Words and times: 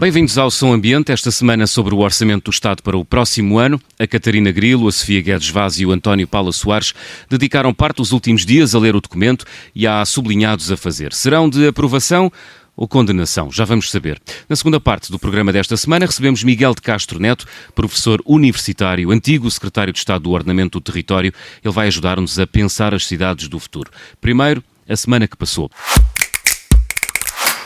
Bem-vindos 0.00 0.38
ao 0.38 0.50
Som 0.50 0.72
Ambiente, 0.72 1.12
esta 1.12 1.30
semana 1.30 1.66
sobre 1.66 1.94
o 1.94 1.98
Orçamento 1.98 2.44
do 2.44 2.50
Estado 2.50 2.82
para 2.82 2.96
o 2.96 3.04
próximo 3.04 3.58
ano. 3.58 3.78
A 3.98 4.06
Catarina 4.06 4.50
Grilo, 4.50 4.88
a 4.88 4.92
Sofia 4.92 5.20
Guedes 5.20 5.50
Vaz 5.50 5.78
e 5.78 5.84
o 5.84 5.92
António 5.92 6.26
Paula 6.26 6.52
Soares 6.52 6.94
dedicaram 7.28 7.74
parte 7.74 7.98
dos 7.98 8.10
últimos 8.10 8.46
dias 8.46 8.74
a 8.74 8.78
ler 8.78 8.96
o 8.96 9.00
documento 9.02 9.44
e 9.74 9.86
há 9.86 10.02
sublinhados 10.06 10.72
a 10.72 10.76
fazer. 10.78 11.12
Serão 11.12 11.50
de 11.50 11.66
aprovação 11.66 12.32
ou 12.74 12.88
condenação? 12.88 13.52
Já 13.52 13.66
vamos 13.66 13.90
saber. 13.90 14.18
Na 14.48 14.56
segunda 14.56 14.80
parte 14.80 15.10
do 15.10 15.18
programa 15.18 15.52
desta 15.52 15.76
semana 15.76 16.06
recebemos 16.06 16.42
Miguel 16.42 16.74
de 16.74 16.80
Castro 16.80 17.20
Neto, 17.20 17.44
professor 17.74 18.22
universitário, 18.24 19.10
antigo 19.10 19.50
secretário 19.50 19.92
de 19.92 19.98
Estado 19.98 20.22
do 20.22 20.30
Ordenamento 20.30 20.80
do 20.80 20.82
Território. 20.82 21.30
Ele 21.62 21.74
vai 21.74 21.88
ajudar-nos 21.88 22.38
a 22.38 22.46
pensar 22.46 22.94
as 22.94 23.04
cidades 23.04 23.48
do 23.48 23.58
futuro. 23.58 23.90
Primeiro, 24.18 24.64
a 24.88 24.96
semana 24.96 25.28
que 25.28 25.36
passou. 25.36 25.70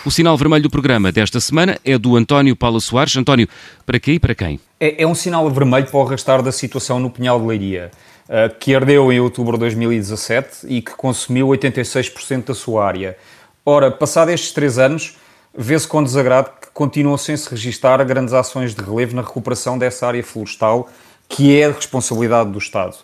O 0.06 0.10
sinal 0.10 0.36
vermelho 0.36 0.64
do 0.64 0.68
programa 0.68 1.10
desta 1.10 1.40
semana 1.40 1.78
é 1.82 1.96
do 1.96 2.14
António 2.14 2.54
Paula 2.54 2.78
Soares. 2.78 3.16
António, 3.16 3.48
para 3.86 3.98
quê 3.98 4.12
e 4.12 4.18
para 4.18 4.34
quem? 4.34 4.60
É, 4.78 5.02
é 5.02 5.06
um 5.06 5.14
sinal 5.14 5.50
vermelho 5.50 5.86
para 5.86 5.96
o 5.96 6.06
arrastar 6.06 6.42
da 6.42 6.52
situação 6.52 7.00
no 7.00 7.08
Pinhal 7.08 7.40
de 7.40 7.46
Leiria, 7.46 7.90
uh, 8.28 8.54
que 8.60 8.74
ardeu 8.74 9.10
em 9.10 9.18
outubro 9.18 9.56
de 9.56 9.60
2017 9.60 10.66
e 10.68 10.82
que 10.82 10.92
consumiu 10.92 11.48
86% 11.48 12.48
da 12.48 12.54
sua 12.54 12.84
área. 12.84 13.16
Ora, 13.64 13.90
passado 13.90 14.30
estes 14.30 14.52
três 14.52 14.78
anos, 14.78 15.16
vê-se 15.56 15.88
com 15.88 16.04
desagrado 16.04 16.50
que 16.60 16.68
continuam 16.74 17.16
sem 17.16 17.34
se 17.34 17.48
registar 17.48 18.04
grandes 18.04 18.34
ações 18.34 18.74
de 18.74 18.82
relevo 18.82 19.16
na 19.16 19.22
recuperação 19.22 19.78
dessa 19.78 20.06
área 20.06 20.22
florestal, 20.22 20.86
que 21.26 21.58
é 21.58 21.70
responsabilidade 21.70 22.50
do 22.50 22.58
Estado. 22.58 22.94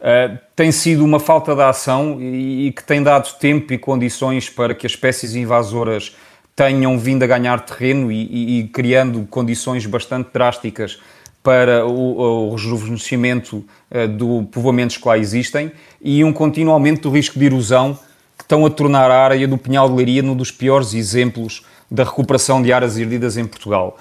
Uh, 0.00 0.38
tem 0.56 0.72
sido 0.72 1.04
uma 1.04 1.20
falta 1.20 1.54
de 1.54 1.60
ação 1.60 2.16
e, 2.18 2.68
e 2.68 2.72
que 2.72 2.82
tem 2.82 3.02
dado 3.02 3.36
tempo 3.38 3.70
e 3.74 3.76
condições 3.76 4.48
para 4.48 4.74
que 4.74 4.86
as 4.86 4.92
espécies 4.92 5.34
invasoras 5.34 6.16
tenham 6.58 6.98
vindo 6.98 7.22
a 7.22 7.26
ganhar 7.28 7.60
terreno 7.60 8.10
e, 8.10 8.24
e, 8.24 8.58
e 8.58 8.64
criando 8.64 9.24
condições 9.30 9.86
bastante 9.86 10.30
drásticas 10.34 10.98
para 11.40 11.86
o, 11.86 12.48
o 12.48 12.50
rejuvenescimento 12.50 13.64
uh, 13.92 14.08
do 14.08 14.42
povoamentos 14.50 14.96
que 14.96 15.06
lá 15.06 15.16
existem 15.16 15.70
e 16.02 16.24
um 16.24 16.32
contínuo 16.32 16.74
aumento 16.74 17.02
do 17.02 17.10
risco 17.10 17.38
de 17.38 17.46
erosão 17.46 17.96
que 18.36 18.42
estão 18.42 18.66
a 18.66 18.70
tornar 18.70 19.08
a 19.08 19.22
área 19.22 19.46
do 19.46 19.56
Pinhal 19.56 19.88
de 19.88 19.94
Leiria 19.94 20.24
um 20.24 20.34
dos 20.34 20.50
piores 20.50 20.94
exemplos 20.94 21.64
da 21.88 22.02
recuperação 22.02 22.60
de 22.60 22.72
áreas 22.72 22.98
herdidas 22.98 23.36
em 23.36 23.46
Portugal. 23.46 23.96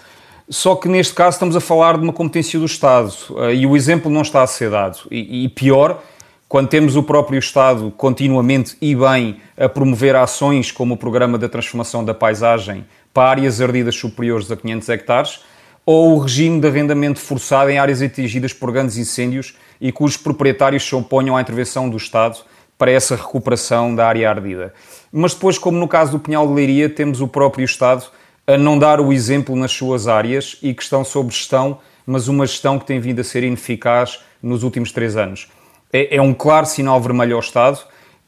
Só 0.49 0.73
que 0.73 0.88
neste 0.88 1.14
caso 1.14 1.36
estamos 1.36 1.55
a 1.55 1.61
falar 1.61 1.95
de 1.95 2.03
uma 2.03 2.14
competência 2.14 2.58
do 2.58 2.66
Estado 2.66 3.14
uh, 3.30 3.52
e 3.52 3.67
o 3.67 3.77
exemplo 3.77 4.11
não 4.11 4.23
está 4.23 4.42
a 4.42 4.47
ser 4.47 4.71
dado. 4.71 4.97
E, 5.11 5.44
e 5.44 5.49
pior, 5.49 6.03
quando 6.48 6.70
temos 6.70 6.95
o 6.95 7.03
próprio 7.03 7.38
Estado 7.38 7.92
continuamente 7.92 8.78
e 8.81 8.95
bem 8.95 9.42
a 9.58 9.67
promover 9.67 10.16
ações 10.16 10.72
como 10.72 10.94
o 10.94 10.98
Programa 10.98 11.38
da 11.38 11.50
Transformação 11.50 12.06
da 12.06 12.14
Paisagem 12.14 12.86
para 13.14 13.31
áreas 13.31 13.59
ardidas 13.59 13.95
superiores 13.95 14.49
a 14.49 14.55
500 14.55 14.89
hectares, 14.89 15.39
ou 15.86 16.16
o 16.16 16.20
regime 16.20 16.61
de 16.61 16.67
arrendamento 16.67 17.20
forçado 17.20 17.70
em 17.70 17.77
áreas 17.77 18.02
atingidas 18.02 18.54
por 18.54 18.71
grandes 18.71 18.98
incêndios 18.98 19.58
e 19.80 19.92
cujos 19.92 20.16
proprietários 20.16 20.83
se 20.83 20.95
oponham 20.95 21.36
à 21.36 21.42
intervenção 21.42 21.89
do 21.89 21.98
Estado 21.98 22.38
para 22.77 22.92
essa 22.92 23.16
recuperação 23.16 23.94
da 23.94 24.08
área 24.08 24.30
ardida. 24.30 24.73
Mas 25.11 25.33
depois, 25.33 25.58
como 25.58 25.77
no 25.77 25.88
caso 25.88 26.14
do 26.14 26.20
Pinhal 26.20 26.48
de 26.48 26.54
Leiria, 26.54 26.89
temos 26.89 27.20
o 27.20 27.27
próprio 27.27 27.66
Estado 27.66 28.05
a 28.45 28.58
não 28.58 28.80
dar 28.80 29.02
o 29.02 29.11
exemplo 29.11 29.54
nas 29.55 29.73
suas 29.73 30.08
áreas 30.08 30.58
e 30.61 30.73
que 30.73 30.83
estão 30.83 31.04
sob 31.04 31.30
gestão, 31.30 31.80
mas 32.05 32.30
uma 32.30 32.45
gestão 32.45 32.80
que 32.80 32.86
tem 32.86 33.02
vindo 33.02 33.20
a 33.20 33.23
ser 33.23 33.44
ineficaz 33.44 34.20
nos 34.42 34.64
últimos 34.64 34.94
três 34.94 35.17
anos 35.17 35.50
é, 35.92 36.17
é 36.17 36.21
um 36.21 36.33
claro 36.33 36.65
sinal 36.65 36.99
vermelho 36.99 37.36
ao 37.36 37.42
Estado 37.42 37.80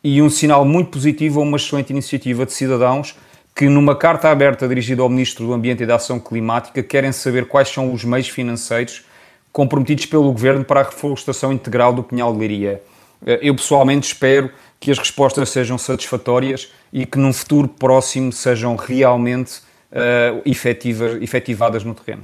e 0.03 0.21
um 0.21 0.29
sinal 0.29 0.63
muito 0.63 0.91
positivo 0.91 1.39
a 1.39 1.43
uma 1.43 1.57
excelente 1.57 1.91
iniciativa 1.91 2.45
de 2.45 2.53
cidadãos 2.53 3.15
que, 3.55 3.67
numa 3.67 3.95
carta 3.95 4.29
aberta 4.29 4.67
dirigida 4.67 5.01
ao 5.01 5.09
Ministro 5.09 5.45
do 5.45 5.53
Ambiente 5.53 5.83
e 5.83 5.85
da 5.85 5.95
Ação 5.95 6.19
Climática, 6.19 6.81
querem 6.81 7.11
saber 7.11 7.45
quais 7.45 7.69
são 7.69 7.93
os 7.93 8.05
meios 8.05 8.29
financeiros 8.29 9.03
comprometidos 9.51 10.05
pelo 10.05 10.31
Governo 10.31 10.63
para 10.63 10.81
a 10.81 10.83
reflorestação 10.83 11.51
integral 11.51 11.91
do 11.91 12.03
Pinhal 12.03 12.31
de 12.31 12.39
Leiria. 12.39 12.81
Eh, 13.25 13.39
eu 13.41 13.55
pessoalmente 13.55 14.07
espero 14.07 14.49
que 14.79 14.91
as 14.91 14.97
respostas 14.97 15.49
sejam 15.49 15.77
satisfatórias 15.77 16.71
e 16.93 17.05
que 17.05 17.17
num 17.17 17.33
futuro 17.33 17.67
próximo 17.67 18.31
sejam 18.31 18.75
realmente 18.75 19.59
uh, 19.91 20.41
efetivas, 20.45 21.21
efetivadas 21.21 21.83
no 21.83 21.93
terreno. 21.93 22.23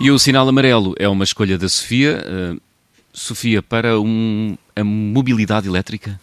E 0.00 0.12
o 0.12 0.18
sinal 0.18 0.48
amarelo 0.48 0.94
é 0.96 1.08
uma 1.08 1.24
escolha 1.24 1.58
da 1.58 1.68
Sofia. 1.68 2.24
Uh, 2.24 2.60
Sofia, 3.12 3.60
para 3.60 4.00
um, 4.00 4.56
a 4.76 4.84
mobilidade 4.84 5.66
elétrica? 5.66 6.20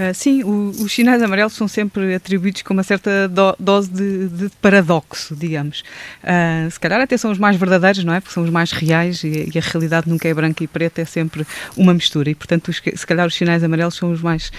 Uh, 0.00 0.14
sim, 0.14 0.42
o, 0.42 0.70
os 0.70 0.90
sinais 0.94 1.22
amarelos 1.22 1.52
são 1.52 1.68
sempre 1.68 2.14
atribuídos 2.14 2.62
com 2.62 2.72
uma 2.72 2.82
certa 2.82 3.28
do, 3.28 3.54
dose 3.58 3.90
de, 3.90 4.28
de, 4.28 4.48
paradoxo, 4.62 5.36
digamos. 5.36 5.82
Uh, 6.24 6.70
se 6.70 6.80
calhar 6.80 6.98
até 7.02 7.18
são 7.18 7.30
os 7.30 7.36
mais 7.36 7.56
verdadeiros, 7.56 8.02
não 8.02 8.14
é? 8.14 8.20
Porque 8.20 8.32
são 8.32 8.42
os 8.42 8.48
mais 8.48 8.72
reais 8.72 9.22
e, 9.22 9.50
e, 9.54 9.58
a 9.58 9.60
realidade 9.60 10.08
nunca 10.08 10.26
é 10.26 10.32
branca 10.32 10.64
e 10.64 10.66
preta, 10.66 11.02
é 11.02 11.04
sempre 11.04 11.46
uma 11.76 11.92
mistura. 11.92 12.30
E, 12.30 12.34
portanto, 12.34 12.68
os, 12.68 12.76
se 12.76 13.06
calhar 13.06 13.26
os 13.26 13.34
sinais 13.34 13.62
amarelos 13.62 13.94
são 13.94 14.10
os 14.10 14.22
mais, 14.22 14.50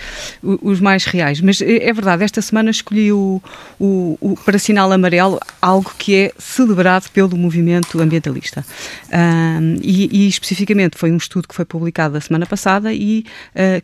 os 0.44 0.80
mais 0.80 1.06
reais. 1.06 1.42
Mas 1.42 1.60
é, 1.60 1.90
é 1.90 1.94
verdade, 1.94 2.24
esta 2.24 2.42
semana 2.42 2.70
escolhi 2.70 3.12
o, 3.12 3.42
o, 3.80 4.18
o, 4.22 4.38
para 4.46 4.60
sinal 4.60 4.92
amarelo 4.92 5.40
algo 5.60 5.92
que 5.98 6.16
é 6.16 6.32
celebrado 6.38 7.10
pelo 7.10 7.36
movimento 7.36 8.00
ambientalista. 8.00 8.64
Uh, 9.08 9.80
e, 9.82 10.26
e, 10.26 10.28
especificamente 10.28 11.00
foi 11.00 11.12
um 11.12 11.18
estudo 11.18 11.48
que 11.48 11.56
foi 11.56 11.66
publicado 11.66 12.16
a 12.16 12.22
semana 12.22 12.46
passada 12.46 12.94
e 12.94 13.26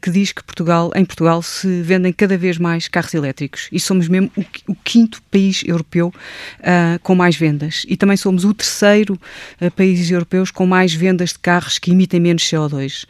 que 0.02 0.10
diz 0.10 0.32
que 0.32 0.44
Portugal, 0.44 0.92
em 0.96 1.06
Portugal, 1.06 1.42
se 1.48 1.82
vendem 1.82 2.12
cada 2.12 2.38
vez 2.38 2.58
mais 2.58 2.88
carros 2.88 3.14
elétricos 3.14 3.68
e 3.72 3.80
somos 3.80 4.08
mesmo 4.08 4.32
o, 4.36 4.72
o 4.72 4.76
quinto 4.84 5.22
país 5.32 5.64
europeu 5.66 6.08
uh, 6.10 7.00
com 7.02 7.16
mais 7.16 7.36
vendas 7.36 7.86
e 7.88 7.96
também 7.96 8.18
somos 8.18 8.44
o 8.44 8.54
terceiro 8.54 9.20
uh, 9.62 9.72
país 9.72 10.12
europeu 10.12 10.44
com 10.54 10.66
mais 10.66 10.94
vendas 10.94 11.30
de 11.30 11.40
carros 11.40 11.80
que 11.80 11.92
emitem 11.92 12.20
menos 12.20 12.44
CO2. 12.44 13.06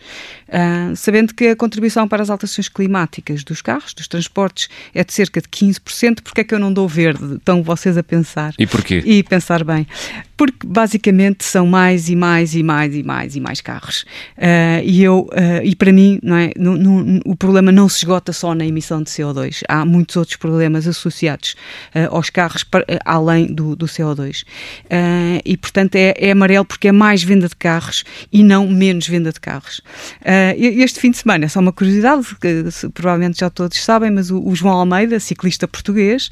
Uh, 0.47 0.95
sabendo 0.95 1.33
que 1.33 1.47
a 1.47 1.55
contribuição 1.55 2.07
para 2.07 2.23
as 2.23 2.29
alterações 2.29 2.69
climáticas 2.69 3.43
dos 3.43 3.61
carros, 3.61 3.93
dos 3.93 4.07
transportes, 4.07 4.69
é 4.93 5.03
de 5.03 5.13
cerca 5.13 5.41
de 5.41 5.47
15%, 5.47 6.21
porque 6.23 6.41
é 6.41 6.43
que 6.43 6.53
eu 6.53 6.59
não 6.59 6.71
dou 6.71 6.87
verde? 6.87 7.35
Estão 7.35 7.63
vocês 7.63 7.97
a 7.97 8.03
pensar. 8.03 8.53
E 8.57 8.65
porquê? 8.65 9.01
E 9.05 9.23
pensar 9.23 9.63
bem. 9.63 9.87
Porque 10.35 10.67
basicamente 10.67 11.43
são 11.43 11.65
mais 11.65 12.09
e 12.09 12.15
mais 12.15 12.53
e 12.53 12.61
mais 12.61 12.95
e 12.95 13.03
mais 13.03 13.35
e 13.35 13.39
mais 13.39 13.61
carros. 13.61 14.05
e 14.83 15.03
eu, 15.03 15.27
e 15.63 15.75
para 15.75 15.91
mim, 15.91 16.19
não 16.21 16.35
é, 16.35 16.51
no, 16.55 16.77
no, 16.77 17.21
o 17.25 17.35
problema 17.35 17.71
não 17.71 17.89
se 17.89 17.97
esgota 17.97 18.31
só 18.31 18.53
na 18.53 18.65
emissão 18.65 19.01
de 19.01 19.09
CO2. 19.09 19.63
Há 19.67 19.83
muitos 19.85 20.15
outros 20.15 20.37
problemas 20.37 20.87
associados 20.87 21.55
uh, 21.95 22.15
aos 22.15 22.29
carros 22.29 22.63
para, 22.63 22.83
uh, 22.83 22.99
além 23.05 23.47
do, 23.47 23.75
do 23.75 23.85
CO2. 23.85 24.43
Uh, 24.43 24.45
eh, 24.89 25.41
e, 25.45 25.57
portanto, 25.57 25.95
é, 25.95 26.13
é, 26.17 26.31
amarelo 26.31 26.65
porque 26.65 26.87
é 26.87 26.91
mais 26.91 27.23
venda 27.23 27.47
de 27.47 27.55
carros 27.55 28.03
e 28.31 28.43
não 28.43 28.67
menos 28.67 29.07
venda 29.07 29.31
de 29.31 29.39
carros. 29.39 29.81
Este 30.57 30.99
fim 30.99 31.11
de 31.11 31.17
semana, 31.17 31.45
é 31.45 31.47
só 31.47 31.59
uma 31.59 31.71
curiosidade, 31.71 32.25
que 32.39 32.63
provavelmente 32.93 33.39
já 33.39 33.49
todos 33.49 33.83
sabem, 33.83 34.11
mas 34.11 34.31
o, 34.31 34.45
o 34.45 34.55
João 34.55 34.73
Almeida, 34.73 35.19
ciclista 35.19 35.67
português, 35.67 36.29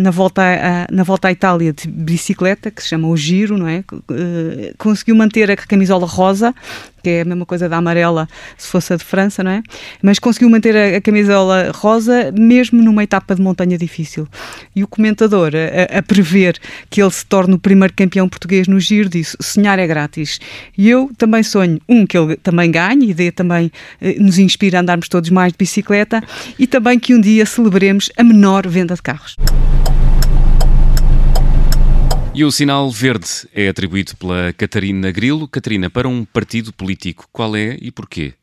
na, 0.00 0.10
volta 0.10 0.42
a, 0.42 0.92
na 0.92 1.02
volta 1.02 1.28
à 1.28 1.32
Itália 1.32 1.72
de 1.72 1.88
bicicleta, 1.88 2.70
que 2.70 2.82
se 2.82 2.88
chama 2.88 3.08
o 3.08 3.16
Giro, 3.16 3.56
não 3.56 3.68
é? 3.68 3.84
conseguiu 4.78 5.14
manter 5.14 5.50
a 5.50 5.56
camisola 5.56 6.06
rosa 6.06 6.54
que 7.02 7.10
é 7.10 7.20
a 7.22 7.24
mesma 7.24 7.46
coisa 7.46 7.68
da 7.68 7.76
amarela 7.76 8.28
se 8.56 8.68
fosse 8.68 8.92
a 8.92 8.96
de 8.96 9.04
França, 9.04 9.42
não 9.42 9.50
é? 9.50 9.62
Mas 10.02 10.18
conseguiu 10.18 10.48
manter 10.50 10.76
a, 10.76 10.96
a 10.96 11.00
camisola 11.00 11.70
rosa 11.74 12.32
mesmo 12.36 12.82
numa 12.82 13.02
etapa 13.02 13.34
de 13.34 13.42
montanha 13.42 13.76
difícil. 13.76 14.28
E 14.74 14.82
o 14.82 14.88
comentador, 14.88 15.52
a, 15.54 15.98
a, 15.98 16.02
prever 16.02 16.58
que 16.88 17.02
ele 17.02 17.10
se 17.10 17.24
torne 17.26 17.54
o 17.54 17.58
primeiro 17.58 17.94
campeão 17.94 18.28
português 18.28 18.68
no 18.68 18.78
giro, 18.78 19.08
disse: 19.08 19.36
sonhar 19.40 19.78
é 19.78 19.86
grátis. 19.86 20.38
E 20.76 20.88
eu 20.88 21.10
também 21.16 21.42
sonho, 21.42 21.80
um, 21.88 22.06
que 22.06 22.16
ele 22.16 22.36
também 22.36 22.70
ganhe, 22.70 23.06
e 23.06 23.10
ideia 23.10 23.32
também 23.32 23.70
eh, 24.00 24.16
nos 24.18 24.38
inspira 24.38 24.78
a 24.78 24.80
andarmos 24.80 25.08
todos 25.08 25.30
mais 25.30 25.52
de 25.52 25.58
bicicleta, 25.58 26.22
e 26.58 26.66
também 26.66 26.98
que 26.98 27.14
um 27.14 27.20
dia 27.20 27.44
celebremos 27.46 28.10
a 28.16 28.22
menor 28.22 28.66
venda 28.66 28.94
de 28.94 29.02
carros. 29.02 29.36
E 32.32 32.44
o 32.44 32.52
sinal 32.52 32.88
verde 32.90 33.28
é 33.52 33.68
atribuído 33.68 34.16
pela 34.16 34.52
Catarina 34.52 35.10
Grilo. 35.10 35.48
Catarina, 35.48 35.90
para 35.90 36.08
um 36.08 36.24
partido 36.24 36.72
político, 36.72 37.26
qual 37.32 37.56
é 37.56 37.76
e 37.80 37.90
porquê? 37.90 38.34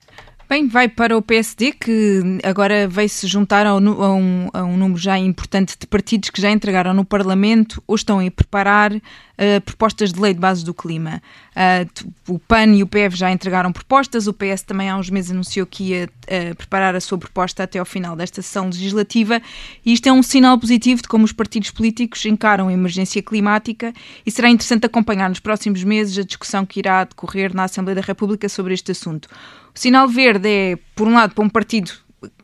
Bem, 0.49 0.67
vai 0.67 0.89
para 0.89 1.17
o 1.17 1.21
PSD, 1.21 1.71
que 1.71 2.21
agora 2.43 2.87
veio-se 2.87 3.27
juntar 3.27 3.65
a 3.65 3.75
um, 3.75 4.49
a 4.53 4.63
um, 4.63 4.77
número 4.77 4.99
já 4.99 5.17
importante 5.17 5.75
de 5.79 5.87
partidos 5.87 6.29
que 6.29 6.41
já 6.41 6.51
entregaram 6.51 6.93
no 6.93 7.05
Parlamento 7.05 7.81
ou 7.87 7.95
estão 7.95 8.19
a 8.19 8.31
preparar 8.31 8.91
uh, 9.37 9.61
propostas 9.61 10.11
de 10.11 10.19
lei 10.19 10.33
de 10.33 10.39
base 10.39 10.65
do 10.65 10.73
clima. 10.73 11.21
Uh, 11.55 12.33
o 12.33 12.39
PAN 12.39 12.75
e 12.75 12.83
o 12.83 12.87
PEV 12.87 13.15
já 13.15 13.31
entregaram 13.31 13.71
propostas, 13.71 14.27
o 14.27 14.33
PS 14.33 14.63
também 14.63 14.89
há 14.89 14.97
uns 14.97 15.09
meses 15.09 15.31
anunciou 15.31 15.65
que 15.65 15.91
ia 15.91 16.05
uh, 16.05 16.55
preparar 16.55 16.95
a 16.95 16.99
sua 16.99 17.17
proposta 17.17 17.63
até 17.63 17.79
ao 17.79 17.85
final 17.85 18.15
desta 18.15 18.41
sessão 18.41 18.65
legislativa, 18.65 19.41
e 19.85 19.93
isto 19.93 20.07
é 20.07 20.11
um 20.11 20.23
sinal 20.23 20.57
positivo 20.57 21.01
de 21.01 21.07
como 21.07 21.25
os 21.25 21.31
partidos 21.31 21.71
políticos 21.71 22.25
encaram 22.25 22.67
a 22.67 22.73
emergência 22.73 23.21
climática 23.21 23.93
e 24.25 24.31
será 24.31 24.49
interessante 24.49 24.85
acompanhar 24.85 25.29
nos 25.29 25.39
próximos 25.39 25.83
meses 25.83 26.17
a 26.17 26.23
discussão 26.23 26.65
que 26.65 26.79
irá 26.79 27.03
decorrer 27.03 27.53
na 27.53 27.63
Assembleia 27.63 27.95
da 27.95 28.01
República 28.01 28.49
sobre 28.49 28.73
este 28.73 28.91
assunto. 28.91 29.27
O 29.75 29.79
sinal 29.79 30.07
verde 30.07 30.49
é, 30.49 30.75
por 30.95 31.07
um 31.07 31.13
lado, 31.13 31.35
para 31.35 31.43
um 31.43 31.49
partido 31.49 31.91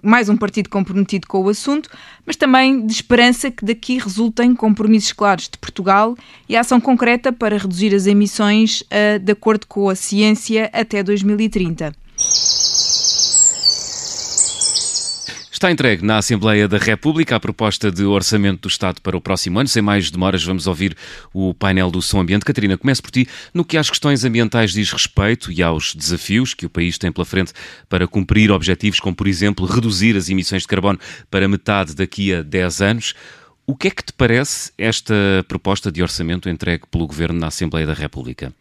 mais 0.01 0.29
um 0.29 0.37
partido 0.37 0.69
comprometido 0.69 1.27
com 1.27 1.41
o 1.41 1.49
assunto, 1.49 1.89
mas 2.25 2.35
também 2.35 2.85
de 2.85 2.93
esperança 2.93 3.49
que 3.49 3.63
daqui 3.63 3.97
resultem 3.97 4.55
compromissos 4.55 5.13
claros 5.13 5.49
de 5.49 5.57
Portugal 5.57 6.15
e 6.47 6.55
ação 6.55 6.79
concreta 6.79 7.31
para 7.31 7.57
reduzir 7.57 7.93
as 7.95 8.05
emissões 8.05 8.81
uh, 8.81 9.19
de 9.19 9.31
acordo 9.31 9.65
com 9.67 9.89
a 9.89 9.95
ciência 9.95 10.69
até 10.73 11.01
2030. 11.01 12.02
Está 15.63 15.71
entregue 15.71 16.05
na 16.05 16.17
Assembleia 16.17 16.67
da 16.67 16.77
República 16.77 17.37
a 17.37 17.39
proposta 17.39 17.89
de 17.89 18.03
orçamento 18.03 18.63
do 18.63 18.67
Estado 18.67 18.99
para 18.99 19.15
o 19.15 19.21
próximo 19.21 19.57
ano. 19.57 19.69
Sem 19.69 19.81
mais 19.81 20.11
demoras, 20.11 20.43
vamos 20.43 20.67
ouvir 20.67 20.93
o 21.33 21.53
painel 21.53 21.89
do 21.89 22.01
Som 22.01 22.19
Ambiente. 22.19 22.43
Catarina, 22.43 22.77
começo 22.77 23.01
por 23.01 23.11
ti. 23.11 23.25
No 23.53 23.63
que 23.63 23.77
às 23.77 23.89
questões 23.89 24.25
ambientais 24.25 24.73
diz 24.73 24.91
respeito 24.91 25.49
e 25.53 25.63
aos 25.63 25.95
desafios 25.95 26.53
que 26.53 26.65
o 26.65 26.69
país 26.69 26.97
tem 26.97 27.13
pela 27.13 27.23
frente 27.23 27.53
para 27.87 28.05
cumprir 28.05 28.51
objetivos 28.51 28.99
como, 28.99 29.15
por 29.15 29.25
exemplo, 29.25 29.65
reduzir 29.65 30.17
as 30.17 30.27
emissões 30.27 30.63
de 30.63 30.67
carbono 30.67 30.99
para 31.31 31.47
metade 31.47 31.95
daqui 31.95 32.33
a 32.33 32.41
10 32.41 32.81
anos, 32.81 33.13
o 33.65 33.73
que 33.73 33.87
é 33.87 33.91
que 33.91 34.03
te 34.03 34.11
parece 34.11 34.73
esta 34.77 35.15
proposta 35.47 35.89
de 35.89 36.03
orçamento 36.03 36.49
entregue 36.49 36.83
pelo 36.91 37.07
Governo 37.07 37.39
na 37.39 37.47
Assembleia 37.47 37.87
da 37.87 37.93
República? 37.93 38.51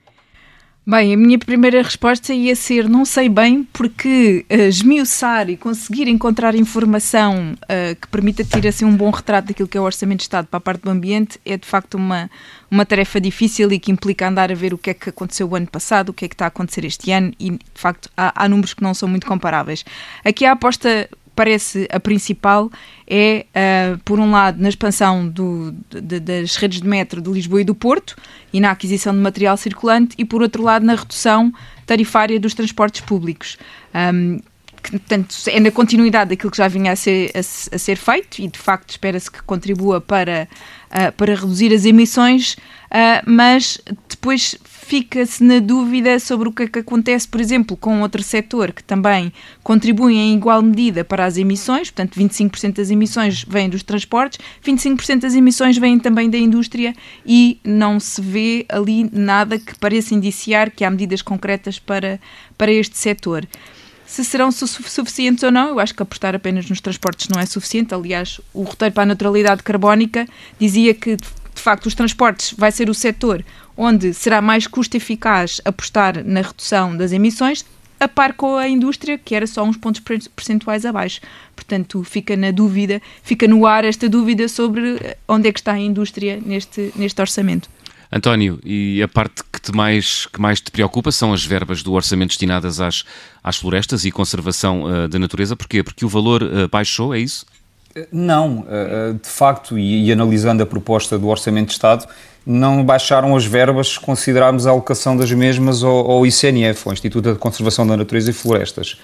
Bem, 0.85 1.15
a 1.15 1.17
minha 1.17 1.39
primeira 1.39 1.81
resposta 1.81 2.35
ia 2.35 2.57
ser 2.57 2.89
não 2.89 3.05
sei 3.05 3.29
bem, 3.29 3.63
porque 3.73 4.45
uh, 4.51 4.63
esmiuçar 4.63 5.49
e 5.49 5.57
conseguir 5.57 6.09
encontrar 6.09 6.57
informação 6.57 7.53
uh, 7.53 7.95
que 7.95 8.09
permita 8.09 8.45
ter 8.45 8.67
assim, 8.67 8.85
um 8.85 8.97
bom 8.97 9.11
retrato 9.11 9.47
daquilo 9.47 9.69
que 9.69 9.79
é 9.79 9.81
o 9.81 9.85
Orçamento 9.85 10.19
de 10.19 10.23
Estado 10.25 10.49
para 10.49 10.59
a 10.59 10.61
parte 10.61 10.83
do 10.83 10.91
ambiente 10.91 11.39
é 11.45 11.57
de 11.57 11.69
facto 11.69 11.95
uma, 11.95 12.29
uma 12.69 12.85
tarefa 12.85 13.21
difícil 13.21 13.71
e 13.71 13.79
que 13.79 13.93
implica 13.93 14.27
andar 14.27 14.51
a 14.51 14.57
ver 14.57 14.75
o 14.75 14.79
que 14.79 14.91
é 14.91 14.95
que 14.95 15.11
aconteceu 15.11 15.49
o 15.49 15.55
ano 15.55 15.69
passado, 15.69 16.09
o 16.09 16.13
que 16.13 16.25
é 16.25 16.29
que 16.29 16.35
está 16.35 16.47
a 16.47 16.49
acontecer 16.49 16.85
este 16.85 17.13
ano 17.13 17.33
e 17.39 17.51
de 17.51 17.61
facto 17.77 18.11
há, 18.17 18.45
há 18.45 18.49
números 18.49 18.75
que 18.75 18.83
não 18.83 18.93
são 18.93 19.09
muito 19.09 19.25
comparáveis. 19.25 19.85
Aqui 20.25 20.45
a 20.45 20.51
aposta 20.51 21.09
parece 21.35 21.89
a 21.91 21.99
principal 21.99 22.71
é, 23.07 23.47
uh, 23.55 23.99
por 24.05 24.19
um 24.19 24.31
lado, 24.31 24.61
na 24.61 24.69
expansão 24.69 25.29
do, 25.29 25.75
de, 25.91 26.21
das 26.21 26.57
redes 26.57 26.81
de 26.81 26.89
metro 26.89 27.21
de 27.21 27.31
Lisboa 27.31 27.61
e 27.61 27.65
do 27.65 27.75
Porto 27.75 28.17
e 28.53 28.61
na 28.61 28.71
aquisição 28.71 29.13
de 29.15 29.21
material 29.21 29.57
circulante, 29.57 30.15
e 30.19 30.25
por 30.25 30.43
outro 30.43 30.63
lado, 30.63 30.85
na 30.85 30.95
redução 30.95 31.53
tarifária 31.87 32.39
dos 32.39 32.55
transportes 32.55 33.01
públicos. 33.01 33.57
Um, 33.95 34.39
que, 34.83 34.91
portanto, 34.91 35.35
é 35.47 35.61
na 35.61 35.71
continuidade 35.71 36.31
daquilo 36.31 36.51
que 36.51 36.57
já 36.57 36.67
vinha 36.67 36.93
a 36.93 36.97
ser, 36.97 37.31
a, 37.35 37.39
a 37.39 37.79
ser 37.79 37.97
feito 37.97 38.41
e, 38.41 38.49
de 38.49 38.59
facto, 38.59 38.91
espera-se 38.91 39.31
que 39.31 39.43
contribua 39.43 40.01
para, 40.01 40.49
uh, 40.91 41.13
para 41.13 41.35
reduzir 41.35 41.73
as 41.73 41.85
emissões, 41.85 42.55
uh, 42.55 43.23
mas 43.25 43.79
depois 44.09 44.57
fica-se 44.93 45.43
na 45.43 45.59
dúvida 45.59 46.21
sobre 46.21 46.51
o 46.51 46.53
que 46.53 46.65
é 46.65 46.67
que 46.67 46.81
acontece, 46.81 47.27
por 47.27 47.41
exemplo, 47.41 47.79
com 47.79 48.03
outro 48.03 48.23
setor 48.23 48.73
que 48.73 48.85
também 48.85 49.33
contribui 49.63 50.17
em 50.17 50.35
igual 50.35 50.61
medida 50.61 51.03
para 51.03 51.25
as 51.25 51.39
emissões, 51.39 51.91
portanto, 51.91 52.21
25% 52.21 52.75
das 52.75 52.91
emissões 52.91 53.43
vêm 53.43 53.71
dos 53.71 53.83
transportes, 53.83 54.39
25% 54.63 55.21
das 55.21 55.35
emissões 55.35 55.79
vêm 55.79 55.99
também 55.99 56.29
da 56.29 56.37
indústria 56.37 56.95
e 57.25 57.59
não 57.65 57.99
se 57.99 58.21
vê 58.21 58.67
ali 58.69 59.09
nada 59.11 59.59
que 59.59 59.75
pareça 59.79 60.15
indiciar 60.15 60.71
que 60.71 60.85
há 60.85 60.91
medidas 60.91 61.23
concretas 61.23 61.79
para, 61.79 62.21
para 62.59 62.71
este 62.71 62.99
setor. 62.99 63.49
Se 64.05 64.23
serão 64.23 64.53
su 64.53 64.67
suficientes 64.67 65.43
ou 65.43 65.51
não, 65.51 65.71
eu 65.71 65.81
acho 65.81 65.95
que 65.95 66.03
apostar 66.03 66.35
apenas 66.35 66.69
nos 66.69 66.83
transportes 66.83 67.29
não 67.29 67.41
é 67.41 67.47
suficiente. 67.47 67.95
Aliás, 67.95 68.43
o 68.53 68.63
roteiro 68.63 68.95
para 68.95 69.05
a 69.05 69.07
neutralidade 69.07 69.63
carbónica 69.63 70.29
dizia 70.61 70.93
que 70.93 71.17
de 71.55 71.61
facto, 71.61 71.87
os 71.87 71.95
transportes 71.95 72.55
vai 72.57 72.73
ser 72.73 72.89
o 72.89 72.95
setor 72.95 73.45
onde 73.83 74.15
será 74.15 74.41
mais 74.41 74.69
custo 74.69 74.97
eficaz 74.97 75.61
apostar 75.65 76.25
na 76.25 76.41
redução 76.41 76.97
das 76.97 77.11
emissões, 77.11 77.65
a 77.99 78.07
par 78.07 78.35
com 78.35 78.57
a 78.57 78.69
indústria, 78.69 79.19
que 79.19 79.35
era 79.35 79.47
só 79.47 79.65
uns 79.65 79.77
pontos 79.77 80.01
percentuais 80.35 80.87
abaixo. 80.87 81.21
Portanto, 81.55 82.05
fica 82.05 82.37
na 82.37 82.53
dúvida, 82.53 83.03
fica 83.25 83.49
no 83.49 83.67
ar 83.67 83.85
esta 83.85 84.09
dúvida 84.09 84.49
sobre 84.49 85.17
onde 85.27 85.49
é 85.49 85.53
que 85.53 85.59
está 85.59 85.73
a 85.73 85.79
indústria 85.79 86.41
neste, 86.45 86.93
neste 86.95 87.21
orçamento. 87.21 87.69
António, 88.11 88.61
e 88.65 89.03
a 89.03 89.09
parte 89.09 89.43
que, 89.53 89.61
te 89.61 89.73
mais, 89.73 90.27
que 90.27 90.41
mais 90.41 90.61
te 90.61 90.71
preocupa 90.71 91.11
são 91.11 91.33
as 91.33 91.45
verbas 91.45 91.83
do 91.83 91.93
orçamento 91.93 92.29
destinadas 92.29 92.81
às, 92.81 93.05
às 93.43 93.57
florestas 93.57 94.05
e 94.05 94.13
conservação 94.13 94.85
uh, 94.85 95.09
da 95.09 95.19
natureza. 95.19 95.57
Porquê? 95.57 95.83
Porque 95.83 96.05
o 96.05 96.09
valor 96.09 96.43
uh, 96.43 96.69
baixou, 96.71 97.15
é 97.15 97.19
isso? 97.19 97.47
Não, 98.11 98.65
eh, 98.71 99.15
de 99.23 99.29
facto, 99.29 99.79
e, 99.79 100.11
analisando 100.11 100.63
a 100.63 100.67
proposta 100.67 101.19
do 101.19 101.29
Orçamento 101.29 101.67
de 101.67 101.73
Estado, 101.73 102.07
não 102.45 102.85
baixaram 102.85 103.37
as 103.37 103.45
verbas 103.45 103.89
se 103.89 104.01
considerarmos 104.01 104.67
a 104.67 104.71
alocação 104.71 105.17
das 105.17 105.31
mesmas 105.31 105.85
ao, 105.85 106.11
ao 106.11 106.27
ICNF, 106.27 106.89
ao 106.89 106.93
Instituto 106.93 107.33
de 107.33 107.39
Conservação 107.39 107.87
da 107.87 107.97
Natureza 107.97 108.31
e 108.31 108.33
Florestas. 108.33 108.99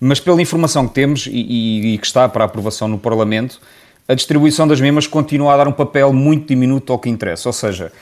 Mas 0.00 0.18
pela 0.18 0.40
informação 0.40 0.88
que 0.88 0.94
temos 0.94 1.26
e, 1.26 1.92
e, 1.94 1.98
que 1.98 2.06
está 2.06 2.28
para 2.28 2.44
aprovação 2.44 2.88
no 2.88 2.98
Parlamento, 2.98 3.60
a 4.08 4.14
distribuição 4.14 4.66
das 4.66 4.80
mesmas 4.80 5.06
continua 5.06 5.52
a 5.54 5.56
dar 5.58 5.68
um 5.68 5.72
papel 5.72 6.12
muito 6.12 6.48
diminuto 6.48 6.92
ao 6.92 6.98
que 6.98 7.10
interessa, 7.10 7.48
ou 7.48 7.52
seja, 7.52 7.92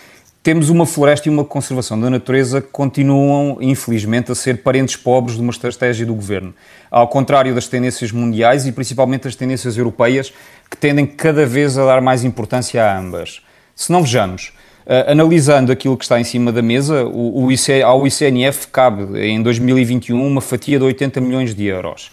temos 0.48 0.70
uma 0.70 0.86
floresta 0.86 1.28
e 1.28 1.30
uma 1.30 1.44
conservação 1.44 2.00
da 2.00 2.08
natureza 2.08 2.62
que 2.62 2.68
continuam, 2.68 3.58
infelizmente, 3.60 4.32
a 4.32 4.34
ser 4.34 4.62
parentes 4.62 4.96
pobres 4.96 5.36
de 5.36 5.42
uma 5.42 5.50
estratégia 5.50 6.06
do 6.06 6.14
governo. 6.14 6.54
Ao 6.90 7.06
contrário 7.06 7.54
das 7.54 7.68
tendências 7.68 8.12
mundiais 8.12 8.66
e 8.66 8.72
principalmente 8.72 9.24
das 9.24 9.36
tendências 9.36 9.76
europeias, 9.76 10.32
que 10.70 10.76
tendem 10.78 11.04
cada 11.04 11.44
vez 11.44 11.76
a 11.76 11.84
dar 11.84 12.00
mais 12.00 12.24
importância 12.24 12.82
a 12.82 12.98
ambas. 12.98 13.42
Se 13.76 13.92
não 13.92 14.00
vejamos, 14.00 14.54
uh, 14.86 15.10
analisando 15.10 15.70
aquilo 15.70 15.98
que 15.98 16.04
está 16.06 16.18
em 16.18 16.24
cima 16.24 16.50
da 16.50 16.62
mesa, 16.62 17.04
o, 17.04 17.44
o 17.44 17.52
IC, 17.52 17.82
ao 17.82 18.06
ICNF 18.06 18.68
cabe 18.68 19.20
em 19.20 19.42
2021 19.42 20.26
uma 20.26 20.40
fatia 20.40 20.78
de 20.78 20.84
80 20.86 21.20
milhões 21.20 21.54
de 21.54 21.66
euros. 21.66 22.10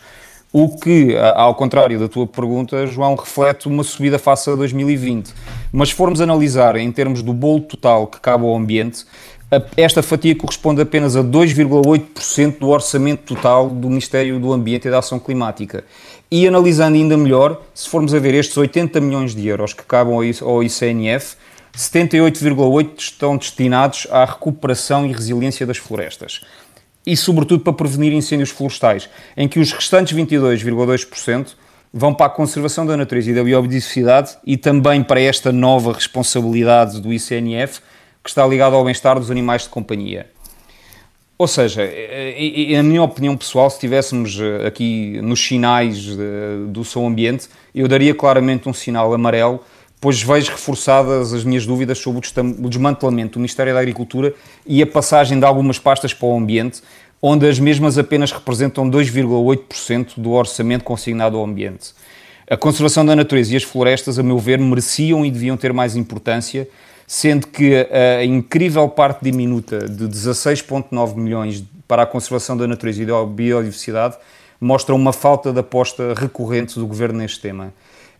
O 0.57 0.69
que, 0.69 1.17
ao 1.35 1.53
contrário 1.53 1.99
da 1.99 2.07
tua 2.07 2.25
pergunta, 2.25 2.87
João, 2.87 3.13
reflete 3.15 3.67
uma 3.67 3.83
subida 3.83 4.17
face 4.17 4.49
a 4.49 4.55
2020. 4.55 5.33
Mas 5.69 5.89
se 5.89 5.95
formos 5.95 6.21
analisar 6.21 6.77
em 6.77 6.89
termos 6.93 7.21
do 7.21 7.33
bolo 7.33 7.59
total 7.59 8.07
que 8.07 8.21
cabe 8.21 8.45
ao 8.45 8.55
ambiente, 8.55 9.03
esta 9.75 10.01
fatia 10.01 10.33
corresponde 10.33 10.81
apenas 10.81 11.17
a 11.17 11.21
2,8% 11.21 12.57
do 12.57 12.69
orçamento 12.69 13.35
total 13.35 13.69
do 13.69 13.89
Ministério 13.89 14.39
do 14.39 14.53
Ambiente 14.53 14.87
e 14.87 14.91
da 14.91 14.99
Ação 14.99 15.19
Climática. 15.19 15.83
E 16.31 16.47
analisando 16.47 16.95
ainda 16.95 17.17
melhor, 17.17 17.61
se 17.73 17.89
formos 17.89 18.13
a 18.13 18.19
ver 18.19 18.33
estes 18.35 18.55
80 18.55 19.01
milhões 19.01 19.35
de 19.35 19.45
euros 19.45 19.73
que 19.73 19.83
cabem 19.83 20.13
ao 20.41 20.63
ICNF, 20.63 21.35
78,8% 21.77 22.91
estão 22.97 23.35
destinados 23.35 24.07
à 24.09 24.23
recuperação 24.23 25.05
e 25.05 25.11
resiliência 25.11 25.65
das 25.67 25.75
florestas 25.75 26.45
e, 27.05 27.15
sobretudo, 27.15 27.63
para 27.63 27.73
prevenir 27.73 28.13
incêndios 28.13 28.49
florestais, 28.49 29.09
em 29.37 29.47
que 29.47 29.59
os 29.59 29.71
restantes 29.71 30.17
22,2% 30.17 31.53
vão 31.93 32.13
para 32.13 32.25
a 32.25 32.29
conservação 32.29 32.85
da 32.85 32.97
natureza 32.97 33.31
e 33.31 33.33
da 33.33 33.43
biodiversidade 33.43 34.37
e 34.45 34.57
também 34.57 35.01
para 35.01 35.21
esta 35.21 35.51
nova 35.51 35.93
responsabilidade 35.93 36.99
do 36.99 37.13
ICNF, 37.13 37.79
que 38.23 38.29
está 38.29 38.45
ligada 38.45 38.75
ao 38.75 38.83
bem-estar 38.83 39.17
dos 39.19 39.31
animais 39.31 39.63
de 39.63 39.69
companhia. 39.69 40.27
Ou 41.37 41.47
seja, 41.47 41.89
na 42.77 42.83
minha 42.83 43.03
opinião 43.03 43.35
pessoal, 43.35 43.69
se 43.69 43.75
estivéssemos 43.75 44.39
eh, 44.39 44.67
aqui 44.67 45.19
nos 45.21 45.45
sinais 45.45 46.15
do 46.69 46.85
som 46.85 47.05
ambiente, 47.05 47.49
eu 47.73 47.89
daria 47.89 48.15
claramente 48.15 48.69
um 48.69 48.73
sinal 48.73 49.13
amarelo 49.13 49.61
pois 50.05 50.21
vejo 50.21 50.51
reforçadas 50.51 51.33
as 51.33 51.43
minhas 51.43 51.65
dúvidas 51.65 51.97
sobre 51.97 52.21
o 52.39 52.69
desmantelamento 52.69 53.33
do 53.33 53.39
Ministério 53.39 53.73
da 53.73 53.79
Agricultura 53.79 54.35
e 54.63 54.79
a 54.79 54.85
passagem 54.85 55.39
de 55.39 55.43
algumas 55.43 55.79
pastas 55.79 56.13
para 56.13 56.27
o 56.27 56.37
ambiente, 56.37 56.83
onde 57.19 57.49
as 57.49 57.57
mesmas 57.57 57.97
apenas 57.97 58.31
representam 58.31 58.87
2,8% 58.87 60.11
do 60.17 60.29
orçamento 60.33 60.83
consignado 60.83 61.37
ao 61.37 61.43
ambiente. 61.43 61.95
A 62.47 62.55
conservação 62.55 63.03
da 63.03 63.15
natureza 63.15 63.55
e 63.55 63.57
as 63.57 63.63
florestas, 63.63 64.19
a 64.19 64.21
meu 64.21 64.37
ver, 64.37 64.59
mereciam 64.59 65.25
e 65.25 65.31
deviam 65.31 65.57
ter 65.57 65.73
mais 65.73 65.95
importância, 65.95 66.69
sendo 67.07 67.47
que 67.47 67.73
a 68.19 68.23
incrível 68.23 68.87
parte 68.87 69.23
diminuta 69.23 69.79
de 69.79 70.03
16,9 70.03 71.15
milhões 71.15 71.63
para 71.87 72.03
a 72.03 72.05
conservação 72.05 72.55
da 72.55 72.67
natureza 72.67 73.01
e 73.01 73.07
da 73.07 73.25
biodiversidade 73.25 74.17
mostra 74.61 74.93
uma 74.93 75.11
falta 75.11 75.51
de 75.51 75.61
aposta 75.61 76.13
recorrente 76.15 76.77
do 76.77 76.85
governo 76.85 77.17
neste 77.17 77.41
tema. 77.41 77.73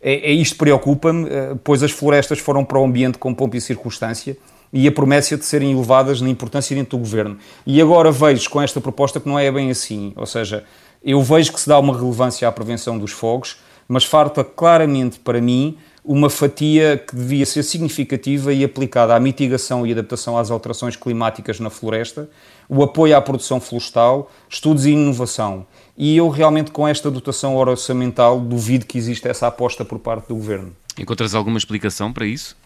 É, 0.08 0.30
é 0.30 0.32
isto 0.32 0.56
preocupa-me, 0.56 1.28
eh, 1.28 1.56
pois 1.64 1.82
as 1.82 1.90
florestas 1.90 2.38
foram 2.38 2.64
para 2.64 2.78
o 2.78 2.84
ambiente 2.84 3.18
com 3.18 3.34
pompa 3.34 3.56
e 3.56 3.60
circunstância 3.60 4.36
e 4.72 4.86
a 4.86 4.92
promessa 4.92 5.36
de 5.36 5.44
serem 5.44 5.72
elevadas 5.72 6.20
na 6.20 6.28
importância 6.28 6.76
dentro 6.76 6.96
do 6.96 6.98
governo. 6.98 7.36
E 7.66 7.82
agora 7.82 8.12
vejo 8.12 8.48
com 8.48 8.62
esta 8.62 8.80
proposta 8.80 9.18
que 9.18 9.28
não 9.28 9.36
é 9.36 9.50
bem 9.50 9.68
assim, 9.68 10.12
ou 10.14 10.24
seja, 10.24 10.62
eu 11.02 11.20
vejo 11.24 11.52
que 11.52 11.60
se 11.60 11.68
dá 11.68 11.76
uma 11.80 11.92
relevância 11.92 12.46
à 12.46 12.52
prevenção 12.52 12.96
dos 12.96 13.10
fogos, 13.10 13.56
mas 13.88 14.04
falta 14.04 14.44
claramente 14.44 15.18
para 15.18 15.40
mim 15.40 15.76
uma 16.04 16.30
fatia 16.30 16.96
que 16.96 17.16
devia 17.16 17.44
ser 17.44 17.64
significativa 17.64 18.52
e 18.52 18.62
aplicada 18.62 19.12
à 19.12 19.18
mitigação 19.18 19.84
e 19.84 19.90
adaptação 19.90 20.38
às 20.38 20.52
alterações 20.52 20.94
climáticas 20.94 21.58
na 21.58 21.68
floresta, 21.68 22.30
o 22.68 22.80
apoio 22.80 23.16
à 23.16 23.20
produção 23.20 23.60
florestal, 23.60 24.30
estudos 24.48 24.86
e 24.86 24.90
inovação. 24.90 25.66
E 25.96 26.16
eu 26.16 26.28
realmente, 26.28 26.70
com 26.70 26.86
esta 26.86 27.10
dotação 27.10 27.56
orçamental, 27.56 28.38
duvido 28.38 28.84
que 28.84 28.98
exista 28.98 29.28
essa 29.28 29.46
aposta 29.46 29.84
por 29.84 29.98
parte 29.98 30.28
do 30.28 30.34
Governo. 30.34 30.72
Encontras 30.98 31.34
alguma 31.34 31.58
explicação 31.58 32.12
para 32.12 32.26
isso? 32.26 32.56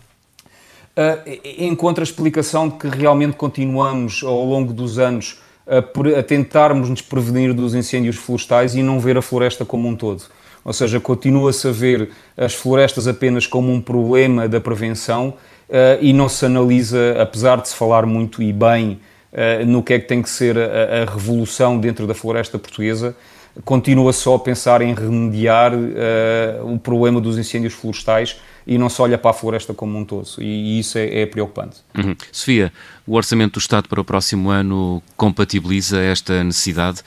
Uh, 0.96 1.40
encontro 1.58 2.02
a 2.02 2.04
explicação 2.04 2.68
de 2.68 2.76
que 2.76 2.88
realmente 2.88 3.36
continuamos, 3.36 4.22
ao 4.24 4.44
longo 4.44 4.72
dos 4.72 4.98
anos, 4.98 5.40
a, 5.66 5.78
a 6.18 6.22
tentarmos 6.22 6.90
nos 6.90 7.00
prevenir 7.00 7.54
dos 7.54 7.74
incêndios 7.74 8.16
florestais 8.16 8.74
e 8.74 8.82
não 8.82 8.98
ver 8.98 9.16
a 9.16 9.22
floresta 9.22 9.64
como 9.64 9.88
um 9.88 9.94
todo 9.94 10.24
ou 10.64 10.72
seja, 10.72 11.00
continua-se 11.00 11.68
a 11.68 11.72
ver 11.72 12.10
as 12.36 12.54
florestas 12.54 13.08
apenas 13.08 13.46
como 13.46 13.72
um 13.72 13.80
problema 13.80 14.48
da 14.48 14.60
prevenção 14.60 15.28
uh, 15.68 15.98
e 16.00 16.12
não 16.12 16.28
se 16.28 16.44
analisa, 16.44 17.16
apesar 17.20 17.60
de 17.60 17.68
se 17.68 17.74
falar 17.74 18.04
muito 18.06 18.42
e 18.42 18.52
bem 18.52 19.00
uh, 19.32 19.66
no 19.66 19.82
que 19.82 19.94
é 19.94 19.98
que 19.98 20.06
tem 20.06 20.22
que 20.22 20.30
ser 20.30 20.58
a, 20.58 21.02
a 21.02 21.12
revolução 21.12 21.78
dentro 21.78 22.06
da 22.06 22.14
floresta 22.14 22.58
portuguesa, 22.58 23.16
continua 23.64 24.12
só 24.12 24.36
a 24.36 24.38
pensar 24.38 24.80
em 24.82 24.94
remediar 24.94 25.72
uh, 25.74 26.72
o 26.72 26.78
problema 26.78 27.20
dos 27.20 27.38
incêndios 27.38 27.74
florestais 27.74 28.36
e 28.66 28.78
não 28.78 28.88
se 28.88 29.00
olha 29.02 29.18
para 29.18 29.30
a 29.30 29.34
floresta 29.34 29.74
como 29.74 29.98
um 29.98 30.04
todo, 30.04 30.28
e, 30.38 30.78
isso 30.78 30.98
é, 30.98 31.22
é 31.22 31.26
preocupante. 31.26 31.78
Uhum. 31.96 32.14
Sofia, 32.30 32.72
o 33.06 33.16
Orçamento 33.16 33.54
do 33.54 33.58
Estado 33.58 33.88
para 33.88 34.00
o 34.00 34.04
próximo 34.04 34.50
ano 34.50 35.02
compatibiliza 35.16 36.00
esta 36.00 36.44
necessidade 36.44 37.02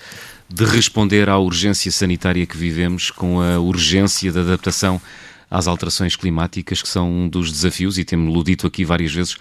de 0.49 0.65
responder 0.65 1.29
à 1.29 1.37
urgência 1.37 1.91
sanitária 1.91 2.45
que 2.45 2.57
vivemos 2.57 3.09
com 3.09 3.41
a 3.41 3.59
urgência 3.59 4.31
da 4.31 4.41
adaptação 4.41 5.01
às 5.49 5.67
alterações 5.67 6.15
climáticas, 6.15 6.81
que 6.81 6.89
são 6.89 7.09
um 7.09 7.29
dos 7.29 7.51
desafios, 7.51 7.97
e 7.97 8.03
temos-lo 8.03 8.43
dito 8.43 8.67
aqui 8.67 8.83
várias 8.83 9.13
vezes, 9.13 9.37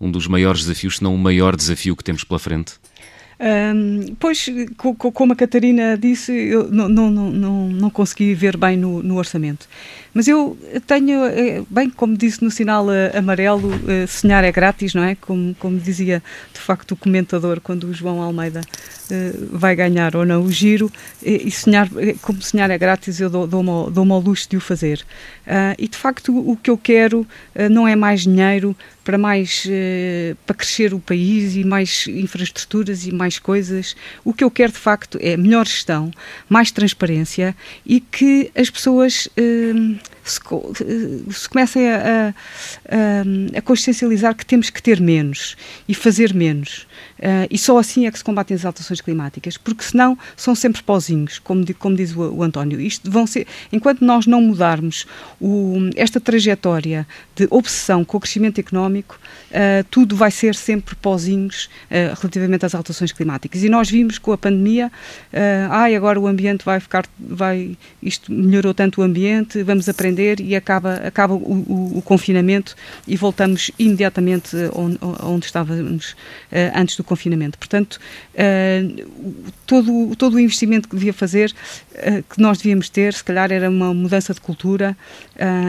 um 0.00 0.10
dos 0.10 0.26
maiores 0.26 0.62
desafios, 0.62 0.96
se 0.96 1.02
não 1.02 1.14
o 1.14 1.18
maior 1.18 1.54
desafio 1.54 1.94
que 1.94 2.02
temos 2.02 2.24
pela 2.24 2.38
frente? 2.38 2.74
Um, 3.40 4.14
pois, 4.18 4.50
como 4.76 5.32
a 5.32 5.36
Catarina 5.36 5.96
disse, 5.96 6.30
eu 6.30 6.70
não, 6.70 6.88
não, 6.90 7.10
não, 7.10 7.68
não 7.68 7.90
consegui 7.90 8.34
ver 8.34 8.54
bem 8.56 8.76
no, 8.76 9.02
no 9.02 9.16
orçamento. 9.16 9.66
Mas 10.12 10.26
eu 10.26 10.58
tenho, 10.86 11.24
eh, 11.24 11.62
bem 11.70 11.88
como 11.88 12.16
disse 12.16 12.42
no 12.42 12.50
sinal 12.50 12.92
eh, 12.92 13.16
amarelo, 13.16 13.70
eh, 13.88 14.06
sonhar 14.08 14.42
é 14.42 14.50
grátis, 14.50 14.92
não 14.92 15.04
é? 15.04 15.14
Como, 15.14 15.54
como 15.54 15.78
dizia 15.78 16.22
de 16.52 16.58
facto 16.58 16.92
o 16.92 16.96
comentador 16.96 17.60
quando 17.60 17.84
o 17.84 17.94
João 17.94 18.20
Almeida 18.20 18.60
vai 19.50 19.74
ganhar 19.74 20.14
ou 20.14 20.24
não 20.24 20.42
o 20.42 20.52
giro, 20.52 20.88
e 21.20 21.50
sonhar, 21.50 21.88
como 22.22 22.40
sonhar 22.40 22.70
é 22.70 22.78
grátis, 22.78 23.18
eu 23.18 23.28
dou-me 23.28 23.90
dou 23.90 24.12
ao 24.12 24.20
luxo 24.20 24.48
de 24.48 24.56
o 24.56 24.60
fazer. 24.60 25.04
e 25.76 25.88
de 25.88 25.96
facto 25.96 26.32
o 26.38 26.56
que 26.56 26.70
eu 26.70 26.78
quero 26.78 27.26
não 27.72 27.88
é 27.88 27.96
mais 27.96 28.20
dinheiro 28.20 28.76
para 29.10 29.18
mais 29.18 29.66
para 30.46 30.54
crescer 30.54 30.94
o 30.94 31.00
país 31.00 31.56
e 31.56 31.64
mais 31.64 32.06
infraestruturas 32.06 33.08
e 33.08 33.12
mais 33.12 33.40
coisas. 33.40 33.96
O 34.24 34.32
que 34.32 34.44
eu 34.44 34.50
quero 34.52 34.70
de 34.70 34.78
facto 34.78 35.18
é 35.20 35.36
melhor 35.36 35.66
gestão, 35.66 36.12
mais 36.48 36.70
transparência 36.70 37.56
e 37.84 37.98
que 37.98 38.52
as 38.54 38.70
pessoas 38.70 39.28
se, 40.22 40.40
se 41.28 41.48
comecem 41.48 41.90
a, 41.90 42.32
a, 42.88 43.58
a, 43.58 43.62
consciencializar 43.62 44.32
que 44.32 44.46
temos 44.46 44.70
que 44.70 44.80
ter 44.80 45.00
menos 45.00 45.56
e 45.88 45.94
fazer 45.94 46.32
menos. 46.32 46.86
Uh, 47.20 47.46
e 47.50 47.58
só 47.58 47.76
assim 47.76 48.06
é 48.06 48.10
que 48.10 48.16
se 48.16 48.24
combatem 48.24 48.54
as 48.54 48.64
alterações 48.64 49.00
climáticas, 49.02 49.58
porque 49.58 49.84
senão 49.84 50.16
são 50.34 50.54
sempre 50.54 50.82
pozinhos, 50.82 51.38
como, 51.38 51.62
como 51.74 51.94
diz 51.94 52.16
o, 52.16 52.22
o, 52.32 52.42
António. 52.42 52.80
Isto 52.80 53.10
vão 53.10 53.26
ser, 53.26 53.46
enquanto 53.70 54.02
nós 54.02 54.26
não 54.26 54.40
mudarmos 54.40 55.06
o, 55.38 55.90
esta 55.96 56.18
trajetória 56.18 57.06
de 57.36 57.46
obsessão 57.50 58.06
com 58.06 58.16
o 58.16 58.20
crescimento 58.20 58.58
económico, 58.58 59.20
uh, 59.50 59.84
tudo 59.90 60.16
vai 60.16 60.30
ser 60.30 60.54
sempre 60.54 60.94
pozinhos 60.94 61.68
uh, 61.90 62.16
relativamente 62.18 62.64
às 62.64 62.74
alterações 62.74 63.12
climáticas. 63.12 63.62
E 63.62 63.68
nós 63.68 63.90
vimos 63.90 64.16
com 64.18 64.32
a 64.32 64.38
pandemia, 64.38 64.90
ai, 65.70 65.94
agora 65.94 66.18
o 66.18 66.26
ambiente 66.26 66.64
vai 66.64 66.80
ficar, 66.80 67.04
vai, 67.18 67.76
isto 68.02 68.32
melhorou 68.32 68.72
tanto 68.72 69.00
o 69.00 69.04
ambiente, 69.04 69.62
vamos 69.62 69.88
aprender 69.88 70.40
e 70.40 70.56
acaba, 70.56 70.94
acaba 70.94 71.34
o, 71.34 71.38
o, 71.38 71.98
o 71.98 72.02
confinamento 72.02 72.74
e 73.06 73.16
voltamos 73.16 73.70
imediatamente 73.78 74.56
onde, 74.74 74.98
onde 75.22 75.46
estávamos 75.46 76.16
antes 76.74 76.96
do 76.96 77.04
confinamento. 77.10 77.58
Portanto, 77.58 77.98
todo, 79.66 80.14
todo 80.16 80.34
o 80.34 80.40
investimento 80.40 80.88
que 80.88 80.94
devia 80.94 81.12
fazer, 81.12 81.52
que 82.30 82.40
nós 82.40 82.58
devíamos 82.58 82.88
ter, 82.88 83.12
se 83.12 83.24
calhar 83.24 83.50
era 83.50 83.68
uma 83.68 83.92
mudança 83.92 84.32
de 84.32 84.40
cultura 84.40 84.96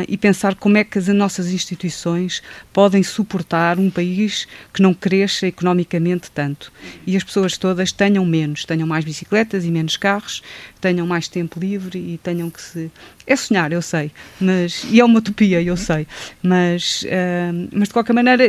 e 0.07 0.17
pensar 0.17 0.55
como 0.55 0.77
é 0.77 0.83
que 0.83 0.99
as 0.99 1.07
nossas 1.07 1.51
instituições 1.51 2.43
podem 2.71 3.01
suportar 3.01 3.79
um 3.79 3.89
país 3.89 4.47
que 4.73 4.81
não 4.81 4.93
cresça 4.93 5.47
economicamente 5.47 6.29
tanto 6.31 6.71
e 7.05 7.17
as 7.17 7.23
pessoas 7.23 7.57
todas 7.57 7.91
tenham 7.91 8.25
menos, 8.25 8.63
tenham 8.63 8.87
mais 8.87 9.03
bicicletas 9.03 9.65
e 9.65 9.71
menos 9.71 9.97
carros, 9.97 10.43
tenham 10.79 11.07
mais 11.07 11.27
tempo 11.27 11.59
livre 11.59 11.97
e 11.97 12.19
tenham 12.21 12.49
que 12.49 12.61
se. 12.61 12.91
É 13.25 13.35
sonhar, 13.35 13.71
eu 13.71 13.81
sei, 13.81 14.11
mas 14.39 14.85
e 14.89 14.99
é 14.99 15.05
uma 15.05 15.19
utopia, 15.19 15.61
eu 15.61 15.77
sei, 15.77 16.07
mas, 16.41 17.03
uh, 17.03 17.69
mas 17.71 17.87
de 17.87 17.93
qualquer 17.93 18.13
maneira 18.13 18.43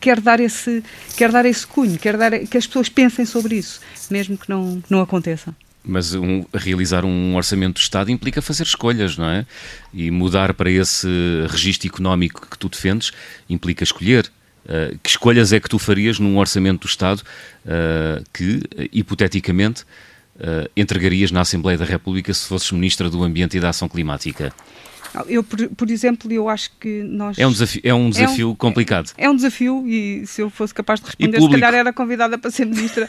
quero 0.00 0.20
dar 0.20 0.40
esse, 0.40 0.82
quero 1.16 1.32
dar 1.32 1.46
esse 1.46 1.66
cunho, 1.66 1.98
quero 1.98 2.18
dar 2.18 2.38
que 2.40 2.58
as 2.58 2.66
pessoas 2.66 2.88
pensem 2.88 3.24
sobre 3.24 3.56
isso, 3.56 3.80
mesmo 4.10 4.36
que 4.36 4.48
não, 4.48 4.82
não 4.90 5.00
aconteça. 5.00 5.54
Mas 5.86 6.14
um, 6.14 6.44
realizar 6.52 7.04
um 7.04 7.36
orçamento 7.36 7.74
do 7.74 7.80
Estado 7.80 8.10
implica 8.10 8.42
fazer 8.42 8.64
escolhas, 8.64 9.16
não 9.16 9.30
é? 9.30 9.46
E 9.94 10.10
mudar 10.10 10.52
para 10.52 10.68
esse 10.68 11.06
registro 11.48 11.86
económico 11.86 12.48
que 12.50 12.58
tu 12.58 12.68
defendes 12.68 13.12
implica 13.48 13.84
escolher. 13.84 14.30
Uh, 14.64 14.98
que 15.00 15.10
escolhas 15.10 15.52
é 15.52 15.60
que 15.60 15.68
tu 15.68 15.78
farias 15.78 16.18
num 16.18 16.38
orçamento 16.38 16.80
do 16.80 16.88
Estado 16.88 17.20
uh, 17.20 18.24
que, 18.32 18.62
hipoteticamente, 18.92 19.84
entregarias 20.76 21.30
na 21.30 21.40
Assembleia 21.40 21.78
da 21.78 21.84
República 21.84 22.32
se 22.32 22.46
fosses 22.46 22.70
Ministra 22.72 23.08
do 23.08 23.22
Ambiente 23.22 23.56
e 23.56 23.60
da 23.60 23.70
Ação 23.70 23.88
Climática? 23.88 24.52
Eu, 25.26 25.42
por, 25.42 25.68
por, 25.70 25.90
exemplo, 25.90 26.32
eu 26.32 26.48
acho 26.48 26.70
que 26.80 27.02
nós. 27.02 27.38
É 27.38 27.46
um 27.46 27.52
desafio, 27.52 27.80
é 27.84 27.94
um 27.94 28.10
desafio 28.10 28.48
é 28.48 28.52
um, 28.52 28.54
complicado. 28.54 29.12
É, 29.16 29.24
é, 29.24 29.30
um 29.30 29.36
desafio 29.36 29.86
e 29.86 30.26
se 30.26 30.40
eu 30.40 30.50
fosse 30.50 30.74
capaz 30.74 31.00
de 31.00 31.06
responder, 31.06 31.40
se 31.40 31.50
calhar 31.50 31.74
era 31.74 31.92
convidada 31.92 32.38
para 32.38 32.50
ser 32.50 32.66
ministra. 32.66 33.08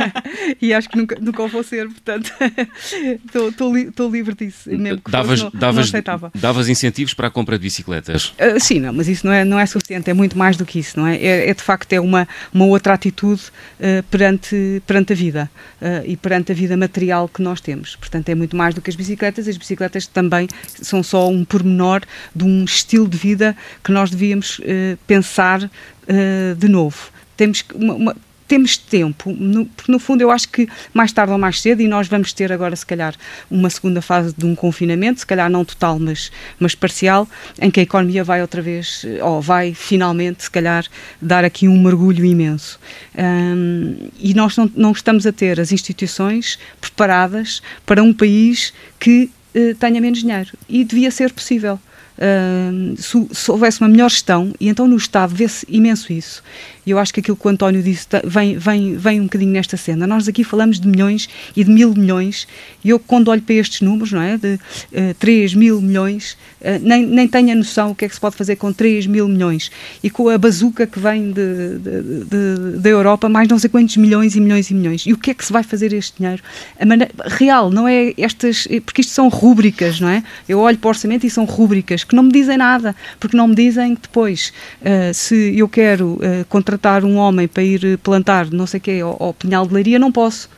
e 0.60 0.72
acho 0.72 0.88
que 0.88 0.96
nunca, 0.96 1.18
nunca 1.20 1.42
o 1.42 1.48
vou 1.48 1.62
ser, 1.62 1.86
portanto, 1.88 2.32
estou 3.48 3.74
li, 3.74 3.90
livre 4.10 4.34
disso. 4.34 4.70
Mesmo 4.70 5.00
que 5.00 5.10
davas, 5.10 5.40
fosse, 5.40 5.54
não, 5.54 5.60
davas, 5.60 5.76
não 5.76 5.82
aceitava. 5.82 6.32
davas 6.34 6.68
incentivos 6.68 7.14
para 7.14 7.28
a 7.28 7.30
compra 7.30 7.58
de 7.58 7.62
bicicletas? 7.62 8.34
Uh, 8.38 8.58
sim, 8.58 8.80
não, 8.80 8.92
mas 8.92 9.08
isso 9.08 9.26
não 9.26 9.32
é, 9.32 9.44
não 9.44 9.58
é 9.58 9.66
suficiente, 9.66 10.10
é 10.10 10.14
muito 10.14 10.36
mais 10.36 10.56
do 10.56 10.64
que 10.64 10.78
isso, 10.78 10.98
não 10.98 11.06
é? 11.06 11.16
É, 11.16 11.50
é 11.50 11.54
de 11.54 11.62
facto 11.62 11.92
é 11.92 12.00
uma, 12.00 12.26
uma 12.52 12.66
outra 12.66 12.94
atitude 12.94 13.42
uh, 13.78 14.02
perante, 14.10 14.82
perante 14.86 15.12
a 15.12 15.16
vida 15.16 15.50
uh, 15.80 16.04
e 16.06 16.16
perante 16.16 16.52
a 16.52 16.54
vida 16.54 16.76
material 16.76 17.28
que 17.28 17.42
nós 17.42 17.60
temos. 17.60 17.96
Portanto, 17.96 18.28
é 18.28 18.34
muito 18.34 18.56
mais 18.56 18.74
do 18.74 18.80
que 18.80 18.90
as 18.90 18.96
bicicletas. 18.96 19.48
As 19.48 19.56
bicicletas 19.56 20.06
também 20.06 20.48
são 20.66 21.02
só 21.02 21.28
um 21.30 21.44
pormenor 21.44 22.02
de 22.34 22.44
um 22.44 22.64
estilo 22.64 23.08
de 23.08 23.16
vida 23.16 23.56
que 23.82 23.92
nós 23.92 24.10
devíamos 24.10 24.58
uh, 24.58 24.98
pensar 25.06 25.62
uh, 25.64 26.54
de 26.56 26.68
novo. 26.68 27.10
Temos 27.36 27.64
uma, 27.74 27.94
uma 27.94 28.16
temos 28.50 28.76
tempo, 28.76 29.32
no, 29.32 29.64
porque 29.64 29.92
no 29.92 30.00
fundo 30.00 30.22
eu 30.22 30.30
acho 30.32 30.48
que 30.48 30.68
mais 30.92 31.12
tarde 31.12 31.32
ou 31.32 31.38
mais 31.38 31.60
cedo, 31.60 31.82
e 31.82 31.86
nós 31.86 32.08
vamos 32.08 32.32
ter 32.32 32.50
agora 32.50 32.74
se 32.74 32.84
calhar 32.84 33.14
uma 33.48 33.70
segunda 33.70 34.02
fase 34.02 34.34
de 34.36 34.44
um 34.44 34.56
confinamento, 34.56 35.20
se 35.20 35.26
calhar 35.26 35.48
não 35.48 35.64
total, 35.64 36.00
mas, 36.00 36.32
mas 36.58 36.74
parcial, 36.74 37.28
em 37.60 37.70
que 37.70 37.78
a 37.78 37.84
economia 37.84 38.24
vai 38.24 38.42
outra 38.42 38.60
vez, 38.60 39.06
eh, 39.06 39.22
ou 39.22 39.40
vai 39.40 39.72
finalmente 39.72 40.42
se 40.42 40.50
calhar 40.50 40.84
dar 41.22 41.44
aqui 41.44 41.68
um 41.68 41.80
mergulho 41.80 42.24
imenso. 42.24 42.80
Um, 43.16 44.08
e 44.18 44.34
nós 44.34 44.56
não, 44.56 44.68
não 44.74 44.90
estamos 44.90 45.28
a 45.28 45.32
ter 45.32 45.60
as 45.60 45.70
instituições 45.70 46.58
preparadas 46.80 47.62
para 47.86 48.02
um 48.02 48.12
país 48.12 48.74
que 48.98 49.30
uh, 49.54 49.74
tenha 49.76 50.00
menos 50.00 50.20
dinheiro. 50.20 50.50
E 50.68 50.84
devia 50.84 51.10
ser 51.10 51.32
possível. 51.32 51.78
Uh, 52.18 53.00
se, 53.00 53.28
se, 53.32 53.50
houvesse 53.50 53.80
uma 53.80 53.88
melhor 53.88 54.10
gestão, 54.10 54.52
e 54.60 54.68
então 54.68 54.86
no 54.86 54.96
Estado 54.96 55.34
vê-se 55.34 55.66
imenso 55.68 56.12
isso. 56.12 56.42
Eu 56.90 56.98
acho 56.98 57.12
que 57.12 57.20
aquilo 57.20 57.36
que 57.36 57.46
o 57.46 57.50
António 57.50 57.82
disse 57.82 58.06
vem, 58.24 58.56
vem, 58.58 58.96
vem 58.96 59.20
um 59.20 59.24
bocadinho 59.24 59.52
nesta 59.52 59.76
cena. 59.76 60.06
Nós 60.06 60.28
aqui 60.28 60.44
falamos 60.44 60.80
de 60.80 60.88
milhões 60.88 61.28
e 61.56 61.64
de 61.64 61.70
mil 61.70 61.94
milhões, 61.94 62.46
e 62.84 62.90
eu, 62.90 62.98
quando 62.98 63.28
olho 63.28 63.42
para 63.42 63.54
estes 63.54 63.80
números, 63.80 64.12
não 64.12 64.22
é? 64.22 64.36
De 64.36 64.54
uh, 64.54 64.60
eh, 64.92 65.14
3 65.18 65.54
mil 65.54 65.80
milhões, 65.80 66.36
uh, 66.60 66.78
nem, 66.80 67.06
nem 67.06 67.28
tenho 67.28 67.52
a 67.52 67.54
noção 67.54 67.90
o 67.90 67.94
que 67.94 68.04
é 68.04 68.08
que 68.08 68.14
se 68.14 68.20
pode 68.20 68.36
fazer 68.36 68.56
com 68.56 68.72
3 68.72 69.06
mil 69.06 69.28
milhões. 69.28 69.70
E 70.02 70.10
com 70.10 70.28
a 70.28 70.38
bazuca 70.38 70.86
que 70.86 70.98
vem 70.98 71.32
de, 71.32 71.78
de, 71.78 72.24
de, 72.24 72.78
da 72.78 72.88
Europa, 72.88 73.28
mais 73.28 73.48
não 73.48 73.58
sei 73.58 73.68
quantos 73.68 73.96
milhões 73.96 74.34
e 74.34 74.40
milhões 74.40 74.70
e 74.70 74.74
milhões. 74.74 75.06
E 75.06 75.12
o 75.12 75.18
que 75.18 75.30
é 75.30 75.34
que 75.34 75.44
se 75.44 75.52
vai 75.52 75.62
fazer 75.62 75.92
este 75.92 76.18
dinheiro? 76.18 76.42
A 76.78 76.86
maneira, 76.86 77.12
real, 77.26 77.70
não 77.70 77.86
é 77.86 78.14
estas. 78.16 78.66
Porque 78.84 79.02
isto 79.02 79.12
são 79.12 79.28
rúbricas, 79.28 80.00
não 80.00 80.08
é? 80.08 80.22
Eu 80.48 80.58
olho 80.60 80.78
para 80.78 80.88
o 80.88 80.90
orçamento 80.90 81.26
e 81.26 81.30
são 81.30 81.44
rúbricas 81.44 82.04
que 82.04 82.16
não 82.16 82.22
me 82.22 82.32
dizem 82.32 82.56
nada, 82.56 82.96
porque 83.18 83.36
não 83.36 83.48
me 83.48 83.54
dizem 83.54 83.94
que 83.94 84.02
depois, 84.02 84.52
uh, 84.80 85.14
se 85.14 85.56
eu 85.56 85.68
quero 85.68 86.18
contratar 86.48 86.79
um 87.04 87.16
homem 87.16 87.46
para 87.46 87.62
ir 87.62 87.98
plantar 87.98 88.50
não 88.50 88.66
sei 88.66 88.78
o 88.78 88.80
quê, 88.80 89.00
ao, 89.02 89.22
ao 89.22 89.34
Pinhal 89.34 89.66
de 89.66 89.74
Leiria, 89.74 89.98
não 89.98 90.10
posso 90.10 90.48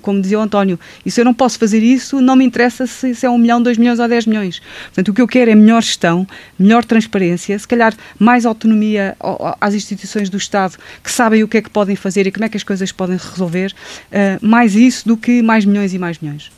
como 0.00 0.20
dizia 0.20 0.38
o 0.38 0.42
António, 0.42 0.78
e 1.04 1.10
se 1.10 1.20
eu 1.20 1.24
não 1.24 1.34
posso 1.34 1.58
fazer 1.58 1.82
isso, 1.82 2.20
não 2.20 2.34
me 2.34 2.44
interessa 2.44 2.86
se, 2.86 3.14
se, 3.14 3.26
é 3.26 3.30
um 3.30 3.38
milhão, 3.38 3.62
dois 3.62 3.76
milhões 3.76 3.98
ou 3.98 4.08
dez 4.08 4.26
milhões. 4.26 4.60
Portanto, 4.86 5.08
o 5.10 5.14
que 5.14 5.20
eu 5.20 5.28
quero 5.28 5.50
é 5.50 5.54
melhor 5.54 5.82
gestão, 5.82 6.26
melhor 6.58 6.84
transparência, 6.84 7.58
se 7.58 7.68
calhar 7.68 7.94
mais 8.18 8.46
autonomia 8.46 9.16
às 9.60 9.74
instituições 9.74 10.30
do 10.30 10.36
Estado 10.36 10.76
que 11.02 11.10
sabem 11.10 11.42
o 11.42 11.48
que 11.48 11.58
é 11.58 11.62
que 11.62 11.70
podem 11.70 11.94
fazer 11.94 12.26
e 12.26 12.32
como 12.32 12.44
é 12.44 12.48
que 12.48 12.56
as 12.56 12.62
coisas 12.62 12.90
podem 12.90 13.16
resolver, 13.16 13.72
uh, 13.72 14.46
mais 14.46 14.74
isso 14.74 15.06
do 15.06 15.16
que 15.16 15.42
mais 15.42 15.64
milhões 15.64 15.92
e 15.92 15.98
mais 15.98 16.18
milhões. 16.18 16.50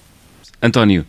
António. 0.63 1.05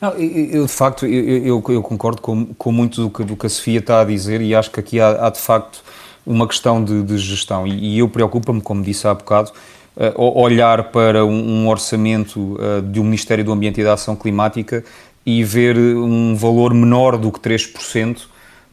Não, 0.00 0.10
eu, 0.12 0.66
de 0.66 0.72
facto, 0.72 1.06
eu, 1.06 1.38
eu, 1.38 1.64
eu 1.68 1.82
concordo 1.82 2.20
com, 2.20 2.46
com, 2.54 2.70
muito 2.70 3.02
do 3.02 3.10
que, 3.10 3.24
do 3.24 3.34
que 3.34 3.46
a 3.46 3.48
Sofia 3.48 3.78
está 3.78 4.02
a 4.02 4.04
dizer 4.04 4.42
e 4.42 4.54
acho 4.54 4.70
que 4.70 4.78
aqui 4.78 5.00
há, 5.00 5.26
há 5.26 5.30
de 5.30 5.40
facto 5.40 5.82
uma 6.26 6.46
questão 6.46 6.82
de, 6.82 7.02
de 7.02 7.16
gestão. 7.16 7.66
E, 7.66 7.94
e 7.94 7.98
eu 8.00 8.08
preocupa-me, 8.08 8.60
como 8.60 8.82
disse 8.82 9.06
há 9.06 9.14
bocado, 9.14 9.52
uh, 9.96 10.40
olhar 10.40 10.90
para 10.90 11.24
um, 11.24 11.62
um 11.62 11.68
orçamento 11.68 12.58
uh, 12.58 12.82
do 12.82 13.04
Ministério 13.04 13.44
do 13.44 13.52
Ambiente 13.52 13.80
e 13.80 13.84
da 13.84 13.92
Ação 13.92 14.16
Climática 14.16 14.84
e 15.24 15.44
ver 15.44 15.76
um 15.76 16.34
valor 16.34 16.74
menor 16.74 17.16
do 17.16 17.30
que 17.30 17.40
3% 17.40 18.22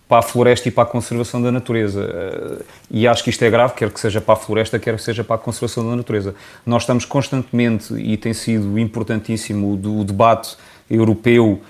para 0.07 0.19
a 0.19 0.21
floresta 0.21 0.67
e 0.67 0.71
para 0.71 0.83
a 0.83 0.85
conservação 0.85 1.41
da 1.41 1.51
natureza. 1.51 2.61
E 2.91 3.07
acho 3.07 3.23
que 3.23 3.31
isto 3.31 3.41
é 3.41 3.49
grave, 3.49 3.73
quer 3.73 3.89
que 3.89 3.99
seja 3.99 4.21
para 4.21 4.35
a 4.35 4.37
floresta, 4.37 4.77
quer 4.77 4.95
que 4.95 5.01
seja 5.01 5.23
para 5.23 5.37
a 5.37 5.39
conservação 5.39 5.89
da 5.89 5.95
natureza. 5.95 6.35
Nós 6.63 6.83
estamos 6.83 7.05
constantemente, 7.05 7.91
e 7.95 8.15
tem 8.17 8.33
sido 8.33 8.77
importantíssimo, 8.77 9.73
o 9.73 10.03
debate 10.03 10.55
europeu 10.87 11.61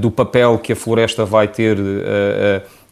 do 0.00 0.10
papel 0.10 0.58
que 0.58 0.72
a 0.72 0.76
floresta 0.76 1.26
vai 1.26 1.46
ter 1.48 1.76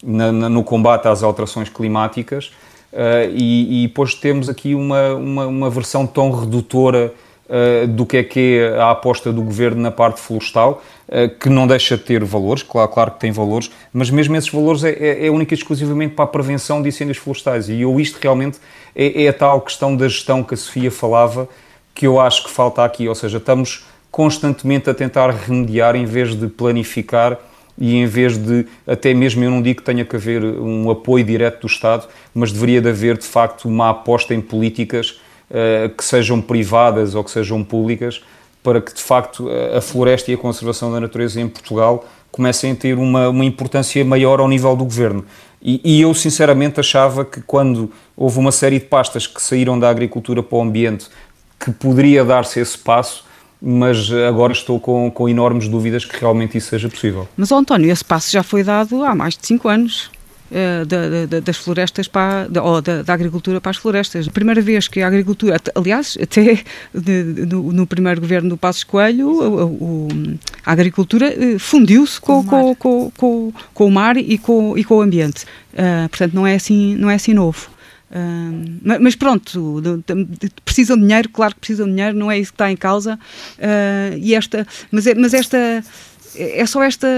na, 0.03 0.33
na, 0.33 0.49
no 0.49 0.63
combate 0.63 1.09
às 1.09 1.23
alterações 1.23 1.69
climáticas 1.69 2.53
uh, 2.93 3.31
e, 3.33 3.85
e, 3.85 3.89
depois 3.89 4.15
temos 4.15 4.49
aqui 4.49 4.75
uma, 4.75 5.15
uma, 5.15 5.47
uma 5.47 5.71
versão 5.71 6.07
tão 6.07 6.31
redutora 6.31 7.13
uh, 7.49 7.87
do 7.87 8.07
que 8.07 8.19
é 8.19 8.23
que 8.23 8.59
é 8.59 8.79
a 8.79 8.91
aposta 8.91 9.33
do 9.33 9.43
governo 9.43 9.81
na 9.81 9.91
parte 9.91 10.21
florestal, 10.21 10.83
uh, 11.09 11.29
que 11.39 11.49
não 11.49 11.67
deixa 11.67 11.97
de 11.97 12.05
ter 12.05 12.25
valores, 12.25 12.63
claro, 12.63 12.89
claro 12.89 13.11
que 13.13 13.21
tem 13.21 13.33
valores, 13.33 13.71
mas 13.93 14.11
mesmo 14.11 14.37
esses 14.37 14.51
valores 14.51 14.85
é, 14.85 14.91
é, 14.91 15.27
é 15.27 15.31
única 15.31 15.55
e 15.55 15.57
exclusivamente 15.57 16.15
para 16.15 16.25
a 16.25 16.29
prevenção 16.29 16.81
de 16.83 16.89
incêndios 16.89 17.19
florestais. 17.19 17.69
E 17.69 17.81
eu 17.81 17.99
isto 17.99 18.19
realmente 18.21 18.59
é, 18.95 19.25
é 19.25 19.29
a 19.29 19.33
tal 19.33 19.61
questão 19.61 19.97
da 19.97 20.09
gestão 20.09 20.43
que 20.43 20.55
a 20.55 20.57
Sofia 20.57 20.91
falava, 20.91 21.49
que 21.95 22.07
eu 22.07 22.21
acho 22.21 22.45
que 22.45 22.51
falta 22.51 22.85
aqui, 22.85 23.09
ou 23.09 23.15
seja, 23.15 23.39
estamos 23.39 23.85
constantemente 24.11 24.89
a 24.89 24.95
tentar 24.95 25.31
remediar 25.31 25.97
em 25.97 26.05
vez 26.05 26.35
de 26.35 26.47
planificar 26.47 27.39
e 27.79 27.97
em 27.97 28.07
vez 28.07 28.37
de, 28.37 28.67
até 28.87 29.15
mesmo 29.15 29.43
eu 29.45 29.51
não 29.51 29.63
digo 29.63 29.81
que 29.81 29.85
tenha 29.85 30.05
que 30.05 30.17
haver 30.17 30.43
um 30.45 30.91
apoio 30.91 31.25
direto 31.25 31.61
do 31.63 31.67
Estado, 31.67 32.07
mas 32.35 32.53
deveria 32.53 32.81
de 32.81 32.89
haver 32.89 33.17
de 33.17 33.27
facto 33.27 33.69
uma 33.69 33.91
aposta 33.91 34.35
em 34.35 34.41
políticas 34.41 35.21
uh, 35.51 35.89
que 35.97 36.05
sejam 36.05 36.41
privadas 36.41 37.15
ou 37.15 37.23
que 37.23 37.31
sejam 37.31 37.63
públicas 37.63 38.21
para 38.63 38.81
que 38.81 38.93
de 38.93 39.03
facto 39.03 39.49
a 39.75 39.81
floresta 39.81 40.31
e 40.31 40.35
a 40.35 40.37
conservação 40.37 40.93
da 40.93 41.01
natureza 41.01 41.41
em 41.41 41.49
Portugal 41.49 42.05
comecem 42.31 42.73
a 42.73 42.75
ter 42.75 42.99
uma, 42.99 43.29
uma 43.29 43.45
importância 43.45 44.05
maior 44.05 44.41
ao 44.41 44.49
nível 44.49 44.77
do 44.77 44.85
governo. 44.85 45.25
E, 45.63 45.81
e, 45.83 46.01
eu 46.01 46.15
sinceramente 46.15 46.79
achava 46.79 47.25
que 47.25 47.41
quando 47.41 47.91
houve 48.17 48.39
uma 48.39 48.53
série 48.53 48.79
de 48.79 48.85
pastas 48.85 49.27
que 49.27 49.43
saíram 49.43 49.79
da 49.79 49.89
agricultura 49.89 50.43
para 50.43 50.59
o 50.59 50.63
ambiente, 50.63 51.09
que 51.59 51.73
poderia 51.73 52.25
dar-se 52.25 52.61
esse 52.61 52.79
passo, 52.79 53.25
mas 53.61 54.11
agora 54.13 54.53
estou 54.53 54.79
com, 54.79 55.11
com 55.11 55.29
enormes 55.29 55.69
dúvidas 55.69 56.05
que 56.05 56.19
realmente 56.19 56.57
isso 56.57 56.69
seja 56.69 56.89
possível. 56.89 57.29
Mas, 57.37 57.51
oh, 57.51 57.57
António, 57.57 57.91
esse 57.91 58.05
passo 58.05 58.31
já 58.31 58.43
foi 58.43 58.63
dado 58.63 59.05
há 59.05 59.15
mais 59.15 59.37
de 59.37 59.47
5 59.47 59.69
anos. 59.69 60.11
Uh, 60.51 60.87
da, 60.87 61.27
da, 61.27 61.41
das 61.41 61.59
florestas 61.59 62.09
para, 62.09 62.49
da, 62.49 62.63
ou 62.63 62.81
da, 62.81 63.03
da, 63.03 63.13
agricultura 63.13 63.61
para 63.61 63.71
as 63.71 63.77
florestas. 63.77 64.27
A 64.27 64.31
primeira 64.31 64.63
vez 64.63 64.89
que 64.89 65.03
a 65.03 65.07
agricultura, 65.07 65.61
aliás, 65.75 66.17
até 66.19 66.65
de, 66.95 67.23
no, 67.45 67.71
no, 67.71 67.87
primeiro 67.87 68.19
governo 68.19 68.49
do 68.49 68.57
Passos 68.57 68.83
Coelho, 68.83 69.29
o, 69.29 69.65
o, 69.65 70.09
a 70.65 70.73
agricultura 70.73 71.35
uh, 71.37 71.59
fundiu-se 71.59 72.19
com, 72.19 72.43
com, 72.43 72.75
com, 72.77 73.13
com, 73.15 73.53
com, 73.75 73.87
o 73.87 73.91
mar 73.91 74.17
e 74.17 74.39
com, 74.39 74.73
e 74.79 74.83
com 74.85 74.97
o 74.97 75.03
ambiente. 75.03 75.45
Uh, 75.75 76.09
portanto, 76.09 76.33
não 76.33 76.47
é 76.47 76.55
assim, 76.55 76.95
não 76.95 77.11
é 77.11 77.17
assim 77.17 77.35
novo. 77.35 77.69
Mas 79.01 79.15
pronto, 79.15 79.83
precisam 80.65 80.97
de 80.97 81.03
dinheiro, 81.03 81.29
claro 81.29 81.55
que 81.55 81.61
precisam 81.61 81.87
de 81.87 81.93
dinheiro, 81.93 82.17
não 82.17 82.31
é 82.31 82.39
isso 82.39 82.53
que 82.53 82.55
está 82.55 82.71
em 82.71 82.77
causa. 82.77 83.19
Uh, 83.59 84.17
e 84.19 84.35
esta, 84.35 84.67
mas, 84.91 85.07
é, 85.07 85.15
mas 85.15 85.35
esta 85.35 85.83
é 86.37 86.65
só 86.67 86.83
esta 86.83 87.09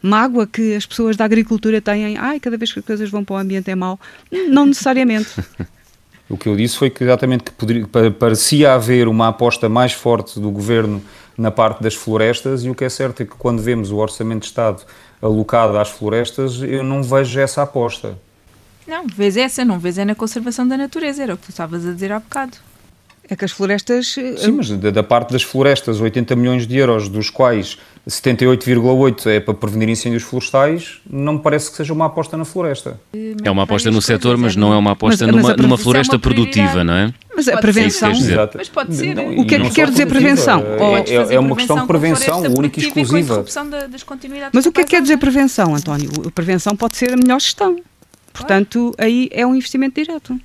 mágoa 0.00 0.46
que 0.46 0.74
as 0.74 0.86
pessoas 0.86 1.16
da 1.16 1.24
agricultura 1.24 1.80
têm. 1.80 2.16
Ai, 2.16 2.40
cada 2.40 2.56
vez 2.56 2.72
que 2.72 2.78
as 2.78 2.84
coisas 2.84 3.10
vão 3.10 3.24
para 3.24 3.34
o 3.34 3.38
ambiente 3.38 3.70
é 3.70 3.74
mau. 3.74 4.00
Não 4.48 4.66
necessariamente. 4.66 5.28
o 6.28 6.36
que 6.36 6.48
eu 6.48 6.56
disse 6.56 6.76
foi 6.76 6.90
que 6.90 7.04
exatamente 7.04 7.44
que 7.44 7.52
poderia, 7.52 7.86
parecia 8.18 8.74
haver 8.74 9.08
uma 9.08 9.28
aposta 9.28 9.68
mais 9.68 9.92
forte 9.92 10.40
do 10.40 10.50
governo 10.50 11.02
na 11.36 11.50
parte 11.50 11.82
das 11.82 11.94
florestas, 11.94 12.64
e 12.64 12.70
o 12.70 12.74
que 12.74 12.84
é 12.84 12.88
certo 12.88 13.22
é 13.22 13.26
que 13.26 13.34
quando 13.36 13.60
vemos 13.62 13.90
o 13.90 13.96
orçamento 13.96 14.40
de 14.40 14.46
Estado 14.46 14.82
alocado 15.20 15.78
às 15.78 15.88
florestas, 15.88 16.60
eu 16.62 16.82
não 16.82 17.02
vejo 17.02 17.38
essa 17.40 17.62
aposta. 17.62 18.18
Não, 18.86 19.06
vês 19.06 19.36
essa, 19.36 19.64
não 19.64 19.78
vês 19.78 19.98
é 19.98 20.04
na 20.04 20.14
conservação 20.14 20.66
da 20.66 20.76
natureza, 20.76 21.22
era 21.22 21.34
o 21.34 21.36
que 21.36 21.46
tu 21.46 21.50
estavas 21.50 21.86
a 21.86 21.92
dizer 21.92 22.12
há 22.12 22.18
bocado. 22.18 22.56
É 23.28 23.36
que 23.36 23.44
as 23.44 23.52
florestas. 23.52 24.16
Eh, 24.18 24.36
Sim, 24.36 24.52
mas 24.52 24.68
da, 24.70 24.90
da 24.90 25.02
parte 25.02 25.32
das 25.32 25.42
florestas, 25.42 26.00
80 26.00 26.34
milhões 26.34 26.66
de 26.66 26.76
euros, 26.76 27.08
dos 27.08 27.30
quais 27.30 27.78
78,8 28.08 29.26
é 29.26 29.40
para 29.40 29.54
prevenir 29.54 29.88
incêndios 29.88 30.24
florestais, 30.24 30.98
não 31.08 31.34
me 31.34 31.38
parece 31.38 31.70
que 31.70 31.76
seja 31.76 31.92
uma 31.92 32.06
aposta 32.06 32.36
na 32.36 32.44
floresta. 32.44 33.00
É 33.44 33.50
uma 33.50 33.62
aposta 33.62 33.90
no 33.90 34.02
setor, 34.02 34.36
mas 34.36 34.56
não 34.56 34.72
é 34.72 34.76
uma 34.76 34.90
aposta 34.92 35.24
mas, 35.24 35.34
numa, 35.34 35.48
mas 35.48 35.56
numa 35.56 35.78
floresta 35.78 36.16
é 36.16 36.18
produtiva, 36.18 36.82
não 36.82 36.94
é? 36.94 37.14
Mas 37.34 37.48
a 37.48 37.56
prevenção. 37.58 38.12
Mas 38.54 38.68
pode 38.68 38.94
ser. 38.94 39.14
Não, 39.14 39.38
o 39.38 39.46
que 39.46 39.54
é 39.54 39.60
que 39.60 39.70
quer 39.70 39.88
dizer 39.88 40.06
prevenção? 40.06 40.62
É, 41.06 41.14
é, 41.14 41.34
é 41.34 41.38
uma 41.38 41.54
questão 41.54 41.80
de 41.80 41.86
prevenção 41.86 42.42
única 42.58 42.80
e 42.80 42.86
exclusiva. 42.86 43.44
Mas 44.52 44.66
o 44.66 44.72
que 44.72 44.80
é 44.80 44.84
que 44.84 44.90
quer 44.90 45.02
dizer 45.02 45.16
prevenção, 45.16 45.74
António? 45.74 46.10
A 46.26 46.30
prevenção 46.30 46.74
pode 46.74 46.96
ser 46.96 47.12
a 47.12 47.16
melhor 47.16 47.40
gestão. 47.40 47.76
Portanto, 48.32 48.94
aí 48.98 49.28
é 49.32 49.46
um 49.46 49.54
investimento 49.54 50.00
direto. 50.00 50.38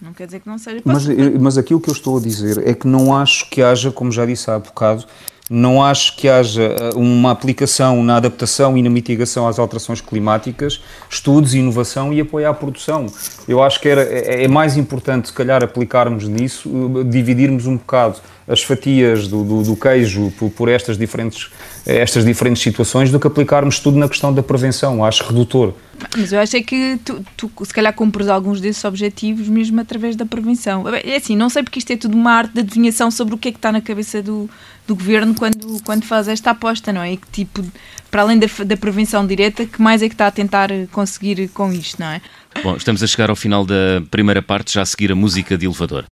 Não 0.00 0.12
quer 0.12 0.26
dizer 0.26 0.40
que 0.40 0.48
não 0.48 0.58
seja 0.58 0.80
mas, 0.84 1.06
mas 1.40 1.58
aqui 1.58 1.74
o 1.74 1.80
que 1.80 1.90
eu 1.90 1.94
estou 1.94 2.18
a 2.18 2.20
dizer 2.20 2.62
é 2.66 2.72
que 2.72 2.86
não 2.86 3.16
acho 3.16 3.50
que 3.50 3.60
haja, 3.60 3.90
como 3.90 4.12
já 4.12 4.24
disse 4.24 4.48
há 4.48 4.58
bocado, 4.58 5.04
não 5.50 5.82
acho 5.82 6.14
que 6.16 6.28
haja 6.28 6.62
eh, 6.62 6.90
uma 6.94 7.30
aplicação 7.30 8.02
na 8.02 8.16
adaptação 8.16 8.76
e 8.76 8.82
na 8.82 8.90
mitigação 8.90 9.48
às 9.48 9.58
alterações 9.58 10.00
climáticas, 10.00 10.82
estudos, 11.08 11.54
inovação 11.54 12.12
e 12.12 12.20
apoio 12.20 12.48
à 12.48 12.54
produção. 12.54 13.06
Eu 13.46 13.62
acho 13.62 13.80
que 13.80 13.88
era, 13.88 14.02
é, 14.02 14.44
é 14.44 14.48
mais 14.48 14.76
importante, 14.76 15.28
se 15.28 15.34
calhar, 15.34 15.64
aplicarmos 15.64 16.28
nisso, 16.28 16.70
eh, 17.00 17.04
dividirmos 17.04 17.66
um 17.66 17.76
bocado 17.76 18.20
as 18.46 18.62
fatias 18.62 19.28
do, 19.28 19.44
do, 19.44 19.62
do 19.62 19.76
queijo 19.76 20.32
por, 20.38 20.50
por, 20.50 20.68
estas, 20.68 20.96
diferentes, 20.96 21.50
estas 21.86 22.24
diferentes 22.24 22.62
situações 22.62 23.10
do 23.10 23.18
que 23.18 23.26
aplicarmos 23.26 23.78
tudo 23.78 23.98
na 23.98 24.08
questão 24.08 24.32
da 24.32 24.42
prevenção. 24.42 25.04
Acho 25.04 25.24
redutor. 25.24 25.74
Mas 26.16 26.32
eu 26.32 26.40
acho 26.40 26.56
é 26.56 26.62
que 26.62 26.98
tu, 27.04 27.24
tu, 27.36 27.50
se 27.64 27.74
calhar 27.74 27.92
cumpres 27.92 28.28
alguns 28.28 28.60
desses 28.60 28.84
objetivos 28.84 29.48
mesmo 29.48 29.80
através 29.80 30.14
da 30.14 30.24
prevenção. 30.24 30.84
É 30.88 31.16
assim, 31.16 31.36
não 31.36 31.48
sei 31.48 31.62
porque 31.62 31.78
isto 31.78 31.92
é 31.92 31.96
tudo 31.96 32.16
uma 32.16 32.32
arte 32.32 32.54
de 32.54 32.60
adivinhação 32.60 33.10
sobre 33.10 33.34
o 33.34 33.38
que 33.38 33.48
é 33.48 33.52
que 33.52 33.58
está 33.58 33.72
na 33.72 33.80
cabeça 33.80 34.22
do, 34.22 34.48
do 34.86 34.94
governo 34.94 35.34
quando, 35.34 35.82
quando 35.84 36.04
faz 36.04 36.28
esta 36.28 36.50
aposta, 36.50 36.92
não 36.92 37.02
é? 37.02 37.12
E 37.12 37.16
que 37.16 37.28
tipo, 37.30 37.64
para 38.10 38.22
além 38.22 38.38
da, 38.38 38.46
da 38.64 38.76
prevenção 38.76 39.26
direta, 39.26 39.66
que 39.66 39.82
mais 39.82 40.02
é 40.02 40.08
que 40.08 40.14
está 40.14 40.26
a 40.26 40.30
tentar 40.30 40.70
conseguir 40.92 41.48
com 41.48 41.72
isto, 41.72 42.00
não 42.00 42.08
é? 42.08 42.20
Bom, 42.62 42.76
estamos 42.76 43.02
a 43.02 43.06
chegar 43.06 43.30
ao 43.30 43.36
final 43.36 43.64
da 43.64 44.02
primeira 44.10 44.42
parte, 44.42 44.72
já 44.72 44.82
a 44.82 44.86
seguir 44.86 45.12
a 45.12 45.14
música 45.14 45.58
de 45.58 45.66
elevador. 45.66 46.04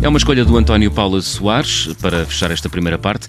É 0.00 0.06
uma 0.06 0.16
escolha 0.16 0.44
do 0.44 0.56
António 0.56 0.92
Paulo 0.92 1.20
Soares 1.20 1.92
para 2.00 2.24
fechar 2.24 2.52
esta 2.52 2.68
primeira 2.68 2.96
parte. 2.96 3.28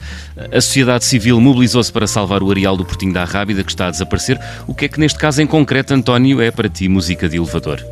A 0.51 0.61
sociedade 0.61 1.03
civil 1.03 1.41
mobilizou-se 1.41 1.91
para 1.91 2.05
salvar 2.05 2.43
o 2.43 2.51
areal 2.51 2.77
do 2.77 2.85
Portinho 2.85 3.11
da 3.11 3.25
Rábida, 3.25 3.63
que 3.63 3.71
está 3.71 3.87
a 3.87 3.91
desaparecer. 3.91 4.39
O 4.67 4.75
que 4.75 4.85
é 4.85 4.87
que 4.87 4.99
neste 4.99 5.17
caso 5.17 5.41
em 5.41 5.47
concreto, 5.47 5.95
António, 5.95 6.39
é 6.39 6.51
para 6.51 6.69
ti 6.69 6.87
música 6.87 7.27
de 7.27 7.37
elevador? 7.37 7.83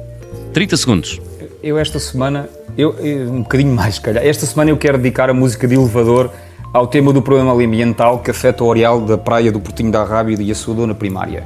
30 0.54 0.78
segundos. 0.78 1.20
Eu 1.64 1.80
esta 1.80 1.98
semana, 1.98 2.48
eu, 2.78 2.94
eu, 3.00 3.32
um 3.32 3.42
bocadinho 3.42 3.74
mais, 3.74 3.98
calhar, 3.98 4.24
esta 4.24 4.46
semana 4.46 4.70
eu 4.70 4.78
quero 4.78 5.00
dedicar 5.00 5.28
a 5.28 5.34
música 5.34 5.68
de 5.68 5.74
elevador 5.74 6.30
ao 6.72 6.86
tema 6.86 7.12
do 7.12 7.22
problema 7.22 7.54
ambiental 7.54 8.20
que 8.20 8.30
afeta 8.30 8.64
o 8.64 8.72
areal 8.72 9.02
da 9.02 9.18
praia 9.18 9.52
do 9.52 9.60
Portinho 9.60 9.92
da 9.92 10.04
Rábida 10.04 10.44
e 10.44 10.52
a 10.52 10.56
sua 10.56 10.76
dona 10.76 10.94
primária. 10.94 11.44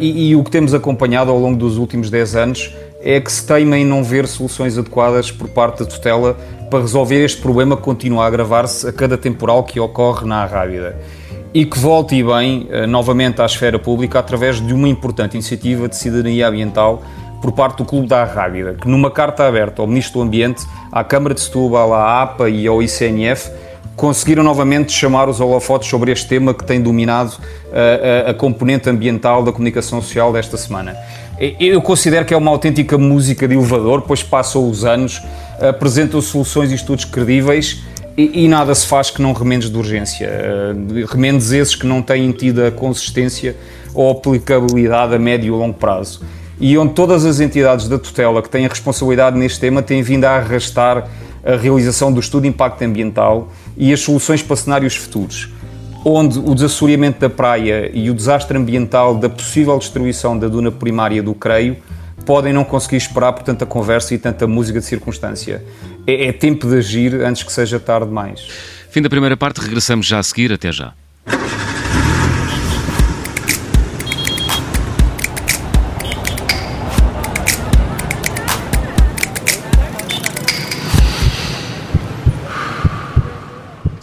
e, 0.00 0.28
e 0.28 0.36
o 0.36 0.44
que 0.44 0.50
temos 0.50 0.72
acompanhado 0.72 1.28
ao 1.32 1.38
longo 1.40 1.58
dos 1.58 1.76
últimos 1.76 2.08
10 2.08 2.36
anos 2.36 2.72
é 3.02 3.20
que 3.20 3.30
se 3.30 3.46
teima 3.46 3.76
em 3.76 3.84
não 3.84 4.02
ver 4.04 4.26
soluções 4.26 4.78
adequadas 4.78 5.30
por 5.30 5.48
parte 5.48 5.80
da 5.80 5.86
tutela 5.86 6.36
para 6.70 6.80
resolver 6.80 7.24
este 7.24 7.40
problema 7.40 7.76
que 7.76 7.82
continua 7.82 8.24
a 8.24 8.26
agravar-se 8.26 8.88
a 8.88 8.92
cada 8.92 9.18
temporal 9.18 9.64
que 9.64 9.78
ocorre 9.78 10.26
na 10.26 10.42
Arrábida 10.42 10.96
e 11.52 11.66
que 11.66 11.78
volte 11.78 12.14
e 12.14 12.22
bem 12.22 12.66
eh, 12.70 12.86
novamente 12.86 13.42
à 13.42 13.44
esfera 13.44 13.78
pública 13.78 14.18
através 14.18 14.60
de 14.60 14.72
uma 14.72 14.88
importante 14.88 15.34
iniciativa 15.34 15.86
de 15.88 15.96
cidadania 15.96 16.48
ambiental 16.48 17.02
por 17.42 17.52
parte 17.52 17.78
do 17.78 17.84
Clube 17.84 18.06
da 18.06 18.22
Arrábida, 18.22 18.74
que 18.74 18.88
numa 18.88 19.10
carta 19.10 19.46
aberta 19.46 19.82
ao 19.82 19.88
Ministro 19.88 20.20
do 20.20 20.22
Ambiente, 20.22 20.64
à 20.90 21.02
Câmara 21.02 21.34
de 21.34 21.40
Setúbal, 21.40 21.92
à 21.92 22.22
APA 22.22 22.48
e 22.48 22.66
ao 22.66 22.80
ICNF, 22.80 23.50
conseguiram 23.96 24.42
novamente 24.42 24.92
chamar 24.92 25.28
os 25.28 25.40
holofotes 25.40 25.88
sobre 25.88 26.12
este 26.12 26.26
tema 26.26 26.54
que 26.54 26.64
tem 26.64 26.80
dominado 26.80 27.36
a, 27.72 27.78
eh, 27.78 28.24
a, 28.28 28.30
a 28.30 28.34
componente 28.34 28.88
ambiental 28.88 29.42
da 29.42 29.52
comunicação 29.52 30.00
social 30.00 30.32
desta 30.32 30.56
semana. 30.56 30.96
Eu 31.58 31.82
considero 31.82 32.24
que 32.24 32.32
é 32.32 32.36
uma 32.36 32.52
autêntica 32.52 32.96
música 32.96 33.48
de 33.48 33.54
elevador, 33.54 34.02
pois 34.02 34.22
passam 34.22 34.70
os 34.70 34.84
anos, 34.84 35.20
apresentam 35.58 36.20
soluções 36.20 36.70
e 36.70 36.76
estudos 36.76 37.04
credíveis 37.04 37.82
e, 38.16 38.44
e, 38.44 38.48
nada 38.48 38.72
se 38.76 38.86
faz 38.86 39.10
que 39.10 39.20
não 39.20 39.32
remendes 39.32 39.68
de 39.68 39.76
urgência. 39.76 40.30
Remendes 41.10 41.50
esses 41.50 41.74
que 41.74 41.84
não 41.84 42.00
têm 42.00 42.30
tido 42.30 42.64
a 42.64 42.70
consistência 42.70 43.56
ou 43.92 44.08
aplicabilidade 44.12 45.16
a 45.16 45.18
médio 45.18 45.48
e 45.48 45.58
longo 45.58 45.74
prazo. 45.74 46.22
E 46.60 46.78
onde 46.78 46.94
todas 46.94 47.24
as 47.24 47.40
entidades 47.40 47.88
da 47.88 47.98
tutela 47.98 48.40
que 48.40 48.48
têm 48.48 48.64
a 48.64 48.68
responsabilidade 48.68 49.36
neste 49.36 49.58
tema 49.58 49.82
têm 49.82 50.00
vindo 50.00 50.24
a 50.26 50.36
arrastar 50.36 51.08
a 51.44 51.56
realização 51.56 52.12
do 52.12 52.20
estudo 52.20 52.44
de 52.44 52.50
impacto 52.50 52.82
ambiental 52.82 53.50
e 53.76 53.92
as 53.92 53.98
soluções 53.98 54.44
para 54.44 54.54
cenários 54.54 54.94
futuros 54.94 55.50
onde 56.04 56.38
o 56.38 56.54
desassoreamento 56.54 57.20
da 57.20 57.30
praia 57.30 57.90
e 57.92 58.10
o 58.10 58.14
desastre 58.14 58.56
ambiental 58.56 59.14
da 59.14 59.28
possível 59.28 59.78
destruição 59.78 60.38
da 60.38 60.48
duna 60.48 60.70
primária 60.70 61.22
do 61.22 61.34
Creio 61.34 61.76
podem 62.26 62.52
não 62.52 62.64
conseguir 62.64 62.96
esperar 62.96 63.32
por 63.32 63.42
tanta 63.42 63.66
conversa 63.66 64.14
e 64.14 64.18
tanta 64.18 64.46
música 64.46 64.78
de 64.78 64.86
circunstância. 64.86 65.64
É, 66.06 66.26
é 66.26 66.32
tempo 66.32 66.68
de 66.68 66.76
agir 66.76 67.14
antes 67.22 67.42
que 67.42 67.52
seja 67.52 67.78
tarde 67.80 68.06
demais. 68.06 68.46
Fim 68.90 69.02
da 69.02 69.08
primeira 69.08 69.36
parte, 69.36 69.60
regressamos 69.60 70.06
já 70.06 70.18
a 70.18 70.22
seguir. 70.22 70.52
Até 70.52 70.70
já. 70.70 70.92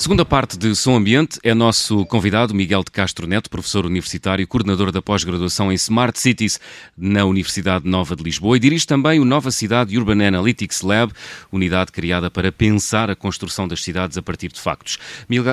Segunda 0.10 0.26
parte 0.26 0.58
de 0.58 0.74
Som 0.74 0.96
Ambiente 0.96 1.38
é 1.44 1.54
nosso 1.54 2.04
convidado 2.08 2.52
Miguel 2.52 2.84
de 2.84 2.90
Castro 2.90 3.28
Neto, 3.28 3.48
professor 3.48 3.86
universitário, 3.86 4.48
coordenador 4.48 4.92
da 4.92 5.04
pós-graduação 5.04 5.72
em 5.72 5.76
Smart 5.76 6.20
Cities 6.20 6.60
na 6.98 7.26
Universidade 7.26 7.88
Nova 7.88 8.16
de 8.16 8.24
Lisboa 8.24 8.58
e 8.58 8.60
dirige 8.60 8.88
também 8.88 9.20
o 9.20 9.24
Nova 9.24 9.52
Cidade 9.52 9.96
Urban 9.96 10.28
Analytics 10.28 10.82
Lab, 10.82 11.14
unidade 11.52 11.92
criada 11.92 12.32
para 12.32 12.52
pensar 12.52 13.12
a 13.12 13.16
construção 13.16 13.68
das 13.68 13.84
cidades 13.84 14.18
a 14.18 14.22
partir 14.24 14.52
de 14.52 14.60
factos. 14.60 14.98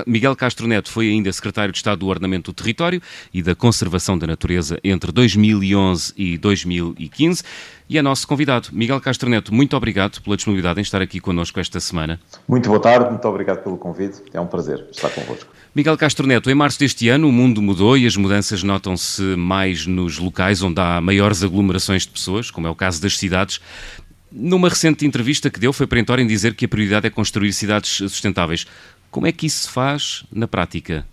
Miguel 0.06 0.34
Castro 0.34 0.66
Neto 0.66 0.90
foi 0.90 1.10
ainda 1.10 1.30
secretário 1.34 1.70
de 1.70 1.76
Estado 1.76 1.98
do 1.98 2.06
Ordenamento 2.06 2.50
do 2.50 2.54
Território 2.54 3.02
e 3.34 3.42
da 3.42 3.54
Conservação 3.54 4.16
da 4.16 4.26
Natureza 4.26 4.80
entre 4.82 5.12
2011 5.12 6.14
e 6.16 6.38
2015 6.38 7.42
e 7.88 7.98
é 7.98 8.02
nosso 8.02 8.26
convidado. 8.26 8.68
Miguel 8.72 9.00
Castro 9.00 9.30
Neto, 9.30 9.54
muito 9.54 9.76
obrigado 9.76 10.20
pela 10.20 10.36
disponibilidade 10.36 10.80
em 10.80 10.82
estar 10.82 11.00
aqui 11.00 11.20
connosco 11.20 11.60
esta 11.60 11.78
semana. 11.78 12.18
Muito 12.46 12.68
boa 12.68 12.80
tarde, 12.80 13.10
muito 13.10 13.26
obrigado 13.26 13.62
pelo 13.62 13.76
convite. 13.76 14.22
É 14.32 14.40
um 14.40 14.46
prazer 14.46 14.86
estar 14.90 15.10
convosco. 15.10 15.50
Miguel 15.74 15.96
Castro 15.96 16.26
Neto, 16.26 16.50
em 16.50 16.54
março 16.54 16.78
deste 16.78 17.08
ano 17.08 17.28
o 17.28 17.32
mundo 17.32 17.60
mudou 17.60 17.96
e 17.96 18.06
as 18.06 18.16
mudanças 18.16 18.62
notam-se 18.62 19.22
mais 19.36 19.86
nos 19.86 20.18
locais 20.18 20.62
onde 20.62 20.80
há 20.80 21.00
maiores 21.00 21.42
aglomerações 21.42 22.02
de 22.02 22.08
pessoas, 22.08 22.50
como 22.50 22.66
é 22.66 22.70
o 22.70 22.74
caso 22.74 23.00
das 23.00 23.18
cidades. 23.18 23.60
Numa 24.32 24.68
recente 24.68 25.06
entrevista 25.06 25.48
que 25.48 25.60
deu, 25.60 25.72
foi 25.72 25.86
perentório 25.86 26.22
em 26.22 26.26
dizer 26.26 26.54
que 26.54 26.64
a 26.64 26.68
prioridade 26.68 27.06
é 27.06 27.10
construir 27.10 27.52
cidades 27.52 27.90
sustentáveis. 27.90 28.66
Como 29.10 29.26
é 29.26 29.32
que 29.32 29.46
isso 29.46 29.64
se 29.64 29.70
faz 29.70 30.24
na 30.32 30.48
prática? 30.48 31.06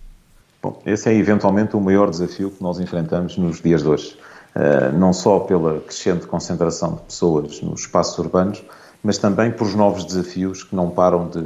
Bom, 0.61 0.81
esse 0.85 1.09
é 1.09 1.13
eventualmente 1.13 1.75
o 1.75 1.81
maior 1.81 2.09
desafio 2.09 2.49
que 2.49 2.63
nós 2.63 2.79
enfrentamos 2.79 3.37
nos 3.37 3.61
dias 3.61 3.83
de 3.83 3.89
hoje. 3.89 4.15
Eh, 4.55 4.91
não 4.91 5.11
só 5.11 5.39
pela 5.39 5.79
crescente 5.79 6.27
concentração 6.27 6.95
de 6.95 7.01
pessoas 7.01 7.59
nos 7.61 7.81
espaços 7.81 8.17
urbanos, 8.19 8.63
mas 9.01 9.17
também 9.17 9.51
por 9.51 9.65
os 9.65 9.73
novos 9.73 10.05
desafios 10.05 10.63
que 10.63 10.75
não 10.75 10.91
param 10.91 11.27
de 11.27 11.43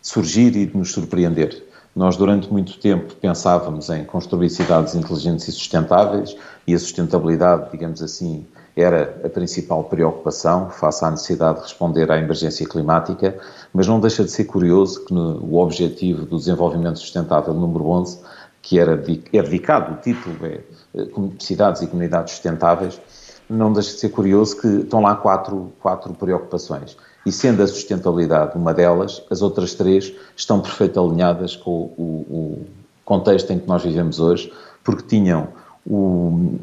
surgir 0.00 0.56
e 0.56 0.64
de 0.64 0.76
nos 0.76 0.90
surpreender. 0.92 1.66
Nós, 1.94 2.16
durante 2.16 2.50
muito 2.50 2.78
tempo, 2.78 3.14
pensávamos 3.16 3.90
em 3.90 4.04
construir 4.04 4.48
cidades 4.48 4.94
inteligentes 4.94 5.48
e 5.48 5.52
sustentáveis, 5.52 6.36
e 6.66 6.72
a 6.72 6.78
sustentabilidade, 6.78 7.70
digamos 7.72 8.02
assim, 8.02 8.46
era 8.76 9.20
a 9.24 9.28
principal 9.28 9.84
preocupação 9.84 10.70
face 10.70 11.04
à 11.04 11.10
necessidade 11.10 11.58
de 11.58 11.64
responder 11.64 12.10
à 12.10 12.18
emergência 12.18 12.66
climática, 12.66 13.36
mas 13.72 13.86
não 13.86 14.00
deixa 14.00 14.24
de 14.24 14.30
ser 14.30 14.44
curioso 14.44 15.04
que 15.04 15.12
no, 15.12 15.44
o 15.44 15.56
objetivo 15.58 16.24
do 16.24 16.38
desenvolvimento 16.38 16.98
sustentável 16.98 17.52
número 17.52 17.86
11, 17.88 18.20
que 18.62 18.78
era 18.78 18.92
é 18.92 19.42
dedicado, 19.42 19.94
o 19.94 19.96
título 19.96 20.36
é 20.44 20.60
eh, 20.94 21.08
cidades 21.38 21.82
e 21.82 21.86
comunidades 21.86 22.34
sustentáveis, 22.34 23.00
não 23.48 23.72
deixa 23.72 23.94
de 23.94 23.98
ser 23.98 24.10
curioso 24.10 24.60
que 24.60 24.66
estão 24.66 25.00
lá 25.00 25.16
quatro, 25.16 25.72
quatro 25.80 26.14
preocupações. 26.14 26.96
E 27.26 27.32
sendo 27.32 27.62
a 27.62 27.66
sustentabilidade 27.66 28.56
uma 28.56 28.72
delas, 28.72 29.22
as 29.30 29.42
outras 29.42 29.74
três 29.74 30.12
estão 30.36 30.60
perfeitamente 30.60 31.10
alinhadas 31.10 31.56
com 31.56 31.70
o, 31.70 32.26
o 32.28 32.66
contexto 33.04 33.50
em 33.52 33.58
que 33.58 33.66
nós 33.66 33.82
vivemos 33.82 34.20
hoje, 34.20 34.52
porque 34.84 35.02
tinham 35.02 35.48
o, 35.84 36.58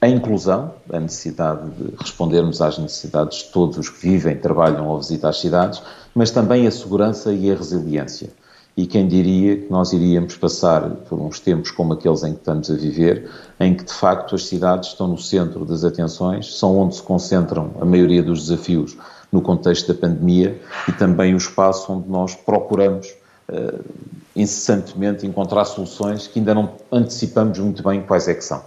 a 0.00 0.08
inclusão, 0.08 0.72
a 0.92 1.00
necessidade 1.00 1.68
de 1.70 1.96
respondermos 1.96 2.62
às 2.62 2.78
necessidades 2.78 3.38
de 3.38 3.44
todos 3.46 3.76
os 3.76 3.88
que 3.88 4.00
vivem, 4.00 4.36
trabalham 4.36 4.88
ou 4.88 4.98
visitam 4.98 5.28
as 5.28 5.40
cidades, 5.40 5.82
mas 6.14 6.30
também 6.30 6.66
a 6.66 6.70
segurança 6.70 7.32
e 7.32 7.50
a 7.50 7.54
resiliência 7.54 8.30
e 8.76 8.86
quem 8.86 9.06
diria 9.06 9.56
que 9.56 9.70
nós 9.70 9.92
iríamos 9.92 10.36
passar 10.36 10.88
por 11.08 11.20
uns 11.20 11.40
tempos 11.40 11.70
como 11.70 11.92
aqueles 11.92 12.22
em 12.22 12.32
que 12.32 12.38
estamos 12.38 12.70
a 12.70 12.74
viver, 12.74 13.28
em 13.58 13.74
que 13.74 13.84
de 13.84 13.92
facto 13.92 14.34
as 14.34 14.46
cidades 14.46 14.90
estão 14.90 15.08
no 15.08 15.18
centro 15.18 15.64
das 15.64 15.84
atenções, 15.84 16.58
são 16.58 16.78
onde 16.78 16.96
se 16.96 17.02
concentram 17.02 17.72
a 17.80 17.84
maioria 17.84 18.22
dos 18.22 18.46
desafios 18.46 18.96
no 19.30 19.40
contexto 19.40 19.92
da 19.92 20.00
pandemia 20.00 20.60
e 20.88 20.92
também 20.92 21.34
o 21.34 21.36
espaço 21.36 21.92
onde 21.92 22.08
nós 22.08 22.34
procuramos 22.34 23.08
uh, 23.48 23.84
incessantemente 24.34 25.26
encontrar 25.26 25.64
soluções 25.64 26.26
que 26.26 26.38
ainda 26.38 26.54
não 26.54 26.70
antecipamos 26.90 27.58
muito 27.58 27.82
bem 27.82 28.02
quais 28.02 28.28
é 28.28 28.34
que 28.34 28.44
são. 28.44 28.62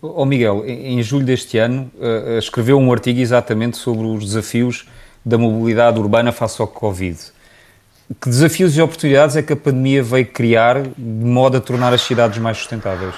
Oh 0.00 0.24
Miguel, 0.24 0.64
em 0.64 1.02
julho 1.02 1.26
deste 1.26 1.58
ano 1.58 1.90
uh, 1.96 2.38
escreveu 2.38 2.78
um 2.78 2.92
artigo 2.92 3.18
exatamente 3.18 3.76
sobre 3.76 4.06
os 4.06 4.24
desafios 4.24 4.88
da 5.24 5.36
mobilidade 5.36 5.98
urbana 5.98 6.30
face 6.30 6.60
ao 6.62 6.68
Covid 6.68 7.18
que 8.20 8.28
desafios 8.28 8.76
e 8.76 8.80
oportunidades 8.80 9.36
é 9.36 9.42
que 9.42 9.52
a 9.52 9.56
pandemia 9.56 10.02
veio 10.02 10.26
criar 10.26 10.82
de 10.82 10.94
modo 10.98 11.58
a 11.58 11.60
tornar 11.60 11.92
as 11.92 12.00
cidades 12.00 12.38
mais 12.38 12.56
sustentáveis? 12.56 13.14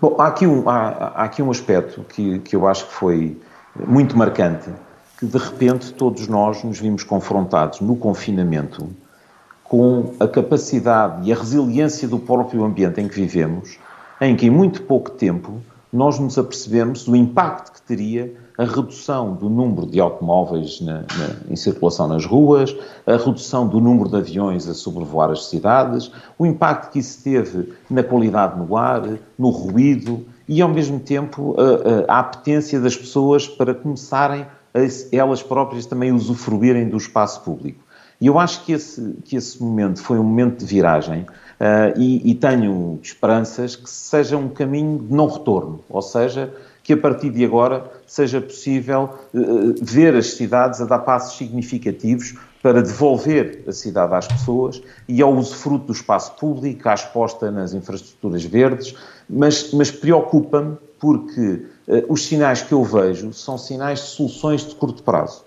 Bom, 0.00 0.16
há 0.18 0.26
aqui 0.26 0.46
um, 0.46 0.68
há, 0.68 0.88
há 1.14 1.24
aqui 1.24 1.42
um 1.42 1.50
aspecto 1.50 2.04
que, 2.08 2.40
que 2.40 2.56
eu 2.56 2.66
acho 2.66 2.86
que 2.86 2.92
foi 2.92 3.40
muito 3.86 4.16
marcante, 4.16 4.68
que 5.18 5.26
de 5.26 5.38
repente 5.38 5.92
todos 5.94 6.26
nós 6.26 6.64
nos 6.64 6.80
vimos 6.80 7.04
confrontados 7.04 7.80
no 7.80 7.94
confinamento 7.94 8.88
com 9.62 10.12
a 10.18 10.26
capacidade 10.26 11.26
e 11.26 11.32
a 11.32 11.36
resiliência 11.36 12.08
do 12.08 12.18
próprio 12.18 12.64
ambiente 12.64 13.00
em 13.00 13.08
que 13.08 13.14
vivemos, 13.14 13.78
em 14.20 14.34
que 14.34 14.46
em 14.46 14.50
muito 14.50 14.82
pouco 14.82 15.12
tempo 15.12 15.62
nós 15.92 16.18
nos 16.18 16.36
apercebemos 16.36 17.04
do 17.04 17.14
impacto 17.14 17.72
que 17.72 17.82
teria 17.82 18.34
a 18.58 18.64
redução 18.64 19.34
do 19.34 19.48
número 19.48 19.86
de 19.86 20.00
automóveis 20.00 20.80
na, 20.80 21.00
na, 21.00 21.36
em 21.50 21.56
circulação 21.56 22.06
nas 22.08 22.24
ruas, 22.24 22.74
a 23.06 23.16
redução 23.16 23.66
do 23.66 23.80
número 23.80 24.08
de 24.08 24.16
aviões 24.16 24.68
a 24.68 24.74
sobrevoar 24.74 25.30
as 25.30 25.46
cidades, 25.46 26.10
o 26.38 26.46
impacto 26.46 26.92
que 26.92 26.98
isso 26.98 27.22
teve 27.22 27.72
na 27.88 28.02
qualidade 28.02 28.58
no 28.58 28.76
ar, 28.76 29.02
no 29.38 29.50
ruído 29.50 30.24
e, 30.48 30.60
ao 30.60 30.68
mesmo 30.68 31.00
tempo, 31.00 31.56
a, 31.58 32.12
a, 32.12 32.16
a 32.16 32.20
apetência 32.20 32.80
das 32.80 32.96
pessoas 32.96 33.48
para 33.48 33.74
começarem 33.74 34.46
a 34.74 34.80
elas 35.10 35.42
próprias 35.42 35.86
também 35.86 36.12
usufruírem 36.12 36.88
do 36.88 36.96
espaço 36.96 37.42
público. 37.42 37.82
E 38.20 38.26
eu 38.28 38.38
acho 38.38 38.64
que 38.64 38.72
esse, 38.72 39.16
que 39.24 39.34
esse 39.34 39.60
momento 39.60 40.00
foi 40.00 40.16
um 40.18 40.22
momento 40.22 40.60
de 40.60 40.64
viragem 40.64 41.22
uh, 41.22 41.98
e, 41.98 42.30
e 42.30 42.34
tenho 42.36 42.98
esperanças 43.02 43.74
que 43.74 43.90
seja 43.90 44.36
um 44.36 44.48
caminho 44.48 45.00
de 45.00 45.12
não 45.12 45.26
retorno, 45.26 45.80
ou 45.90 46.00
seja, 46.00 46.54
que 46.82 46.92
a 46.92 46.96
partir 46.96 47.30
de 47.30 47.44
agora 47.44 47.90
seja 48.06 48.40
possível 48.40 49.10
uh, 49.32 49.74
ver 49.80 50.14
as 50.14 50.34
cidades 50.34 50.80
a 50.80 50.84
dar 50.84 51.00
passos 51.00 51.36
significativos 51.36 52.34
para 52.62 52.82
devolver 52.82 53.64
a 53.66 53.72
cidade 53.72 54.14
às 54.14 54.26
pessoas 54.26 54.82
e 55.08 55.20
ao 55.20 55.34
usufruto 55.34 55.86
do 55.86 55.92
espaço 55.92 56.32
público, 56.36 56.88
à 56.88 56.94
exposta 56.94 57.50
nas 57.50 57.74
infraestruturas 57.74 58.44
verdes, 58.44 58.94
mas, 59.28 59.72
mas 59.72 59.90
preocupa-me 59.90 60.76
porque 60.98 61.66
uh, 61.88 62.04
os 62.08 62.26
sinais 62.26 62.62
que 62.62 62.72
eu 62.72 62.84
vejo 62.84 63.32
são 63.32 63.58
sinais 63.58 64.00
de 64.00 64.06
soluções 64.06 64.66
de 64.66 64.74
curto 64.74 65.02
prazo. 65.02 65.44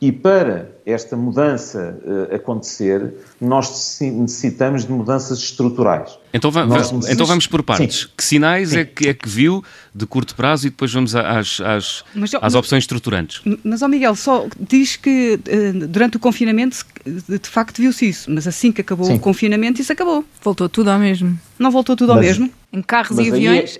E 0.00 0.12
para 0.12 0.70
esta 0.86 1.16
mudança 1.16 1.98
uh, 2.04 2.34
acontecer, 2.34 3.14
nós 3.40 3.98
necessitamos 4.00 4.86
de 4.86 4.92
mudanças 4.92 5.40
estruturais. 5.40 6.16
Então, 6.32 6.52
va 6.52 6.64
necessitamos... 6.64 7.08
então 7.08 7.26
vamos 7.26 7.48
por 7.48 7.64
partes. 7.64 8.02
Sim. 8.02 8.06
Que 8.16 8.22
sinais 8.22 8.72
é 8.74 8.84
que, 8.84 9.08
é 9.08 9.14
que 9.14 9.28
viu 9.28 9.62
de 9.92 10.06
curto 10.06 10.36
prazo 10.36 10.68
e 10.68 10.70
depois 10.70 10.92
vamos 10.92 11.16
às, 11.16 11.60
às, 11.60 12.04
mas, 12.14 12.30
às 12.40 12.54
opções 12.54 12.84
estruturantes? 12.84 13.42
Mas, 13.64 13.82
ó 13.82 13.88
Miguel, 13.88 14.14
só 14.14 14.46
diz 14.60 14.94
que 14.94 15.34
uh, 15.34 15.86
durante 15.88 16.16
o 16.16 16.20
confinamento 16.20 16.76
de 17.04 17.48
facto 17.48 17.78
viu-se 17.78 18.08
isso, 18.08 18.30
mas 18.30 18.46
assim 18.46 18.70
que 18.70 18.80
acabou 18.80 19.06
Sim. 19.06 19.16
o 19.16 19.18
confinamento 19.18 19.80
isso 19.80 19.92
acabou. 19.92 20.24
Voltou 20.42 20.68
tudo 20.68 20.92
ao 20.92 20.98
mesmo. 20.98 21.36
Não 21.58 21.72
voltou 21.72 21.96
tudo 21.96 22.12
ao 22.12 22.20
mesmo? 22.20 22.48
Em 22.72 22.82
carros 22.82 23.18
e 23.18 23.28
aviões? 23.28 23.76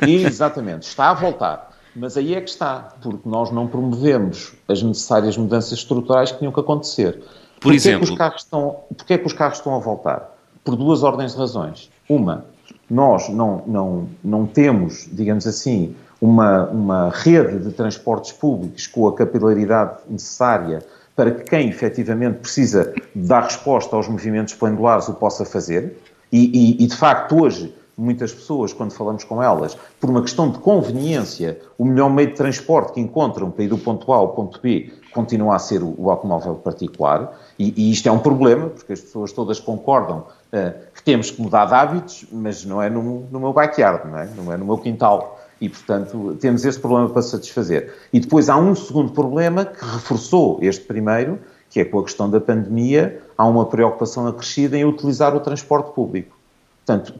É... 0.00 0.10
Exatamente, 0.10 0.88
está 0.88 1.10
a 1.10 1.14
voltar. 1.14 1.71
Mas 1.94 2.16
aí 2.16 2.34
é 2.34 2.40
que 2.40 2.48
está, 2.48 2.94
porque 3.02 3.28
nós 3.28 3.50
não 3.50 3.66
promovemos 3.66 4.54
as 4.68 4.82
necessárias 4.82 5.36
mudanças 5.36 5.72
estruturais 5.72 6.32
que 6.32 6.38
tinham 6.38 6.52
que 6.52 6.60
acontecer. 6.60 7.22
Por 7.60 7.68
porquê 7.68 7.76
exemplo? 7.76 8.06
Que 8.06 8.12
os 8.12 8.18
carros 8.18 8.42
estão, 8.42 8.76
porquê 8.96 9.14
é 9.14 9.18
que 9.18 9.26
os 9.26 9.32
carros 9.32 9.58
estão 9.58 9.74
a 9.74 9.78
voltar? 9.78 10.36
Por 10.64 10.76
duas 10.76 11.02
ordens 11.02 11.32
de 11.32 11.38
razões. 11.38 11.90
Uma, 12.08 12.44
nós 12.88 13.28
não, 13.28 13.62
não, 13.66 14.08
não 14.22 14.46
temos, 14.46 15.08
digamos 15.12 15.46
assim, 15.46 15.94
uma, 16.20 16.66
uma 16.66 17.10
rede 17.10 17.58
de 17.58 17.72
transportes 17.72 18.32
públicos 18.32 18.86
com 18.86 19.08
a 19.08 19.14
capilaridade 19.14 19.98
necessária 20.08 20.82
para 21.14 21.30
que 21.30 21.44
quem 21.44 21.68
efetivamente 21.68 22.38
precisa 22.38 22.94
dar 23.14 23.42
resposta 23.42 23.94
aos 23.94 24.08
movimentos 24.08 24.54
pendulares 24.54 25.08
o 25.08 25.14
possa 25.14 25.44
fazer. 25.44 25.98
E, 26.32 26.78
e, 26.80 26.84
e 26.84 26.86
de 26.86 26.96
facto, 26.96 27.42
hoje 27.42 27.74
muitas 28.02 28.32
pessoas, 28.32 28.72
quando 28.72 28.92
falamos 28.92 29.24
com 29.24 29.42
elas, 29.42 29.76
por 30.00 30.10
uma 30.10 30.20
questão 30.20 30.50
de 30.50 30.58
conveniência, 30.58 31.60
o 31.78 31.84
melhor 31.84 32.10
meio 32.10 32.28
de 32.28 32.34
transporte 32.34 32.92
que 32.92 33.00
encontram 33.00 33.50
para 33.50 33.64
ir 33.64 33.68
do 33.68 33.78
ponto 33.78 34.12
A 34.12 34.16
ao 34.16 34.28
ponto 34.28 34.60
B 34.60 34.92
continua 35.12 35.56
a 35.56 35.58
ser 35.58 35.82
o, 35.82 36.10
automóvel 36.10 36.54
particular, 36.54 37.38
e, 37.58 37.72
e, 37.76 37.92
isto 37.92 38.08
é 38.08 38.12
um 38.12 38.18
problema, 38.18 38.70
porque 38.70 38.94
as 38.94 39.00
pessoas 39.00 39.30
todas 39.32 39.60
concordam 39.60 40.20
uh, 40.20 40.72
que 40.94 41.02
temos 41.02 41.30
que 41.30 41.40
mudar 41.40 41.66
de 41.66 41.74
hábitos, 41.74 42.24
mas 42.32 42.64
não 42.64 42.82
é 42.82 42.88
no, 42.88 43.26
no 43.30 43.38
meu 43.38 43.52
backyard, 43.52 44.10
não 44.10 44.18
é? 44.18 44.28
não 44.34 44.52
é 44.52 44.56
no 44.56 44.64
meu 44.64 44.78
quintal. 44.78 45.38
E, 45.60 45.68
portanto, 45.68 46.36
temos 46.40 46.64
esse 46.64 46.80
problema 46.80 47.08
para 47.10 47.22
satisfazer. 47.22 47.94
E 48.12 48.18
depois 48.18 48.48
há 48.48 48.56
um 48.56 48.74
segundo 48.74 49.12
problema 49.12 49.64
que 49.64 49.84
reforçou 49.84 50.58
este 50.60 50.84
primeiro, 50.84 51.38
que 51.70 51.78
é 51.78 51.84
com 51.84 52.00
a 52.00 52.02
questão 52.02 52.28
da 52.28 52.40
pandemia, 52.40 53.22
há 53.38 53.46
uma 53.46 53.66
preocupação 53.66 54.26
acrescida 54.26 54.76
em 54.76 54.84
utilizar 54.84 55.36
o 55.36 55.40
transporte 55.40 55.92
público. 55.92 56.36
Portanto, 56.84 57.14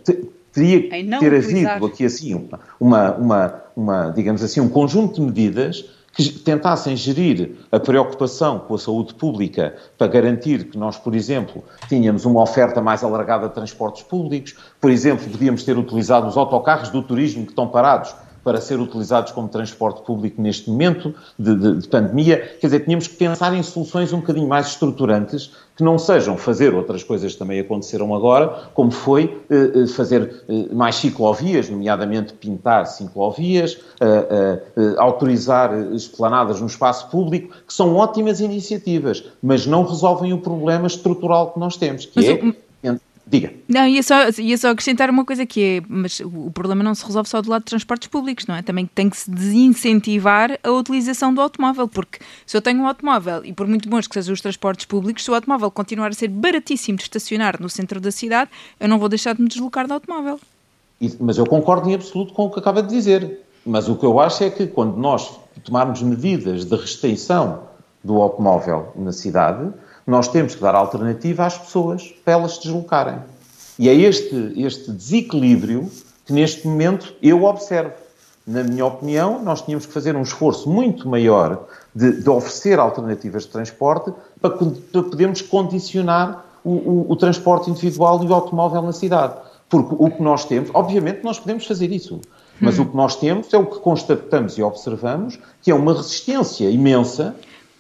teria 0.52 0.82
que 0.82 1.18
ter 1.18 1.34
havido 1.34 1.86
aqui 1.86 2.04
assim 2.04 2.48
uma, 2.78 3.12
uma, 3.16 3.62
uma, 3.76 4.10
digamos 4.10 4.42
assim, 4.42 4.60
um 4.60 4.68
conjunto 4.68 5.14
de 5.14 5.20
medidas 5.22 5.84
que 6.14 6.28
tentassem 6.30 6.94
gerir 6.94 7.56
a 7.70 7.80
preocupação 7.80 8.58
com 8.58 8.74
a 8.74 8.78
saúde 8.78 9.14
pública 9.14 9.74
para 9.96 10.06
garantir 10.06 10.64
que 10.64 10.76
nós, 10.76 10.98
por 10.98 11.14
exemplo, 11.14 11.64
tínhamos 11.88 12.26
uma 12.26 12.42
oferta 12.42 12.82
mais 12.82 13.02
alargada 13.02 13.48
de 13.48 13.54
transportes 13.54 14.02
públicos, 14.02 14.54
por 14.78 14.90
exemplo, 14.90 15.28
podíamos 15.30 15.64
ter 15.64 15.78
utilizado 15.78 16.28
os 16.28 16.36
autocarros 16.36 16.90
do 16.90 17.02
turismo 17.02 17.44
que 17.44 17.52
estão 17.52 17.66
parados 17.66 18.14
para 18.44 18.61
ser 18.61 18.81
utilizados 18.81 19.33
como 19.33 19.48
transporte 19.48 20.02
público 20.02 20.40
neste 20.40 20.68
momento 20.70 21.14
de, 21.38 21.55
de, 21.55 21.76
de, 21.81 21.88
pandemia. 21.88 22.38
Quer 22.61 22.66
dizer, 22.66 22.85
tínhamos 22.85 23.07
que 23.07 23.14
pensar 23.14 23.55
em 23.55 23.62
soluções 23.62 24.12
um 24.12 24.20
bocadinho 24.20 24.48
mais 24.48 24.68
estruturantes 24.68 25.52
que 25.76 25.83
não 25.83 25.98
sejam 25.98 26.37
fazer 26.37 26.74
outras 26.74 27.02
coisas 27.02 27.33
que 27.33 27.38
também 27.38 27.59
aconteceram 27.61 28.14
agora, 28.14 28.48
como 28.74 28.90
foi 28.90 29.42
eh, 29.48 29.83
eh 29.83 29.87
fazer 29.87 30.44
eh, 30.48 30.74
mais 30.74 30.96
ciclovias, 30.96 31.70
nomeadamente 31.70 32.35
pintar 32.35 32.87
ciclovias, 32.87 33.78
eh, 34.00 34.61
eh, 34.76 34.94
autorizar 34.98 35.72
esplanadas 35.94 36.61
no 36.61 36.66
espaço 36.66 37.09
público, 37.09 37.55
que 37.66 37.72
são 37.72 37.96
ótimas 37.96 38.40
iniciativas, 38.40 39.24
mas 39.42 39.66
não 39.66 39.85
resolvem 39.85 40.33
o 40.33 40.38
problema 40.38 40.87
estrutural 40.87 41.52
que 41.52 41.59
nós 41.59 41.76
temos, 41.76 42.05
que 42.05 42.12
mas 42.16 42.26
é... 42.26 42.33
O 42.33 42.55
Diga. 43.26 43.52
Não, 43.68 43.87
ia 43.87 44.02
só, 44.02 44.14
ia 44.38 44.58
só 44.58 44.70
acrescentar 44.70 45.08
uma 45.08 45.24
coisa 45.24 45.46
que 45.46 45.62
é, 45.62 45.82
mas 45.88 46.20
o 46.20 46.50
problema 46.50 46.82
não 46.82 46.94
se 46.94 47.04
resolve 47.06 47.28
só 47.28 47.40
do 47.40 47.48
lado 47.48 47.62
de 47.62 47.66
transportes 47.66 48.08
públicos, 48.08 48.46
não 48.46 48.54
é? 48.54 48.62
Também 48.62 48.85
tem 48.85 49.08
que 49.08 49.16
se 49.16 49.30
desincentivar 49.30 50.58
a 50.62 50.70
utilização 50.70 51.32
do 51.32 51.40
automóvel, 51.40 51.87
porque 51.87 52.18
se 52.44 52.56
eu 52.56 52.61
tenho 52.61 52.80
um 52.80 52.87
automóvel 52.87 53.44
e 53.44 53.52
por 53.52 53.66
muito 53.66 53.88
bons 53.88 54.06
que 54.06 54.14
sejam 54.14 54.35
os 54.35 54.40
transportes 54.40 54.87
públicos, 54.87 55.24
se 55.24 55.30
o 55.30 55.35
automóvel 55.35 55.70
continuar 55.70 56.08
a 56.08 56.12
ser 56.12 56.28
baratíssimo 56.28 56.98
de 56.98 57.04
estacionar 57.04 57.61
no 57.62 57.68
centro 57.68 58.00
da 58.00 58.11
cidade, 58.11 58.50
eu 58.78 58.88
não 58.88 58.98
vou 58.98 59.08
deixar 59.08 59.35
de 59.35 59.42
me 59.42 59.48
deslocar 59.48 59.87
do 59.87 59.94
automóvel. 59.94 60.40
Mas 61.20 61.38
eu 61.38 61.46
concordo 61.46 61.88
em 61.88 61.94
absoluto 61.94 62.32
com 62.32 62.46
o 62.46 62.50
que 62.50 62.58
acaba 62.58 62.82
de 62.82 62.88
dizer. 62.88 63.40
Mas 63.64 63.88
o 63.88 63.96
que 63.96 64.04
eu 64.04 64.18
acho 64.18 64.42
é 64.42 64.50
que 64.50 64.66
quando 64.66 64.96
nós 64.96 65.38
tomarmos 65.64 66.02
medidas 66.02 66.64
de 66.64 66.76
restrição 66.76 67.62
do 68.02 68.20
automóvel 68.20 68.92
na 68.96 69.12
cidade, 69.12 69.72
nós 70.06 70.28
temos 70.28 70.54
que 70.54 70.60
dar 70.60 70.74
alternativa 70.74 71.46
às 71.46 71.56
pessoas 71.56 72.14
para 72.24 72.34
elas 72.34 72.56
se 72.56 72.62
deslocarem. 72.64 73.18
E 73.78 73.88
é 73.88 73.94
este, 73.94 74.52
este 74.56 74.90
desequilíbrio 74.90 75.90
que 76.26 76.32
neste 76.32 76.66
momento 76.66 77.14
eu 77.22 77.44
observo. 77.44 77.92
Na 78.44 78.64
minha 78.64 78.84
opinião, 78.84 79.42
nós 79.42 79.62
tínhamos 79.62 79.86
que 79.86 79.92
fazer 79.92 80.16
um 80.16 80.22
esforço 80.22 80.68
muito 80.68 81.08
maior 81.08 81.64
de, 81.94 82.22
de 82.22 82.28
oferecer 82.28 82.78
alternativas 82.78 83.44
de 83.44 83.50
transporte 83.50 84.12
para, 84.40 84.50
para 84.50 85.02
podermos 85.02 85.42
condicionar 85.42 86.44
o, 86.64 86.70
o, 86.70 87.12
o, 87.12 87.16
transporte 87.16 87.70
individual 87.70 88.22
e 88.22 88.26
o 88.26 88.34
automóvel 88.34 88.82
na 88.82 88.92
cidade. 88.92 89.34
Porque 89.68 89.94
o 89.96 90.10
que 90.10 90.22
nós 90.22 90.44
temos, 90.44 90.70
obviamente 90.74 91.22
nós 91.22 91.38
podemos 91.38 91.64
fazer 91.66 91.92
isso, 91.92 92.20
mas 92.60 92.78
hum. 92.78 92.82
o 92.82 92.86
que 92.86 92.96
nós 92.96 93.16
temos 93.16 93.52
é 93.54 93.56
o 93.56 93.66
que 93.66 93.78
constatamos 93.78 94.58
e 94.58 94.62
observamos, 94.62 95.38
que 95.62 95.70
é 95.70 95.74
uma 95.74 95.94
resistência 95.94 96.68
imensa 96.68 97.36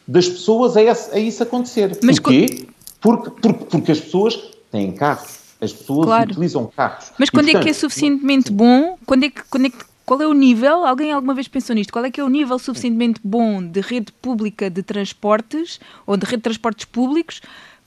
das 0.06 0.28
pessoas 0.28 0.76
a, 0.76 0.82
esse, 0.82 1.14
a 1.14 1.18
isso 1.18 1.42
acontecer. 1.42 1.98
Mas 2.02 2.18
Porquê? 2.18 2.66
Porque, 3.00 3.30
porque, 3.30 3.64
porque 3.64 3.92
as 3.92 4.00
pessoas 4.00 4.38
têm 4.70 4.92
carros. 4.92 5.42
As 5.60 5.72
pessoas 5.72 6.06
claro. 6.06 6.30
utilizam 6.30 6.70
carros. 6.76 7.12
Mas 7.18 7.30
quando 7.30 7.48
e, 7.48 7.52
portanto, 7.52 7.62
é 7.62 7.64
que 7.64 7.70
é 7.70 7.72
suficientemente 7.72 8.50
bom? 8.50 8.98
Quando 9.06 9.24
é 9.24 9.30
que, 9.30 9.42
quando 9.48 9.66
é 9.66 9.70
que, 9.70 9.78
qual 10.04 10.20
é 10.20 10.26
o 10.26 10.32
nível? 10.32 10.84
Alguém 10.84 11.12
alguma 11.12 11.34
vez 11.34 11.46
pensou 11.46 11.74
nisto? 11.74 11.92
Qual 11.92 12.04
é 12.04 12.10
que 12.10 12.20
é 12.20 12.24
o 12.24 12.28
nível 12.28 12.58
suficientemente 12.58 13.20
bom 13.22 13.62
de 13.62 13.80
rede 13.80 14.12
pública 14.20 14.68
de 14.68 14.82
transportes 14.82 15.78
ou 16.04 16.16
de 16.16 16.24
rede 16.24 16.38
de 16.38 16.42
transportes 16.42 16.84
públicos 16.84 17.40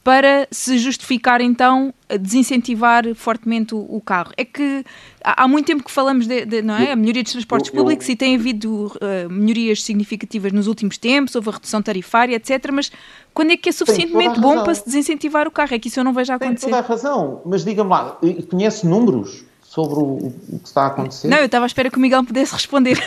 para 0.06 0.48
se 0.52 0.78
justificar 0.78 1.42
então 1.42 1.92
desincentivar 2.20 3.04
fortemente 3.16 3.74
o, 3.74 3.80
o 3.80 4.00
carro. 4.00 4.32
É 4.38 4.46
que 4.46 4.86
há, 5.24 5.44
há, 5.44 5.48
muito 5.48 5.66
tempo 5.66 5.84
que 5.84 5.90
falamos 5.90 6.28
de, 6.28 6.46
de 6.46 6.62
não 6.62 6.76
é? 6.76 6.92
a 6.92 6.96
melhoria 6.96 7.24
dos 7.24 7.32
transportes 7.32 7.74
eu, 7.74 7.76
públicos 7.76 8.08
eu, 8.08 8.14
e 8.14 8.16
tem 8.16 8.36
havido 8.36 8.86
uh, 8.86 9.28
melhorias 9.32 9.82
significativas 9.82 10.52
nos 10.52 10.68
últimos 10.68 11.00
tempos, 11.00 11.34
houve 11.34 11.50
a 11.50 11.54
redução 11.54 11.82
tarifária, 11.82 12.36
etc. 12.36 12.70
Mas 12.72 12.92
quando 13.34 13.50
é 13.50 13.58
que 13.58 13.68
é 13.68 13.72
suficientemente 13.72 14.40
bom 14.40 14.64
para 14.64 14.76
se 14.76 14.86
desincentivar 14.86 15.48
o 15.48 15.52
carro? 15.52 15.74
É 15.74 15.80
que 15.80 15.88
isso 15.88 16.00
eu 16.00 16.04
não 16.04 16.14
vejo 16.14 16.32
a 16.32 16.36
acontecer. 16.36 16.68
Tem 16.68 16.76
toda 16.76 16.86
a 16.86 16.88
razão, 16.88 17.42
mas 17.44 17.66
diga-me 17.66 17.90
lá, 17.90 18.20
conhece 18.48 18.86
números? 18.86 19.44
Sobre 19.76 19.96
o, 19.96 20.32
o, 20.54 20.60
que 20.60 20.70
está 20.70 20.84
a 20.84 20.88
acontecer? 20.88 21.28
Não, 21.28 21.38
eu 21.40 21.48
estava 21.48 21.66
à 21.66 21.68
espera 21.68 21.90
que 21.90 21.98
o 21.98 22.00
Miguel 22.00 22.24
pudesse 22.24 22.54
responder. 22.54 22.98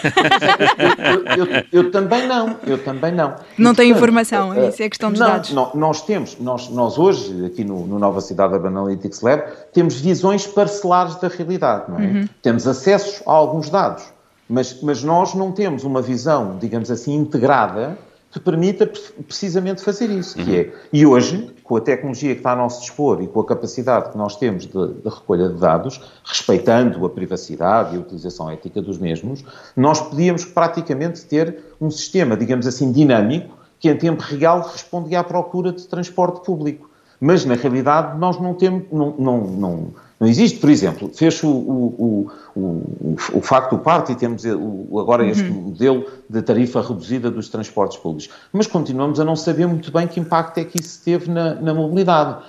eu, 1.39 1.47
eu, 1.47 1.65
eu, 1.73 1.91
também 1.91 2.29
não, 2.29 2.57
eu 2.67 2.85
também 2.85 3.11
não. 3.11 3.37
Não 3.57 3.75
tem 3.75 3.91
informação, 3.91 4.51
uh, 4.51 4.69
isso 4.69 4.83
é 4.83 4.89
questão 4.91 5.11
dos 5.11 5.19
não, 5.19 5.29
dados. 5.29 5.51
Não, 5.55 5.71
nós 5.75 6.03
temos, 6.03 6.37
nós, 6.39 6.69
nós 6.69 6.99
hoje, 6.99 7.47
aqui 7.47 7.65
no, 7.65 7.87
no 7.87 7.99
Nova 7.99 8.21
Cidade 8.21 8.53
Urban 8.53 8.69
Analytics 8.69 9.23
Lab, 9.23 9.45
temos 9.73 9.99
visões 9.99 10.47
parcelares 10.47 11.17
da 11.17 11.29
realidade, 11.29 11.91
não 11.91 11.99
é? 11.99 12.03
Uhum. 12.03 12.29
Temos 12.43 12.69
acessos 12.69 13.23
a 13.27 13.33
alguns 13.33 13.71
dados, 13.71 14.05
mas, 14.47 14.83
mas 14.83 15.03
nós 15.03 15.33
não 15.33 15.51
temos 15.53 15.85
uma 15.85 16.03
visão, 16.03 16.59
digamos 16.61 16.91
assim, 16.91 17.15
integrada 17.15 17.97
que 18.31 18.39
permita 18.39 18.87
precisamente 19.27 19.83
fazer 19.83 20.11
isso, 20.11 20.39
uhum. 20.39 20.45
que 20.45 20.57
é, 20.57 20.73
e 20.93 21.07
hoje, 21.07 21.51
com 21.63 21.77
a 21.77 21.81
tecnologia 21.81 22.35
que 22.35 22.41
está 22.41 22.53
a 22.53 22.57
nosso 22.57 22.83
dispor 22.83 23.23
e 23.23 23.27
com 23.27 23.41
a 23.41 23.47
capacidade 23.47 24.11
que 24.11 24.19
nós 24.19 24.37
temos 24.37 24.67
de, 24.67 24.71
de, 24.73 25.09
recolha 25.09 25.49
de 25.49 25.59
dados, 25.59 26.01
respeitando 26.25 27.05
a 27.07 27.11
privacidade 27.11 27.95
e 27.95 27.99
a 27.99 28.01
utilização 28.01 28.51
ética 28.51 28.83
dos 28.83 28.99
mesmos, 28.99 29.45
nós 29.75 30.01
podíamos 30.01 30.45
praticamente 30.45 31.25
ter 31.25 31.59
um 31.81 31.91
sistema, 31.91 32.37
digamos 32.37 32.67
assim, 32.67 32.93
dinâmico, 32.93 33.57
que 33.81 33.89
em 33.89 33.97
tempo 33.97 34.23
real 34.23 34.61
respondia 34.61 35.21
à 35.21 35.25
procura 35.25 35.73
de 35.73 35.87
transporte 35.87 36.45
público. 36.45 36.91
Mas, 37.21 37.45
na 37.45 37.55
realidade, 37.55 38.19
nós 38.19 38.41
não 38.41 38.55
temos, 38.55 38.85
não, 38.93 39.15
não, 39.19 39.39
não 39.39 39.95
não 40.21 40.27
existe, 40.27 40.59
por 40.59 40.69
exemplo, 40.69 41.11
fez 41.15 41.41
o, 41.45 41.49
o, 41.49 42.31
o, 42.57 43.17
o, 43.35 43.41
facto 43.41 43.77
do 43.77 43.79
parte 43.79 44.11
e 44.11 44.17
temos 44.17 44.45
agora 44.45 45.25
este 45.25 45.45
uhum. 45.45 45.63
modelo 45.63 46.07
de 46.29 46.43
tarifa 46.43 46.83
reduzida 46.83 47.31
dos 47.31 47.49
transportes 47.49 47.99
públicos, 47.99 48.29
mas 48.53 48.67
continuamos 48.67 49.21
a 49.21 49.25
não 49.25 49.37
saber 49.37 49.69
muito 49.69 49.93
bem 49.93 50.09
que 50.09 50.19
impacto 50.19 50.59
é 50.59 50.65
que 50.65 50.81
isso 50.81 51.05
teve 51.05 51.31
na, 51.31 51.55
na 51.55 51.73
mobilidade. 51.73 52.43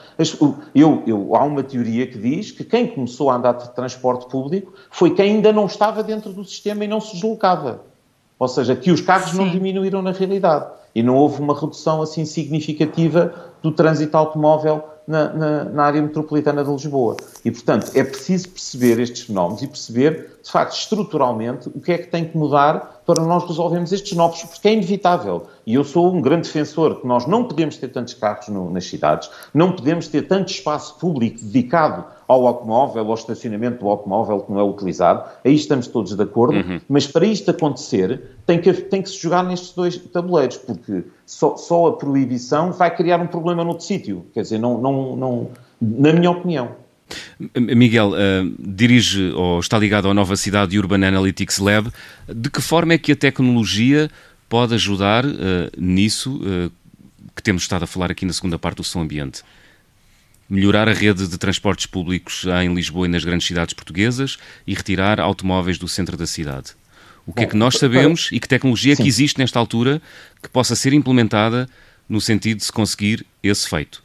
Eu, 0.73 1.03
eu, 1.05 1.35
há 1.35 1.43
uma 1.43 1.61
teoria 1.61 2.07
que 2.07 2.17
diz 2.17 2.49
que 2.49 2.63
quem 2.63 2.87
começou 2.87 3.29
a 3.29 3.35
andar 3.35 3.53
de 3.53 3.69
transporte 3.75 4.27
público 4.27 4.73
foi 4.89 5.13
quem 5.13 5.35
ainda 5.35 5.53
não 5.53 5.67
estava 5.67 6.01
dentro 6.01 6.33
do 6.33 6.43
sistema 6.43 6.83
e 6.83 6.87
não 6.87 6.99
se 6.99 7.13
deslocava. 7.13 7.81
Ou 8.39 8.47
seja, 8.47 8.75
que 8.75 8.89
os 8.89 9.01
carros 9.01 9.31
Sim. 9.31 9.37
não 9.37 9.49
diminuíram 9.49 10.01
na 10.01 10.11
realidade 10.11 10.65
e 10.95 11.03
não 11.03 11.15
houve 11.15 11.39
uma 11.39 11.53
redução 11.53 12.01
assim 12.01 12.25
significativa 12.25 13.31
do 13.61 13.71
trânsito 13.71 14.17
automóvel 14.17 14.83
na, 15.09 15.33
na, 15.33 15.63
na, 15.65 15.83
área 15.83 16.01
metropolitana 16.01 16.63
de 16.63 16.69
Lisboa. 16.69 17.17
E, 17.43 17.49
portanto, 17.49 17.91
é 17.95 18.03
preciso 18.03 18.49
perceber 18.49 18.99
estes 18.99 19.23
fenómenos 19.23 19.63
e 19.63 19.67
perceber, 19.67 20.37
de 20.43 20.51
facto, 20.51 20.73
estruturalmente, 20.73 21.67
o 21.69 21.81
que 21.81 21.91
é 21.91 21.97
que 21.97 22.07
tem 22.07 22.25
que 22.25 22.37
mudar 22.37 22.98
para 23.09 23.25
nós 23.25 23.43
resolvermos 23.45 23.91
estes 23.91 24.15
novos, 24.15 24.43
porque 24.43 24.67
é 24.67 24.73
inevitável. 24.73 25.47
E 25.65 25.73
eu 25.73 25.83
sou 25.83 26.13
um 26.13 26.21
grande 26.21 26.43
defensor 26.43 27.01
que 27.01 27.07
nós 27.07 27.25
não 27.25 27.43
podemos 27.43 27.75
ter 27.75 27.87
tantos 27.87 28.13
carros 28.13 28.49
no, 28.49 28.69
nas 28.69 28.85
cidades, 28.85 29.31
não 29.51 29.71
podemos 29.71 30.07
ter 30.07 30.27
tanto 30.27 30.51
espaço 30.51 30.95
público 30.99 31.39
dedicado 31.41 32.05
ao 32.27 32.45
automóvel, 32.45 33.07
ao 33.07 33.15
estacionamento 33.15 33.79
do 33.79 33.89
automóvel 33.89 34.41
que 34.41 34.51
não 34.51 34.59
é 34.59 34.63
utilizado. 34.63 35.27
Aí 35.43 35.55
estamos 35.55 35.87
todos 35.87 36.15
de 36.15 36.21
acordo, 36.21 36.57
uhum. 36.57 36.79
mas 36.87 37.07
para 37.07 37.25
isto 37.25 37.49
acontecer 37.49 38.37
tem 38.45 38.61
que, 38.61 38.71
tem 38.73 39.01
que 39.01 39.09
se 39.09 39.17
jogar 39.17 39.43
nestes 39.43 39.73
dois 39.73 39.97
tabuleiros, 39.97 40.57
porque 40.57 41.05
só, 41.25 41.57
só 41.57 41.87
a 41.87 41.93
proibição 41.93 42.71
vai 42.71 42.95
criar 42.95 43.19
um 43.19 43.25
problema 43.25 43.63
noutro 43.63 43.85
sítio. 43.85 44.27
Quer 44.35 44.43
dizer, 44.43 44.59
não, 44.59 44.79
não, 44.79 45.15
não, 45.15 45.47
na 45.81 46.13
minha 46.13 46.29
opinião. 46.29 46.88
Miguel, 47.55 48.11
uh, 48.11 48.55
dirige 48.59 49.31
ou 49.31 49.59
está 49.59 49.77
ligado 49.77 50.09
à 50.09 50.13
nova 50.13 50.35
cidade 50.35 50.77
Urban 50.77 51.07
Analytics 51.07 51.57
Lab. 51.59 51.91
De 52.27 52.49
que 52.49 52.61
forma 52.61 52.93
é 52.93 52.97
que 52.97 53.11
a 53.11 53.15
tecnologia 53.15 54.09
pode 54.47 54.73
ajudar 54.73 55.25
uh, 55.25 55.29
nisso 55.77 56.37
uh, 56.37 56.71
que 57.35 57.43
temos 57.43 57.63
estado 57.63 57.83
a 57.83 57.87
falar 57.87 58.11
aqui 58.11 58.25
na 58.25 58.33
segunda 58.33 58.59
parte 58.59 58.77
do 58.77 58.83
som 58.83 59.01
ambiente? 59.01 59.43
Melhorar 60.49 60.89
a 60.89 60.93
rede 60.93 61.27
de 61.27 61.37
transportes 61.37 61.85
públicos 61.85 62.45
em 62.61 62.73
Lisboa 62.73 63.05
e 63.05 63.09
nas 63.09 63.23
grandes 63.23 63.47
cidades 63.47 63.73
portuguesas 63.73 64.37
e 64.65 64.73
retirar 64.73 65.19
automóveis 65.19 65.77
do 65.77 65.87
centro 65.87 66.17
da 66.17 66.25
cidade. 66.25 66.71
O 67.25 67.31
que 67.31 67.41
Bom, 67.41 67.43
é 67.43 67.49
que 67.51 67.55
nós 67.55 67.75
sabemos 67.75 68.29
e 68.31 68.39
que 68.39 68.47
tecnologia 68.47 68.93
é 68.93 68.95
que 68.95 69.07
existe 69.07 69.37
nesta 69.37 69.59
altura 69.59 70.01
que 70.41 70.49
possa 70.49 70.75
ser 70.75 70.93
implementada 70.93 71.69
no 72.09 72.19
sentido 72.19 72.57
de 72.57 72.65
se 72.65 72.71
conseguir 72.71 73.23
esse 73.43 73.69
feito? 73.69 74.01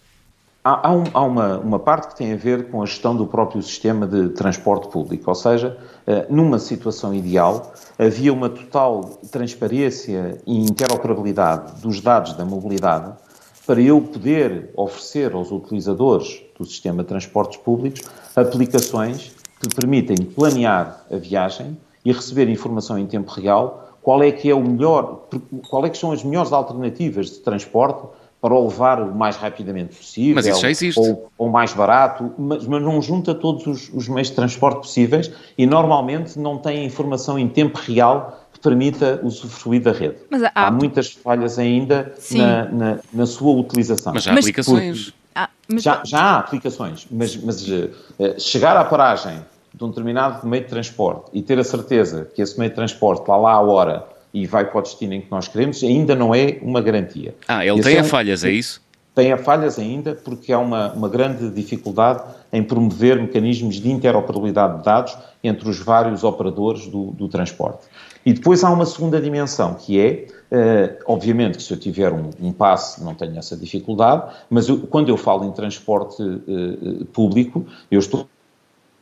Há, 0.66 0.88
há, 0.88 0.92
um, 0.94 1.04
há 1.12 1.22
uma, 1.22 1.58
uma, 1.58 1.78
parte 1.78 2.08
que 2.08 2.16
tem 2.16 2.32
a 2.32 2.36
ver 2.36 2.70
com 2.70 2.82
a 2.82 2.86
gestão 2.86 3.14
do 3.14 3.26
próprio 3.26 3.62
sistema 3.62 4.06
de 4.06 4.30
transporte 4.30 4.88
público, 4.88 5.28
ou 5.28 5.34
seja, 5.34 5.76
eh, 6.06 6.24
numa 6.30 6.58
situação 6.58 7.12
ideal, 7.12 7.74
havia 7.98 8.32
uma 8.32 8.48
total 8.48 9.02
transparência 9.30 10.40
e 10.46 10.56
interoperabilidade 10.56 11.82
dos 11.82 12.00
dados 12.00 12.32
da 12.32 12.46
mobilidade 12.46 13.12
para 13.66 13.78
eu 13.78 14.00
poder 14.00 14.70
oferecer 14.74 15.34
aos 15.34 15.52
utilizadores 15.52 16.42
do 16.58 16.64
sistema 16.64 17.02
de 17.02 17.10
transportes 17.10 17.58
públicos 17.58 18.00
aplicações 18.34 19.34
que 19.60 19.68
permitem 19.68 20.16
planear 20.16 21.04
a 21.12 21.16
viagem 21.16 21.76
e 22.02 22.10
receber 22.10 22.48
informação 22.48 22.98
em 22.98 23.06
tempo 23.06 23.30
real 23.32 23.84
qual 24.04 24.22
é 24.22 24.30
que 24.30 24.50
é 24.50 24.54
o 24.54 24.62
melhor, 24.62 25.26
qual 25.68 25.84
é 25.84 25.90
que 25.90 25.96
são 25.96 26.12
as 26.12 26.22
melhores 26.22 26.52
alternativas 26.52 27.30
de 27.30 27.38
transporte 27.38 28.06
para 28.44 28.52
o 28.52 28.68
levar 28.68 29.00
o 29.00 29.14
mais 29.14 29.36
rapidamente 29.36 29.96
possível. 29.96 30.34
Mas 30.34 30.46
isso 30.46 30.60
já 30.60 30.68
existe. 30.70 31.00
Ou, 31.00 31.32
ou 31.38 31.48
mais 31.48 31.72
barato, 31.72 32.30
mas, 32.36 32.66
mas, 32.66 32.82
não 32.82 33.00
junta 33.00 33.34
todos 33.34 33.66
os, 33.66 33.90
os, 33.90 34.06
meios 34.06 34.28
de 34.28 34.34
transporte 34.34 34.80
possíveis 34.80 35.32
e 35.56 35.64
normalmente 35.64 36.38
não 36.38 36.58
tem 36.58 36.84
informação 36.84 37.38
em 37.38 37.48
tempo 37.48 37.78
real 37.78 38.38
que 38.52 38.60
permita 38.60 39.18
usufruir 39.22 39.80
da 39.80 39.92
rede. 39.92 40.16
Mas 40.28 40.42
há, 40.42 40.52
há 40.54 40.70
muitas 40.70 41.10
falhas 41.10 41.58
ainda 41.58 42.12
na, 42.32 42.64
na, 42.66 42.98
na, 43.14 43.24
sua 43.24 43.58
utilização. 43.58 44.12
Mas 44.12 44.24
já 44.24 44.32
há 44.32 44.38
aplicações. 44.38 45.14
Ah, 45.34 45.48
mas... 45.66 45.82
já, 45.82 46.02
já, 46.04 46.18
há 46.18 46.38
aplicações, 46.40 47.06
mas, 47.10 47.34
mas 47.38 47.66
uh, 47.66 47.90
chegar 48.38 48.76
à 48.76 48.84
paragem 48.84 49.38
de 49.72 49.82
um 49.82 49.88
determinado 49.88 50.46
meio 50.46 50.64
de 50.64 50.68
transporte 50.68 51.30
e 51.32 51.40
ter 51.40 51.58
a 51.58 51.64
certeza 51.64 52.28
que 52.34 52.42
esse 52.42 52.58
meio 52.58 52.68
de 52.68 52.76
transporte 52.76 53.22
está 53.22 53.38
lá 53.38 53.52
à 53.52 53.60
hora 53.62 54.13
e 54.34 54.46
vai 54.46 54.68
para 54.68 54.80
o 54.80 54.82
destino 54.82 55.14
em 55.14 55.20
que 55.20 55.30
nós 55.30 55.46
queremos, 55.46 55.82
ainda 55.84 56.16
não 56.16 56.34
é 56.34 56.58
uma 56.60 56.82
garantia. 56.82 57.36
Ah, 57.46 57.64
ele 57.64 57.78
Esse 57.78 57.88
tem 57.88 57.98
é 57.98 58.02
um, 58.02 58.04
falhas, 58.04 58.42
é 58.42 58.50
isso? 58.50 58.82
Tem 59.14 59.32
a 59.32 59.38
falhas 59.38 59.78
ainda 59.78 60.12
porque 60.12 60.52
há 60.52 60.58
uma, 60.58 60.92
uma 60.92 61.08
grande 61.08 61.48
dificuldade 61.50 62.24
em 62.52 62.60
promover 62.60 63.20
mecanismos 63.22 63.76
de 63.76 63.88
interoperabilidade 63.88 64.78
de 64.78 64.84
dados 64.84 65.16
entre 65.42 65.68
os 65.68 65.78
vários 65.78 66.24
operadores 66.24 66.88
do, 66.88 67.12
do 67.12 67.28
transporte. 67.28 67.86
E 68.26 68.32
depois 68.32 68.64
há 68.64 68.70
uma 68.70 68.86
segunda 68.86 69.20
dimensão, 69.20 69.74
que 69.74 70.00
é, 70.00 70.26
uh, 70.50 71.04
obviamente 71.06 71.58
que 71.58 71.62
se 71.62 71.72
eu 71.72 71.78
tiver 71.78 72.12
um, 72.12 72.30
um 72.40 72.52
passe 72.52 73.04
não 73.04 73.14
tenho 73.14 73.38
essa 73.38 73.56
dificuldade, 73.56 74.34
mas 74.50 74.68
eu, 74.68 74.80
quando 74.80 75.10
eu 75.10 75.16
falo 75.16 75.44
em 75.44 75.52
transporte 75.52 76.20
uh, 76.20 77.04
público, 77.12 77.64
eu 77.88 78.00
estou 78.00 78.26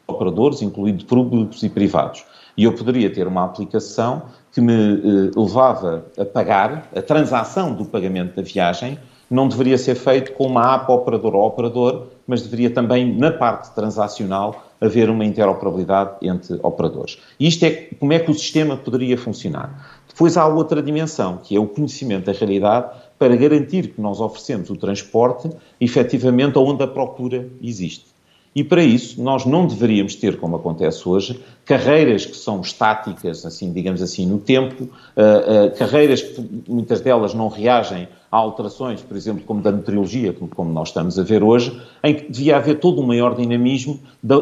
operadores, 0.07 0.61
incluindo 0.61 1.07
públicos 1.07 1.62
e 1.62 1.71
privados. 1.71 2.25
E 2.56 2.64
eu 2.64 2.72
poderia 2.72 3.12
ter 3.12 3.26
uma 3.26 3.44
aplicação 3.44 4.22
que 4.52 4.60
me 4.60 4.72
eh, 4.72 5.30
levava 5.34 6.04
a 6.18 6.24
pagar, 6.24 6.88
a 6.94 7.00
transação 7.00 7.72
do 7.72 7.84
pagamento 7.84 8.36
da 8.36 8.42
viagem, 8.42 8.98
não 9.32 9.48
deveria 9.48 9.78
ser 9.78 9.94
feito 9.94 10.32
com 10.32 10.46
uma 10.46 10.74
app 10.74 10.92
operador 10.92 11.34
ou 11.34 11.46
operador, 11.46 12.08
mas 12.26 12.42
deveria 12.42 12.68
também, 12.68 13.16
na 13.16 13.30
parte 13.30 13.74
transacional, 13.74 14.66
haver 14.78 15.08
uma 15.08 15.24
interoperabilidade 15.24 16.16
entre 16.20 16.58
operadores. 16.62 17.18
E 17.40 17.48
isto 17.48 17.64
é 17.64 17.88
como 17.98 18.12
é 18.12 18.18
que 18.18 18.30
o 18.30 18.34
sistema 18.34 18.76
poderia 18.76 19.16
funcionar. 19.16 20.02
Depois 20.06 20.36
há 20.36 20.46
outra 20.46 20.82
dimensão, 20.82 21.38
que 21.38 21.56
é 21.56 21.58
o 21.58 21.66
conhecimento 21.66 22.26
da 22.26 22.32
realidade, 22.32 22.90
para 23.18 23.34
garantir 23.34 23.94
que 23.94 24.00
nós 24.02 24.20
oferecemos 24.20 24.68
o 24.68 24.76
transporte 24.76 25.48
efetivamente 25.80 26.58
onde 26.58 26.82
a 26.82 26.86
procura 26.86 27.48
existe. 27.62 28.12
E 28.54 28.62
para 28.62 28.82
isso, 28.82 29.22
nós 29.22 29.46
não 29.46 29.66
deveríamos 29.66 30.14
ter, 30.14 30.38
como 30.38 30.56
acontece 30.56 31.08
hoje, 31.08 31.42
carreiras 31.64 32.26
que 32.26 32.36
são 32.36 32.60
estáticas, 32.60 33.46
assim, 33.46 33.72
digamos 33.72 34.02
assim, 34.02 34.26
no 34.26 34.38
tempo, 34.38 34.84
uh, 34.84 34.86
uh, 34.86 35.78
carreiras 35.78 36.20
que 36.20 36.62
muitas 36.68 37.00
delas 37.00 37.32
não 37.32 37.48
reagem 37.48 38.08
a 38.30 38.36
alterações, 38.36 39.00
por 39.00 39.16
exemplo, 39.16 39.42
como 39.46 39.62
da 39.62 39.72
meteorologia, 39.72 40.32
como, 40.34 40.50
como, 40.50 40.72
nós 40.72 40.88
estamos 40.88 41.18
a 41.18 41.22
ver 41.22 41.42
hoje, 41.42 41.80
em 42.04 42.14
que 42.14 42.30
devia 42.30 42.56
haver 42.56 42.78
todo 42.78 43.00
um 43.00 43.06
maior 43.06 43.34
dinamismo 43.34 44.00
da, 44.22 44.36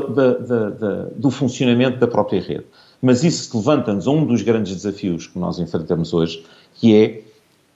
do 1.17 1.31
funcionamento 1.31 1.99
da 1.99 2.07
própria 2.07 2.41
rede. 2.41 2.67
Mas 3.03 3.25
isso 3.25 3.57
levanta-nos 3.57 4.07
a 4.07 4.11
um 4.11 4.25
dos 4.25 4.43
grandes 4.43 4.75
desafios 4.75 5.27
que 5.27 5.39
nós 5.39 5.59
enfrentamos 5.59 6.13
hoje, 6.13 6.45
que 6.75 6.97
é, 6.97 7.23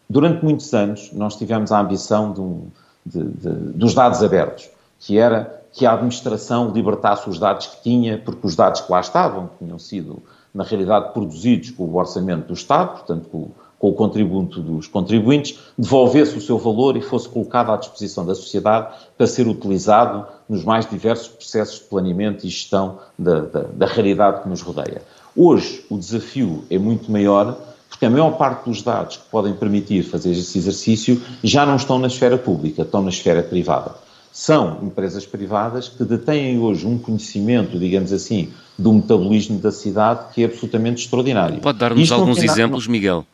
durante 0.08 0.44
muitos 0.44 0.72
anos, 0.72 1.10
nós 1.12 1.36
tivemos 1.36 1.72
a 1.72 1.80
ambição 1.80 2.32
um, 2.38 2.66
de, 3.04 3.24
de, 3.24 3.50
dos 3.74 3.94
dados 3.94 4.22
abertos, 4.22 4.68
que 5.00 5.18
era 5.18 5.63
que 5.74 5.84
a 5.84 5.92
administração 5.92 6.70
libertasse 6.70 7.28
os 7.28 7.38
dados 7.38 7.66
que 7.66 7.82
tinha, 7.82 8.16
porque 8.16 8.46
os 8.46 8.54
dados 8.54 8.80
que 8.80 8.92
lá 8.92 9.00
estavam 9.00 9.50
tinham 9.58 9.78
sido, 9.78 10.22
na 10.54 10.62
realidade, 10.62 11.12
produzidos 11.12 11.72
com 11.72 11.82
o 11.82 11.96
orçamento 11.96 12.46
do 12.46 12.54
Estado, 12.54 12.92
portanto, 12.92 13.28
com, 13.28 13.50
com 13.76 13.88
o 13.88 13.92
contributo 13.92 14.62
dos 14.62 14.86
contribuintes, 14.86 15.58
devolvesse 15.76 16.38
o 16.38 16.40
seu 16.40 16.58
valor 16.58 16.96
e 16.96 17.00
fosse 17.00 17.28
colocado 17.28 17.72
à 17.72 17.76
disposição 17.76 18.24
da 18.24 18.36
sociedade 18.36 18.94
para 19.18 19.26
ser 19.26 19.48
utilizado 19.48 20.24
nos 20.48 20.64
mais 20.64 20.88
diversos 20.88 21.26
processos 21.26 21.80
de 21.80 21.86
planeamento 21.86 22.46
e 22.46 22.48
gestão 22.48 23.00
da, 23.18 23.40
da, 23.40 23.60
da 23.62 23.86
realidade 23.86 24.42
que 24.42 24.48
nos 24.48 24.62
rodeia. 24.62 25.02
Hoje, 25.36 25.84
o 25.90 25.98
desafio 25.98 26.64
é 26.70 26.78
muito 26.78 27.10
maior 27.10 27.58
porque 27.88 28.06
a 28.06 28.10
maior 28.10 28.36
parte 28.36 28.64
dos 28.64 28.80
dados 28.80 29.16
que 29.16 29.28
podem 29.28 29.54
permitir 29.54 30.04
fazer 30.04 30.30
esse 30.30 30.56
exercício 30.56 31.20
já 31.42 31.66
não 31.66 31.76
estão 31.76 31.98
na 31.98 32.06
esfera 32.06 32.38
pública, 32.38 32.82
estão 32.82 33.02
na 33.02 33.08
esfera 33.08 33.42
privada 33.42 34.04
são 34.34 34.80
empresas 34.82 35.24
privadas 35.24 35.88
que 35.88 36.02
detêm 36.02 36.58
hoje 36.58 36.84
um 36.84 36.98
conhecimento, 36.98 37.78
digamos 37.78 38.12
assim, 38.12 38.52
do 38.76 38.92
metabolismo 38.92 39.60
da 39.60 39.70
cidade 39.70 40.34
que 40.34 40.42
é 40.42 40.46
absolutamente 40.46 41.04
extraordinário. 41.04 41.60
Pode 41.60 41.78
dar-nos 41.78 42.10
alguns 42.10 42.42
exemplos, 42.42 42.88
Miguel? 42.88 43.24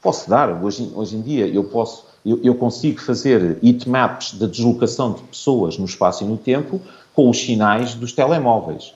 Posso 0.00 0.30
dar. 0.30 0.48
Hoje, 0.64 0.90
hoje 0.94 1.16
em 1.16 1.20
dia 1.20 1.46
eu 1.46 1.64
posso, 1.64 2.06
eu, 2.24 2.40
eu 2.42 2.54
consigo 2.54 2.98
fazer 2.98 3.58
heatmaps 3.62 4.38
da 4.38 4.46
deslocação 4.46 5.12
de 5.12 5.20
pessoas 5.24 5.76
no 5.76 5.84
espaço 5.84 6.24
e 6.24 6.26
no 6.26 6.38
tempo 6.38 6.80
com 7.12 7.28
os 7.28 7.38
sinais 7.38 7.94
dos 7.94 8.14
telemóveis. 8.14 8.94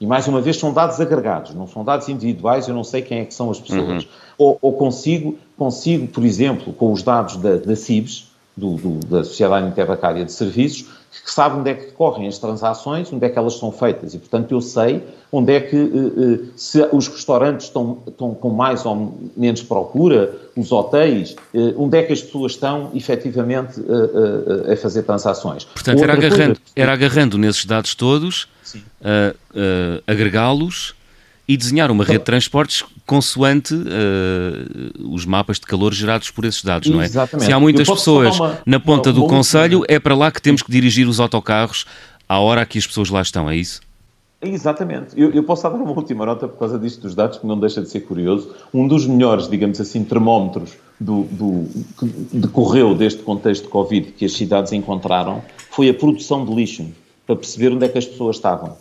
E 0.00 0.06
mais 0.06 0.26
uma 0.26 0.40
vez 0.40 0.56
são 0.56 0.72
dados 0.72 0.98
agregados, 1.02 1.54
não 1.54 1.68
são 1.68 1.84
dados 1.84 2.08
individuais, 2.08 2.66
eu 2.66 2.74
não 2.74 2.82
sei 2.82 3.02
quem 3.02 3.18
é 3.18 3.24
que 3.26 3.34
são 3.34 3.50
as 3.50 3.60
pessoas. 3.60 4.04
Uhum. 4.04 4.08
Ou, 4.38 4.58
ou, 4.62 4.72
consigo, 4.72 5.38
consigo, 5.54 6.06
por 6.06 6.24
exemplo, 6.24 6.72
com 6.72 6.90
os 6.90 7.02
dados 7.02 7.36
da, 7.36 7.56
da 7.56 7.76
CIBS, 7.76 8.32
do, 8.56 8.76
do, 8.76 9.06
da 9.06 9.24
Sociedade 9.24 9.66
Interbancária 9.66 10.24
de 10.24 10.32
Serviços, 10.32 10.86
que 11.24 11.30
sabe 11.30 11.58
onde 11.58 11.70
é 11.70 11.74
que 11.74 11.86
decorrem 11.86 12.26
as 12.26 12.38
transações, 12.38 13.12
onde 13.12 13.24
é 13.24 13.28
que 13.28 13.38
elas 13.38 13.54
são 13.54 13.70
feitas. 13.70 14.14
E, 14.14 14.18
portanto, 14.18 14.52
eu 14.52 14.60
sei 14.60 15.02
onde 15.30 15.52
é 15.52 15.60
que, 15.60 15.76
eh, 15.76 15.80
eh, 15.86 16.38
se 16.56 16.86
os 16.92 17.08
restaurantes 17.08 17.66
estão, 17.66 17.98
estão 18.06 18.34
com 18.34 18.50
mais 18.50 18.84
ou 18.84 19.16
menos 19.36 19.62
procura, 19.62 20.34
os 20.56 20.70
hotéis, 20.70 21.34
eh, 21.54 21.74
onde 21.76 21.98
é 21.98 22.02
que 22.02 22.12
as 22.12 22.22
pessoas 22.22 22.52
estão, 22.52 22.90
efetivamente, 22.94 23.80
a 24.70 24.76
fazer 24.76 25.02
transações. 25.02 25.64
Portanto, 25.64 26.02
era 26.02 26.12
agarrando, 26.12 26.60
era 26.76 26.92
agarrando 26.92 27.38
nesses 27.38 27.64
dados 27.64 27.94
todos, 27.94 28.48
agregá-los 30.06 30.94
e 31.46 31.56
desenhar 31.56 31.90
uma 31.90 32.04
rede 32.04 32.20
de 32.20 32.24
transportes 32.24 32.84
consoante 33.06 33.74
uh, 33.74 35.12
os 35.12 35.26
mapas 35.26 35.58
de 35.58 35.66
calor 35.66 35.92
gerados 35.92 36.30
por 36.30 36.44
esses 36.44 36.64
dados, 36.64 36.88
não 36.88 37.02
é? 37.02 37.04
Exatamente. 37.04 37.46
Se 37.46 37.52
há 37.52 37.60
muitas 37.60 37.88
pessoas 37.88 38.38
uma, 38.38 38.58
na 38.64 38.80
ponta 38.80 39.10
uma, 39.10 39.20
do 39.20 39.26
Conselho, 39.26 39.84
é 39.86 39.98
para 39.98 40.14
lá 40.14 40.30
que 40.30 40.40
temos 40.40 40.62
que 40.62 40.72
dirigir 40.72 41.06
os 41.06 41.20
autocarros 41.20 41.84
à 42.28 42.38
hora 42.38 42.64
que 42.64 42.78
as 42.78 42.86
pessoas 42.86 43.10
lá 43.10 43.20
estão, 43.20 43.50
é 43.50 43.56
isso? 43.56 43.80
Exatamente. 44.40 45.18
Eu, 45.18 45.30
eu 45.32 45.42
posso 45.42 45.62
dar 45.62 45.70
uma 45.70 45.90
última 45.90 46.26
nota 46.26 46.46
por 46.46 46.58
causa 46.58 46.78
disto 46.78 47.00
dos 47.00 47.14
dados, 47.14 47.38
que 47.38 47.46
não 47.46 47.58
deixa 47.58 47.80
de 47.80 47.88
ser 47.88 48.00
curioso. 48.00 48.54
Um 48.72 48.86
dos 48.86 49.06
melhores, 49.06 49.48
digamos 49.48 49.80
assim, 49.80 50.04
termómetros 50.04 50.72
do, 51.00 51.22
do, 51.24 51.66
que 51.98 52.06
decorreu 52.32 52.94
deste 52.94 53.22
contexto 53.22 53.64
de 53.64 53.68
Covid 53.68 54.12
que 54.12 54.24
as 54.24 54.32
cidades 54.32 54.72
encontraram 54.72 55.42
foi 55.70 55.88
a 55.88 55.94
produção 55.94 56.44
de 56.44 56.54
lixo, 56.54 56.86
para 57.26 57.36
perceber 57.36 57.72
onde 57.72 57.86
é 57.86 57.88
que 57.88 57.98
as 57.98 58.04
pessoas 58.04 58.36
estavam. 58.36 58.76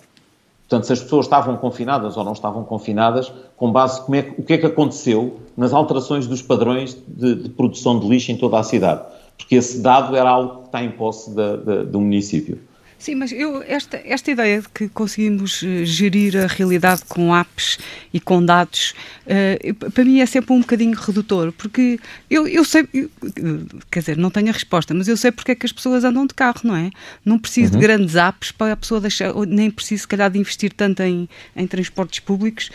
Portanto, 0.73 0.87
se 0.87 0.93
as 0.93 1.03
pessoas 1.03 1.27
estavam 1.27 1.55
confinadas 1.55 2.17
ou 2.17 2.23
não 2.23 2.33
estavam 2.33 2.63
confinadas, 2.63 3.31
com 3.55 3.71
base 3.71 4.01
como 4.01 4.15
é, 4.15 4.33
o 4.39 4.41
que 4.41 4.53
é 4.53 4.57
que 4.57 4.65
aconteceu 4.65 5.37
nas 5.55 5.71
alterações 5.71 6.25
dos 6.25 6.41
padrões 6.41 6.97
de, 7.07 7.35
de, 7.35 7.49
produção 7.49 7.99
de 7.99 8.07
lixo 8.07 8.31
em 8.31 8.37
toda 8.37 8.57
a 8.57 8.63
cidade. 8.63 9.03
Porque 9.37 9.53
esse 9.53 9.83
dado 9.83 10.15
era 10.15 10.31
algo 10.31 10.61
que 10.61 10.65
está 10.65 10.83
em 10.83 10.89
posse 10.89 11.29
do 11.31 12.01
município. 12.01 12.59
Sim, 13.03 13.15
mas 13.15 13.33
eu, 13.33 13.61
esta, 13.67 14.01
esta 14.05 14.31
ideia 14.31 14.61
de 14.61 14.69
que 14.69 14.87
conseguimos 14.87 15.61
uh, 15.61 15.83
gerir 15.83 16.37
a 16.37 16.47
realidade 16.47 17.01
com 17.05 17.35
apps 17.35 17.77
e 18.13 18.19
com 18.21 18.41
dados, 18.41 18.93
uh, 19.27 19.91
para 19.91 20.05
mim 20.05 20.21
é 20.21 20.25
sempre 20.25 20.53
um 20.53 20.61
bocadinho 20.61 20.97
redutor, 20.97 21.51
porque 21.51 21.99
eu, 22.29 22.47
eu 22.47 22.63
sei, 22.63 22.87
eu, 22.93 23.09
quer 23.91 23.99
dizer, 23.99 24.15
não 24.15 24.29
tenho 24.29 24.47
a 24.47 24.53
resposta, 24.53 24.93
mas 24.93 25.09
eu 25.09 25.17
sei 25.17 25.33
porque 25.33 25.51
é 25.51 25.55
que 25.55 25.65
as 25.65 25.73
pessoas 25.73 26.05
andam 26.05 26.25
de 26.25 26.33
carro, 26.33 26.61
não 26.63 26.77
é? 26.77 26.91
Não 27.25 27.37
preciso 27.37 27.73
uhum. 27.73 27.79
de 27.81 27.85
grandes 27.85 28.15
apps 28.15 28.53
para 28.53 28.71
a 28.71 28.77
pessoa 28.77 29.01
deixar, 29.01 29.33
nem 29.47 29.69
preciso, 29.69 30.03
se 30.03 30.07
calhar, 30.07 30.31
de 30.31 30.39
investir 30.39 30.71
tanto 30.71 31.03
em, 31.03 31.27
em 31.57 31.67
transportes 31.67 32.21
públicos, 32.21 32.71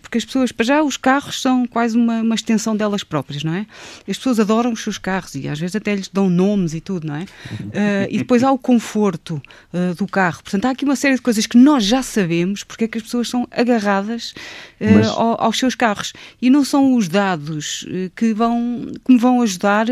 porque 0.00 0.16
as 0.16 0.24
pessoas, 0.24 0.52
para 0.52 0.64
já, 0.64 0.82
os 0.82 0.96
carros 0.96 1.42
são 1.42 1.66
quase 1.66 1.98
uma, 1.98 2.22
uma 2.22 2.34
extensão 2.34 2.74
delas 2.74 3.04
próprias, 3.04 3.44
não 3.44 3.52
é? 3.52 3.66
As 4.08 4.16
pessoas 4.16 4.40
adoram 4.40 4.72
os 4.72 4.82
seus 4.82 4.96
carros 4.96 5.34
e 5.34 5.46
às 5.46 5.60
vezes 5.60 5.76
até 5.76 5.94
lhes 5.94 6.08
dão 6.08 6.30
nomes 6.30 6.72
e 6.72 6.80
tudo, 6.80 7.06
não 7.06 7.16
é? 7.16 7.24
Uh, 7.24 8.08
e 8.08 8.16
depois 8.16 8.42
há 8.42 8.50
o 8.50 8.56
conforto 8.56 9.42
uh, 9.76 9.94
do 9.94 10.06
carro. 10.06 10.42
Portanto, 10.42 10.64
há 10.64 10.70
aqui 10.70 10.84
uma 10.84 10.96
série 10.96 11.14
de 11.14 11.22
coisas 11.22 11.46
que 11.46 11.58
nós 11.58 11.84
já 11.84 12.02
sabemos 12.02 12.64
porque 12.64 12.84
é 12.84 12.88
que 12.88 12.98
as 12.98 13.04
pessoas 13.04 13.28
são 13.28 13.46
agarradas 13.50 14.34
uh, 14.80 14.84
Mas... 14.94 15.08
ao, 15.08 15.40
aos 15.40 15.58
seus 15.58 15.74
carros. 15.74 16.12
E 16.40 16.48
não 16.48 16.64
são 16.64 16.94
os 16.94 17.08
dados 17.08 17.82
uh, 17.82 18.10
que, 18.16 18.32
vão, 18.32 18.86
que 19.04 19.12
me 19.12 19.18
vão 19.18 19.42
ajudar 19.42 19.86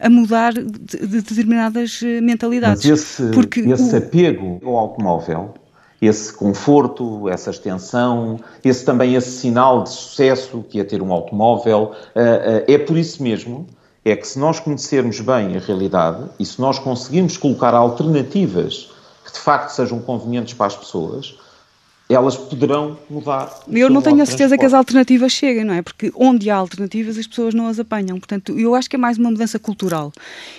a 0.00 0.10
mudar 0.10 0.52
de, 0.52 0.62
de 0.62 1.20
determinadas 1.22 2.00
mentalidades. 2.22 2.84
Mas 2.84 3.00
esse, 3.00 3.30
porque 3.30 3.60
esse 3.60 3.94
o... 3.94 3.98
apego 3.98 4.60
ao 4.64 4.76
automóvel 4.76 5.54
esse 6.00 6.30
conforto, 6.30 7.26
essa 7.28 7.50
extensão, 7.50 8.38
esse 8.62 8.84
também 8.84 9.14
esse 9.14 9.30
sinal 9.30 9.82
de 9.82 9.88
sucesso 9.90 10.62
que 10.68 10.78
é 10.78 10.84
ter 10.84 11.00
um 11.00 11.10
automóvel. 11.10 11.92
É 12.66 12.76
por 12.76 12.98
isso 12.98 13.22
mesmo 13.22 13.66
é 14.06 14.14
que 14.14 14.28
se 14.28 14.38
nós 14.38 14.60
conhecermos 14.60 15.18
bem 15.20 15.56
a 15.56 15.58
realidade 15.58 16.28
e 16.38 16.44
se 16.44 16.60
nós 16.60 16.78
conseguirmos 16.78 17.36
colocar 17.36 17.74
alternativas 17.74 18.88
de 19.36 19.42
facto 19.42 19.70
sejam 19.70 20.00
convenientes 20.00 20.54
para 20.54 20.66
as 20.66 20.76
pessoas, 20.76 21.38
elas 22.08 22.36
poderão 22.36 22.96
mudar. 23.10 23.62
Eu 23.68 23.90
não 23.90 24.00
tenho 24.00 24.22
a 24.22 24.26
certeza 24.26 24.56
que 24.56 24.64
as 24.64 24.72
alternativas 24.72 25.32
cheguem, 25.32 25.64
não 25.64 25.74
é? 25.74 25.82
Porque 25.82 26.12
onde 26.14 26.48
há 26.48 26.54
alternativas 26.54 27.18
as 27.18 27.26
pessoas 27.26 27.52
não 27.52 27.66
as 27.66 27.80
apanham. 27.80 28.18
Portanto, 28.18 28.56
eu 28.56 28.76
acho 28.76 28.88
que 28.88 28.94
é 28.94 28.98
mais 28.98 29.18
uma 29.18 29.30
mudança 29.30 29.58
cultural. 29.58 30.12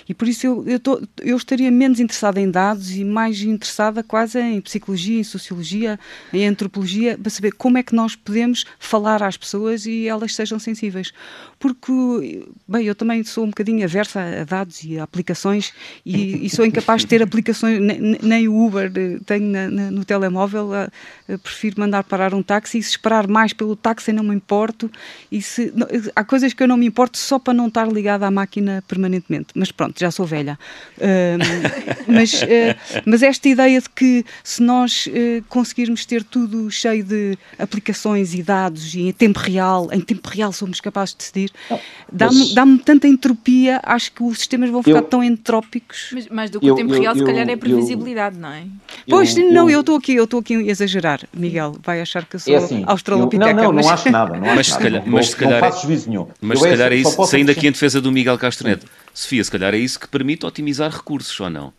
E 0.06 0.12
por 0.12 0.28
isso 0.28 0.46
eu, 0.46 0.64
eu, 0.66 0.78
tô, 0.78 1.00
eu 1.22 1.36
estaria 1.36 1.70
menos 1.70 2.00
interessada 2.00 2.38
em 2.38 2.50
dados 2.50 2.94
e 2.94 3.02
mais 3.02 3.40
interessada 3.40 4.02
quase 4.02 4.38
em 4.38 4.60
psicologia, 4.60 5.20
em 5.20 5.24
sociologia, 5.24 5.98
em 6.34 6.46
antropologia, 6.46 7.16
para 7.16 7.30
saber 7.30 7.52
como 7.52 7.78
é 7.78 7.82
que 7.82 7.94
nós 7.94 8.14
podemos 8.14 8.66
falar 8.78 9.22
às 9.22 9.38
pessoas 9.38 9.86
e 9.86 10.06
elas 10.06 10.34
sejam 10.34 10.58
sensíveis. 10.58 11.12
Porque, 11.58 12.46
bem, 12.68 12.84
eu 12.84 12.94
também 12.94 13.24
sou 13.24 13.44
um 13.44 13.48
bocadinho 13.48 13.84
aversa 13.84 14.20
a 14.20 14.44
dados 14.44 14.84
e 14.84 14.98
a 14.98 15.02
aplicações 15.02 15.72
e, 16.04 16.44
e 16.44 16.50
sou 16.50 16.64
incapaz 16.64 17.02
de 17.02 17.08
ter 17.08 17.20
aplicações, 17.22 17.80
nem, 17.80 18.18
nem 18.22 18.48
o 18.48 18.66
Uber 18.66 18.92
tenho 19.24 19.46
na, 19.46 19.70
na, 19.70 19.90
no 19.90 20.04
telemóvel. 20.04 20.74
A, 20.74 20.90
a 21.28 21.37
prefiro 21.38 21.80
mandar 21.80 22.04
parar 22.04 22.34
um 22.34 22.42
táxi 22.42 22.78
e 22.78 22.82
se 22.82 22.90
esperar 22.90 23.26
mais 23.26 23.52
pelo 23.52 23.76
táxi 23.76 24.12
não 24.12 24.22
me 24.22 24.34
importo. 24.34 24.90
E 25.30 25.40
se, 25.40 25.72
não, 25.74 25.86
há 26.14 26.24
coisas 26.24 26.52
que 26.52 26.62
eu 26.62 26.68
não 26.68 26.76
me 26.76 26.86
importo 26.86 27.18
só 27.18 27.38
para 27.38 27.54
não 27.54 27.68
estar 27.68 27.86
ligada 27.90 28.26
à 28.26 28.30
máquina 28.30 28.82
permanentemente. 28.86 29.48
Mas 29.54 29.70
pronto, 29.70 29.98
já 29.98 30.10
sou 30.10 30.26
velha. 30.26 30.58
Uh, 30.96 31.38
mas, 32.10 32.42
uh, 32.42 32.46
mas 33.04 33.22
esta 33.22 33.48
ideia 33.48 33.80
de 33.80 33.88
que 33.88 34.24
se 34.42 34.62
nós 34.62 35.06
uh, 35.06 35.44
conseguirmos 35.48 36.04
ter 36.04 36.22
tudo 36.22 36.70
cheio 36.70 37.04
de 37.04 37.38
aplicações 37.58 38.34
e 38.34 38.42
dados 38.42 38.94
e 38.94 39.08
em 39.08 39.12
tempo 39.12 39.38
real, 39.38 39.88
em 39.92 40.00
tempo 40.00 40.28
real 40.28 40.52
somos 40.52 40.80
capazes 40.80 41.14
de 41.14 41.18
decidir, 41.18 41.50
dá-me 42.12 42.54
dá 42.54 42.66
tanta 42.84 43.06
entropia, 43.06 43.80
acho 43.82 44.12
que 44.12 44.22
os 44.22 44.38
sistemas 44.38 44.70
vão 44.70 44.82
ficar 44.82 44.98
eu, 44.98 45.02
tão 45.02 45.22
entrópicos. 45.22 46.10
Mas 46.12 46.28
mais 46.28 46.50
do 46.50 46.60
que 46.60 46.66
eu, 46.66 46.74
o 46.74 46.76
tempo 46.76 46.94
eu, 46.94 47.00
real, 47.00 47.14
se 47.14 47.24
calhar 47.24 47.48
é 47.48 47.56
previsibilidade, 47.56 48.38
não 48.38 48.50
é? 48.50 48.64
Pois, 49.08 49.34
não, 49.36 49.68
eu 49.68 49.80
estou 49.80 49.96
aqui, 49.96 50.14
eu 50.14 50.24
estou 50.24 50.40
aqui 50.40 50.54
a 50.54 50.60
exagerar. 50.60 51.27
Miguel 51.32 51.76
vai 51.82 52.00
achar 52.00 52.24
que 52.24 52.36
eu 52.36 52.40
sou 52.40 52.52
é 52.52 52.56
assim, 52.56 52.84
australopiteca. 52.86 53.52
não, 53.52 53.64
não, 53.64 53.72
mas... 53.72 53.86
não 53.86 53.92
acho 53.92 54.10
nada. 54.10 54.36
Não 54.36 54.46
acho 54.46 54.56
mas, 54.56 54.66
se 54.66 54.78
calhar, 54.78 55.02
mas 55.06 55.26
se 55.28 55.36
calhar, 55.36 55.60
não 55.60 55.70
faço 55.70 55.86
juízo 55.86 56.08
nenhum. 56.08 56.26
Mas 56.40 56.60
se 56.60 56.68
calhar 56.68 56.92
é, 56.92 56.94
é 56.94 56.98
isso, 56.98 57.26
saindo 57.26 57.50
aqui 57.50 57.66
em 57.66 57.72
defesa 57.72 58.00
do 58.00 58.10
Miguel 58.10 58.38
Castro 58.38 58.68
Neto, 58.68 58.86
Sofia, 59.12 59.44
se 59.44 59.50
calhar 59.50 59.74
é 59.74 59.78
isso 59.78 59.98
que 59.98 60.08
permite 60.08 60.46
otimizar 60.46 60.90
recursos, 60.90 61.38
ou 61.40 61.50
não? 61.50 61.72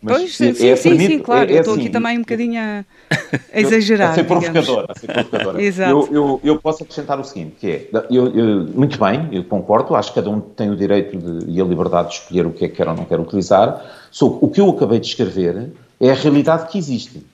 Mas 0.00 0.18
pois, 0.18 0.36
sim, 0.36 0.48
é, 0.50 0.76
sim, 0.76 0.90
permite, 0.90 1.12
sim, 1.14 1.18
claro. 1.18 1.50
É, 1.50 1.54
eu 1.54 1.58
estou 1.60 1.74
assim, 1.74 1.82
aqui 1.82 1.90
também 1.90 2.18
um 2.18 2.20
bocadinho 2.20 2.60
a, 2.60 2.84
a 3.52 3.60
exagerar. 3.60 4.10
A 4.10 4.14
ser 4.14 4.24
provocadora. 4.24 4.86
A 4.90 4.94
ser 4.98 5.06
provocadora. 5.06 5.62
Exato. 5.62 5.90
Eu, 5.90 6.08
eu, 6.12 6.40
eu, 6.44 6.58
posso 6.60 6.84
acrescentar 6.84 7.18
o 7.18 7.24
seguinte, 7.24 7.56
que 7.58 7.66
é, 7.66 7.88
eu, 8.10 8.28
eu, 8.28 8.66
muito 8.68 8.98
bem, 8.98 9.28
eu 9.32 9.42
concordo, 9.44 9.96
acho 9.96 10.10
que 10.10 10.16
cada 10.16 10.30
um 10.30 10.40
tem 10.40 10.70
o 10.70 10.76
direito 10.76 11.16
de, 11.16 11.50
e 11.50 11.60
a 11.60 11.64
liberdade 11.64 12.10
de 12.10 12.14
escolher 12.16 12.46
o 12.46 12.52
que 12.52 12.66
é 12.66 12.68
que 12.68 12.76
quer 12.76 12.88
ou 12.88 12.94
não 12.94 13.04
quer 13.04 13.18
utilizar, 13.18 13.84
só 14.10 14.26
o 14.26 14.50
que 14.50 14.60
eu 14.60 14.68
acabei 14.70 15.00
de 15.00 15.06
escrever 15.06 15.72
é 15.98 16.10
a 16.10 16.14
realidade 16.14 16.68
que 16.68 16.78
existe. 16.78 17.24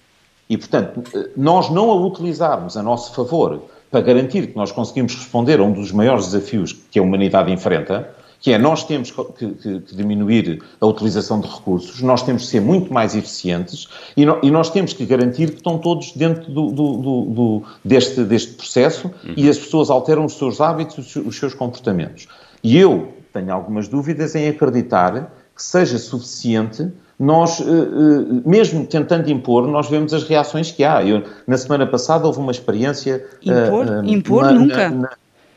E, 0.52 0.56
portanto, 0.58 1.02
nós 1.34 1.70
não 1.70 1.90
a 1.90 1.94
utilizarmos 1.94 2.76
a 2.76 2.82
nosso 2.82 3.14
favor 3.14 3.62
para 3.90 4.02
garantir 4.02 4.48
que 4.48 4.54
nós 4.54 4.70
conseguimos 4.70 5.14
responder 5.14 5.58
a 5.58 5.62
um 5.62 5.72
dos 5.72 5.90
maiores 5.92 6.26
desafios 6.26 6.74
que 6.90 6.98
a 6.98 7.02
humanidade 7.02 7.50
enfrenta, 7.50 8.10
que 8.38 8.52
é 8.52 8.58
nós 8.58 8.84
temos 8.84 9.10
que, 9.10 9.24
que, 9.24 9.80
que, 9.80 9.96
diminuir 9.96 10.62
a 10.78 10.86
utilização 10.86 11.40
de 11.40 11.48
recursos, 11.48 12.02
nós 12.02 12.22
temos 12.22 12.42
que 12.42 12.48
ser 12.48 12.60
muito 12.60 12.92
mais 12.92 13.16
eficientes 13.16 13.88
e, 14.14 14.26
no, 14.26 14.40
e 14.42 14.50
nós 14.50 14.68
temos 14.68 14.92
que 14.92 15.06
garantir 15.06 15.52
que 15.52 15.56
estão 15.56 15.78
todos 15.78 16.12
dentro 16.12 16.52
do, 16.52 16.70
do, 16.70 16.96
do, 16.98 17.62
deste, 17.82 18.22
deste 18.22 18.52
processo 18.52 19.10
uhum. 19.24 19.32
e 19.34 19.48
as 19.48 19.56
pessoas 19.56 19.88
alteram 19.88 20.26
os 20.26 20.34
seus 20.34 20.60
hábitos, 20.60 21.16
os, 21.16 21.16
os 21.16 21.38
seus 21.38 21.54
comportamentos. 21.54 22.28
E 22.62 22.76
eu 22.76 23.14
tenho 23.32 23.50
algumas 23.54 23.88
dúvidas 23.88 24.34
em 24.34 24.46
acreditar 24.48 25.32
que 25.56 25.62
seja 25.62 25.96
suficiente 25.96 26.92
nós, 27.22 27.60
eh, 27.60 27.64
eh, 27.64 28.42
mesmo 28.44 28.84
tentando 28.84 29.30
impor, 29.30 29.68
nós 29.68 29.88
vemos 29.88 30.12
as 30.12 30.24
reações 30.24 30.72
que 30.72 30.82
há. 30.82 31.04
Eu, 31.04 31.22
na 31.46 31.56
semana 31.56 31.86
passada 31.86 32.26
houve 32.26 32.40
uma 32.40 32.50
experiência... 32.50 33.24
Impor? 33.40 33.86
Uh, 33.86 34.04
impor 34.04 34.42
na, 34.42 34.52
nunca? 34.52 34.90
Na, 34.90 35.10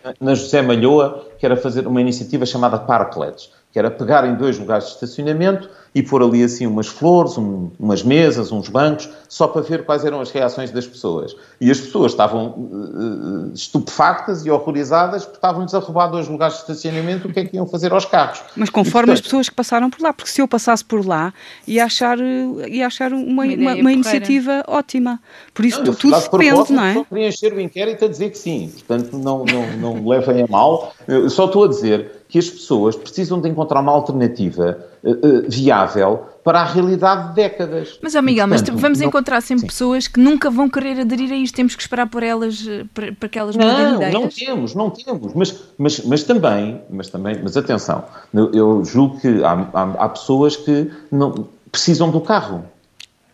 na, 0.03 0.13
na, 0.21 0.35
José 0.35 0.61
Malhoa, 0.61 1.25
que 1.39 1.45
era 1.45 1.57
fazer 1.57 1.87
uma 1.87 1.99
iniciativa 1.99 2.45
chamada 2.45 2.77
Parklets, 2.77 3.49
que 3.75 3.79
era 3.79 3.91
pegar 3.91 4.25
em 4.25 4.35
dois 4.35 4.57
lugares 4.57 4.85
de 4.85 4.91
estacionamento 4.93 5.69
e 5.93 6.01
pôr 6.01 6.23
ali 6.23 6.41
assim 6.41 6.65
umas 6.65 6.87
flores, 6.87 7.37
um, 7.37 7.69
umas 7.77 8.03
mesas, 8.03 8.49
uns 8.49 8.69
bancos, 8.69 9.09
só 9.27 9.49
para 9.49 9.61
ver 9.63 9.83
quais 9.83 10.05
eram 10.05 10.21
as 10.21 10.31
reações 10.31 10.71
das 10.71 10.87
pessoas. 10.87 11.35
E 11.59 11.69
as 11.69 11.81
pessoas 11.81 12.13
estavam 12.13 12.51
uh, 12.51 13.53
estupefactas 13.53 14.45
e 14.45 14.49
horrorizadas 14.49 15.25
porque 15.25 15.39
estavam-lhes 15.39 15.73
a 15.73 15.79
roubar 15.79 16.07
dois 16.07 16.29
lugares 16.29 16.55
de 16.55 16.61
estacionamento, 16.61 17.27
o 17.27 17.33
que 17.33 17.41
é 17.41 17.45
que 17.45 17.57
iam 17.57 17.67
fazer 17.67 17.91
aos 17.91 18.05
carros? 18.05 18.41
Mas 18.55 18.69
conforme 18.69 18.87
e, 18.87 19.11
portanto, 19.11 19.13
as 19.13 19.21
pessoas 19.21 19.49
que 19.49 19.55
passaram 19.55 19.89
por 19.89 20.01
lá, 20.01 20.13
porque 20.13 20.31
se 20.31 20.41
eu 20.41 20.47
passasse 20.47 20.85
por 20.85 21.05
lá 21.05 21.33
ia 21.67 21.83
achar, 21.83 22.17
ia 22.17 22.87
achar 22.87 23.11
uma, 23.11 23.43
uma, 23.43 23.75
uma 23.75 23.91
iniciativa 23.91 24.63
ótima. 24.69 25.19
Por 25.53 25.65
isso 25.65 25.83
não, 25.83 25.93
tudo 25.93 26.17
depende, 26.17 26.71
não 26.71 26.85
é? 26.85 26.93
Só 26.93 27.03
queria 27.03 27.27
encher 27.27 27.51
o 27.51 27.59
inquérito 27.59 28.05
a 28.05 28.07
dizer 28.07 28.29
que 28.29 28.37
sim, 28.37 28.71
portanto 28.73 29.17
não, 29.17 29.43
não, 29.43 29.77
não 29.77 30.07
levem 30.07 30.43
a 30.43 30.47
mal. 30.47 30.93
Eu 31.05 31.29
só 31.29 31.47
estou 31.47 31.65
a 31.65 31.67
dizer 31.67 32.14
que 32.27 32.39
as 32.39 32.49
pessoas 32.49 32.95
precisam 32.95 33.39
de 33.39 33.49
encontrar 33.49 33.81
uma 33.81 33.91
alternativa 33.91 34.77
uh, 35.03 35.11
uh, 35.11 35.45
viável 35.47 36.25
para 36.43 36.61
a 36.61 36.63
realidade 36.63 37.29
de 37.29 37.35
décadas. 37.35 37.99
Mas, 38.01 38.13
oh 38.15 38.21
Miguel, 38.21 38.47
portanto, 38.47 38.73
mas 38.73 38.81
vamos 38.81 38.99
não... 38.99 39.07
encontrar 39.07 39.41
sempre 39.41 39.61
Sim. 39.61 39.67
pessoas 39.67 40.07
que 40.07 40.19
nunca 40.19 40.49
vão 40.49 40.69
querer 40.69 40.99
aderir 40.99 41.31
a 41.31 41.35
isto, 41.35 41.55
temos 41.55 41.75
que 41.75 41.81
esperar 41.81 42.07
por 42.07 42.23
elas, 42.23 42.65
eh, 42.67 42.85
para, 42.93 43.11
para 43.13 43.29
que 43.29 43.39
elas 43.39 43.55
mudem 43.55 43.95
ideias? 43.95 44.13
Não, 44.13 44.21
não 44.21 44.29
temos, 44.29 44.75
não 44.75 44.89
temos, 44.89 45.33
mas, 45.33 45.63
mas, 45.77 46.05
mas 46.05 46.23
também, 46.23 46.81
mas 46.89 47.09
também, 47.09 47.39
mas 47.41 47.57
atenção, 47.57 48.03
eu, 48.33 48.51
eu 48.53 48.85
julgo 48.85 49.19
que 49.19 49.43
há, 49.43 49.53
há, 49.73 50.05
há 50.05 50.09
pessoas 50.09 50.55
que 50.55 50.91
não, 51.11 51.47
precisam 51.71 52.11
do 52.11 52.21
carro, 52.21 52.63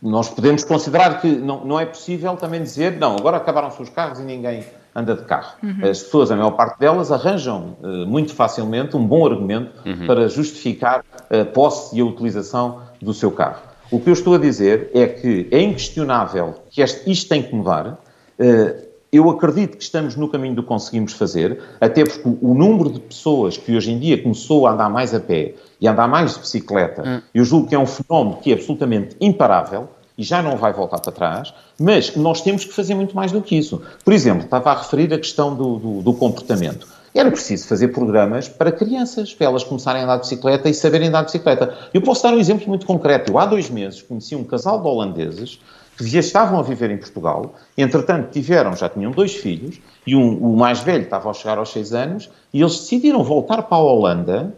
nós 0.02 0.30
podemos 0.30 0.64
considerar 0.64 1.22
que 1.22 1.28
não, 1.28 1.66
não 1.66 1.80
é 1.80 1.86
possível 1.86 2.36
também 2.36 2.64
dizer, 2.64 2.98
não, 2.98 3.16
agora 3.16 3.38
acabaram-se 3.38 3.82
os 3.82 3.89
carros 3.89 4.20
e 4.20 4.24
ninguém 4.24 4.64
anda 4.96 5.16
de 5.16 5.24
carro. 5.24 5.54
Uhum. 5.64 5.89
As 5.89 6.04
pessoas, 6.04 6.32
a 6.32 6.36
maior 6.36 6.52
parte 6.52 6.80
delas, 6.80 7.12
arranjam 7.12 7.78
uh, 7.82 8.06
muito 8.06 8.34
facilmente 8.34 8.96
um 8.96 9.06
bom 9.06 9.26
argumento 9.26 9.72
uhum. 9.86 10.06
para 10.06 10.28
justificar 10.28 11.04
a 11.30 11.46
posse 11.46 11.96
e 11.98 12.02
a 12.02 12.06
utilização 12.06 12.82
do 13.02 13.14
seu 13.14 13.32
carro. 13.32 13.62
O 13.89 14.00
que 14.00 14.10
eu 14.10 14.14
estou 14.14 14.36
a 14.36 14.38
dizer 14.38 14.89
é 14.94 15.06
que 15.08 15.48
é 15.52 15.62
inquestionável 15.62 16.56
que 16.70 16.82
este, 16.82 17.10
isto 17.12 17.28
tem 17.28 17.44
que 17.44 17.54
mudar. 17.54 18.00
Uh, 18.39 18.92
eu 19.12 19.30
acredito 19.30 19.76
que 19.76 19.84
estamos 19.84 20.16
no 20.16 20.30
caminho 20.30 20.56
do 20.56 20.62
que 20.62 20.70
conseguimos 20.70 21.12
fazer, 21.12 21.62
até 21.82 22.06
porque 22.06 22.38
o 22.42 22.54
número 22.54 22.89
de 22.89 23.00
pessoas 23.02 23.58
que 23.58 23.76
hoje 23.76 23.92
em 23.92 24.00
dia 24.00 24.22
começou 24.22 24.66
a 24.66 24.72
andar 24.72 24.89
mais 24.89 25.14
a 25.14 25.20
pé 25.20 25.56
e 25.82 25.88
a 25.88 25.92
andar 25.92 26.08
mais 26.08 26.36
de 26.36 26.39
bicicleta, 26.39 27.04
uhum. 27.04 27.22
eu 27.34 27.44
julgo 27.44 27.68
que 27.68 27.76
é 27.76 27.80
um 27.80 27.86
fenómeno 27.86 28.38
que 28.38 28.52
é 28.52 28.54
absolutamente 28.54 29.18
imparável 29.20 29.89
e 30.18 30.24
já 30.24 30.41
não 30.41 30.57
vai 30.57 30.74
voltar 30.74 30.99
para 30.99 31.12
trás, 31.12 31.53
mas 31.80 32.16
nós 32.16 32.41
temos 32.41 32.66
que 32.66 32.74
fazer 32.74 32.95
muito 32.95 33.16
mais 33.16 33.32
do 33.32 33.41
que 33.41 33.57
isso. 33.57 33.82
Por 34.03 34.14
exemplo, 34.14 34.43
estava 34.43 34.72
a 34.72 34.78
referir 34.78 35.14
a 35.14 35.18
questão 35.18 35.55
do, 35.55 35.78
do, 35.78 36.01
do 36.01 36.14
comportamento. 36.14 36.88
era 37.14 37.30
preciso 37.32 37.68
fazer 37.68 37.89
programas 37.89 38.47
para 38.47 38.72
crianças, 38.72 39.34
para 39.34 39.47
elas 39.47 39.64
começarem 39.64 40.01
a 40.01 40.05
andar 40.05 40.16
de 40.18 40.22
bicicleta 40.22 40.70
e 40.70 40.74
saberem 40.74 41.07
andar 41.07 41.22
de 41.22 41.26
bicicleta. 41.26 41.76
Eu 41.93 42.01
posso 42.01 42.24
dar 42.24 42.34
um 42.34 42.39
exemplo 42.39 42.68
muito 42.68 42.86
concreto. 42.86 43.32
Eu, 43.32 43.39
há 43.39 43.45
dois 43.45 43.70
meses, 43.70 44.01
conheci 44.01 44.36
um 44.36 44.43
casal 44.43 44.82
de 44.82 44.88
holandeses 44.88 45.59
que 45.97 46.07
já 46.07 46.20
estavam 46.20 46.59
a 46.59 46.64
viver 46.64 46.89
em 46.89 46.97
Portugal, 46.97 47.53
entretanto 47.78 48.32
tiveram, 48.32 48.76
já 48.76 48.89
tinham 48.89 49.12
dois 49.12 49.36
filhos, 49.36 49.80
e 50.07 50.16
um, 50.16 50.38
o 50.38 50.57
mais 50.57 50.80
velho 50.80 51.03
estava 51.03 51.30
a 51.30 51.34
chegar 51.34 51.57
aos 51.57 51.70
seis 51.72 51.93
anos, 51.93 52.30
e 52.53 52.62
eles 52.62 52.80
decidiram 52.80 53.24
voltar 53.24 53.62
para 53.64 53.78
a 53.78 53.82
Holanda 53.82 54.55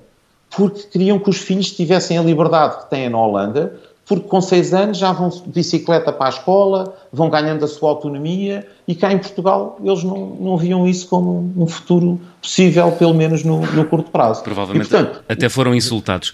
porque 0.56 0.84
queriam 0.84 1.20
que 1.20 1.30
os 1.30 1.38
filhos 1.38 1.72
tivessem 1.72 2.18
a 2.18 2.22
liberdade 2.22 2.84
que 2.84 2.90
têm 2.90 3.10
na 3.10 3.20
Holanda, 3.20 3.76
porque 4.22 4.30
com 4.30 4.42
seis 4.42 4.74
anos 4.74 4.98
já 4.98 5.12
vão 5.12 5.30
de 5.30 5.42
bicicleta 5.48 6.12
para 6.12 6.28
a 6.28 6.30
escola, 6.30 6.96
vão 7.12 7.30
ganhando 7.30 7.64
a 7.66 7.68
sua 7.68 7.90
autonomia 7.90 8.68
e 8.88 8.96
cá 8.96 9.12
em 9.12 9.18
Portugal 9.18 9.78
eles 9.84 10.04
não, 10.04 10.38
não 10.40 10.58
viam 10.58 10.88
isso 10.88 11.08
como 11.08 11.54
um 11.56 11.68
futuro 11.68 12.20
possível, 12.42 12.92
pelo 12.92 13.14
menos 13.14 13.44
no, 13.44 13.62
no 13.62 13.86
curto 13.86 14.12
prazo. 14.12 14.44
Provavelmente 14.44 14.88
e, 14.88 14.90
portanto, 14.90 15.24
até 15.28 15.50
foram 15.50 15.74
insultados. 15.74 16.34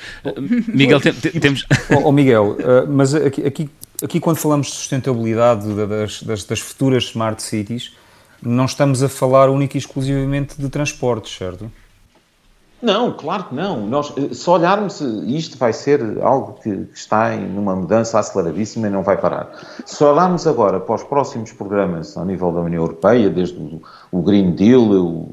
Miguel, 0.68 1.00
tem, 1.00 1.14
temos... 1.14 1.66
Oh, 1.92 2.10
oh 2.10 2.12
Miguel, 2.12 2.52
uh, 2.52 2.88
mas 2.88 3.16
aqui, 3.16 3.46
aqui, 3.46 3.70
aqui, 4.04 4.20
quando 4.20 4.38
falamos 4.38 4.68
de 4.68 4.74
sustentabilidade 4.74 5.68
das, 5.74 6.22
das, 6.22 6.44
das 6.44 6.60
futuras 6.60 7.06
smart 7.06 7.42
cities, 7.42 7.92
não 8.42 8.66
estamos 8.66 9.04
a 9.04 9.10
falar 9.10 9.50
única 9.50 9.76
e 9.76 9.80
exclusivamente 9.80 10.56
de 10.58 10.70
transportes, 10.70 11.36
certo? 11.36 11.72
Não, 12.82 13.12
claro 13.12 13.46
que 13.46 13.56
não. 13.56 13.86
Nós, 13.86 14.14
eh, 14.16 14.34
se 14.34 14.50
olharmos, 14.50 15.02
isto 15.02 15.58
vai 15.58 15.74
ser 15.74 16.02
algo 16.22 16.58
que, 16.64 16.88
está 16.94 17.36
em 17.36 17.58
uma 17.58 17.76
mudança 17.76 18.18
aceleradíssima 18.18 18.88
e 18.88 18.90
não 18.90 19.04
vai 19.04 19.18
parar. 19.18 19.52
Se 19.86 20.02
olharmos 20.02 20.48
agora 20.48 20.80
para 20.80 20.96
os 20.96 21.04
próximos 21.04 21.52
programas 21.52 22.16
ao 22.16 22.24
nível 22.24 22.52
da 22.54 22.62
União 22.62 22.82
Europeia, 22.82 23.30
desde 23.30 23.58
o, 23.58 23.82
o 24.12 24.22
Green 24.22 24.52
Deal, 24.52 24.82
o 24.82 25.28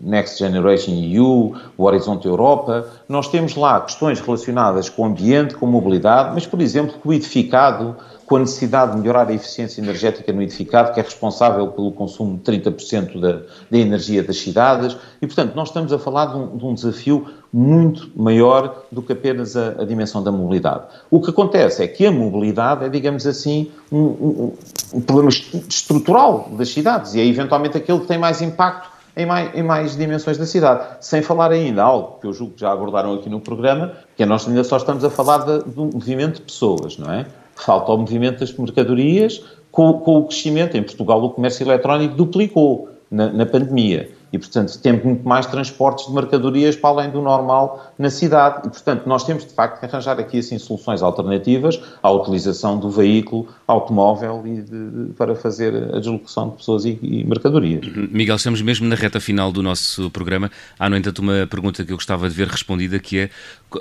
Next 0.00 0.38
Generation 0.38 0.92
EU, 0.92 1.54
o 1.78 1.84
Horizonte 1.84 2.26
Europa, 2.26 2.86
nós 3.08 3.28
temos 3.28 3.56
lá 3.56 3.80
questões 3.80 4.20
relacionadas 4.20 4.90
com 4.90 5.02
o 5.02 5.06
ambiente, 5.06 5.54
com 5.54 5.66
mobilidade, 5.66 6.32
mas, 6.34 6.46
por 6.46 6.60
exemplo, 6.60 6.98
com 7.02 7.12
edificado, 7.12 7.96
com 8.30 8.36
a 8.36 8.38
necessidade 8.38 8.92
de 8.92 8.98
melhorar 8.98 9.26
a 9.26 9.32
eficiência 9.32 9.80
energética 9.80 10.32
no 10.32 10.40
edificado, 10.40 10.94
que 10.94 11.00
é 11.00 11.02
responsável 11.02 11.66
pelo 11.66 11.90
consumo 11.90 12.38
de 12.38 12.44
30% 12.44 13.18
da, 13.18 13.40
da, 13.68 13.76
energia 13.76 14.22
das 14.22 14.38
cidades, 14.38 14.96
e, 15.20 15.26
portanto, 15.26 15.56
nós 15.56 15.66
estamos 15.66 15.92
a 15.92 15.98
falar 15.98 16.26
de 16.26 16.36
um, 16.36 16.56
de 16.56 16.64
um 16.64 16.72
desafio 16.72 17.26
muito 17.52 18.08
maior 18.14 18.84
do 18.92 19.02
que 19.02 19.14
apenas 19.14 19.56
a, 19.56 19.70
a, 19.80 19.84
dimensão 19.84 20.22
da 20.22 20.30
mobilidade. 20.30 20.84
O 21.10 21.20
que 21.20 21.30
acontece 21.30 21.82
é 21.82 21.88
que 21.88 22.06
a 22.06 22.12
mobilidade 22.12 22.84
é, 22.84 22.88
digamos 22.88 23.26
assim, 23.26 23.72
um, 23.90 23.98
um, 23.98 24.52
um 24.94 25.00
problema 25.00 25.30
estrutural 25.68 26.50
das 26.52 26.68
cidades, 26.68 27.14
e 27.16 27.20
é 27.20 27.26
eventualmente 27.26 27.76
aquele 27.76 27.98
que 27.98 28.06
tem 28.06 28.16
mais 28.16 28.40
impacto 28.40 28.90
em 29.16 29.26
mais, 29.26 29.54
em 29.56 29.62
mais, 29.64 29.96
dimensões 29.96 30.38
da 30.38 30.46
cidade. 30.46 30.98
Sem 31.00 31.20
falar 31.20 31.50
ainda 31.50 31.82
algo 31.82 32.20
que 32.20 32.28
eu 32.28 32.32
julgo 32.32 32.54
que 32.54 32.60
já 32.60 32.70
abordaram 32.70 33.12
aqui 33.12 33.28
no 33.28 33.40
programa, 33.40 33.94
que 34.16 34.22
é 34.22 34.26
nós 34.26 34.46
ainda 34.46 34.62
só 34.62 34.76
estamos 34.76 35.04
a 35.04 35.10
falar 35.10 35.38
de, 35.38 35.64
de 35.68 35.80
um 35.80 35.90
movimento 35.92 36.36
de 36.36 36.42
pessoas, 36.42 36.96
não 36.96 37.12
é? 37.12 37.26
Falta 37.62 37.92
o 37.92 37.98
movimento 37.98 38.40
das 38.40 38.52
mercadorias 38.52 39.42
com, 39.70 39.92
com, 39.94 40.18
o 40.18 40.24
crescimento. 40.24 40.76
Em 40.76 40.82
Portugal, 40.82 41.22
o 41.22 41.30
comércio 41.30 41.64
eletrónico 41.64 42.14
duplicou 42.14 42.88
na, 43.10 43.32
na 43.32 43.46
pandemia 43.46 44.10
e, 44.32 44.38
portanto, 44.38 44.78
temos 44.78 45.04
muito 45.04 45.28
mais 45.28 45.46
transportes 45.46 46.06
de 46.06 46.12
mercadorias 46.12 46.76
para 46.76 46.90
além 46.90 47.10
do 47.10 47.20
normal 47.20 47.92
na 47.98 48.10
cidade. 48.10 48.66
E, 48.66 48.70
portanto, 48.70 49.06
nós 49.06 49.24
temos, 49.24 49.44
de 49.44 49.52
facto, 49.52 49.80
que 49.80 49.86
arranjar 49.86 50.18
aqui, 50.20 50.38
assim, 50.38 50.58
soluções 50.58 51.02
alternativas 51.02 51.80
à 52.02 52.10
utilização 52.10 52.78
do 52.78 52.90
veículo 52.90 53.48
automóvel 53.66 54.42
e 54.46 54.62
de, 54.62 55.12
para 55.14 55.34
fazer 55.34 55.74
a 55.94 55.98
deslocação 55.98 56.50
de 56.50 56.56
pessoas 56.56 56.84
e, 56.84 56.98
e, 57.02 57.24
mercadorias. 57.24 57.86
Uhum. 57.86 58.08
Miguel, 58.10 58.36
estamos 58.36 58.62
mesmo 58.62 58.86
na 58.86 58.94
reta 58.94 59.20
final 59.20 59.50
do 59.50 59.62
nosso 59.62 60.10
programa. 60.10 60.50
Há, 60.78 60.88
no 60.88 60.96
entanto, 60.96 61.20
uma 61.20 61.46
pergunta 61.48 61.84
que 61.84 61.92
eu 61.92 61.96
gostava 61.96 62.28
de 62.28 62.34
ver 62.34 62.46
respondida, 62.46 62.98
que 62.98 63.18
é 63.18 63.30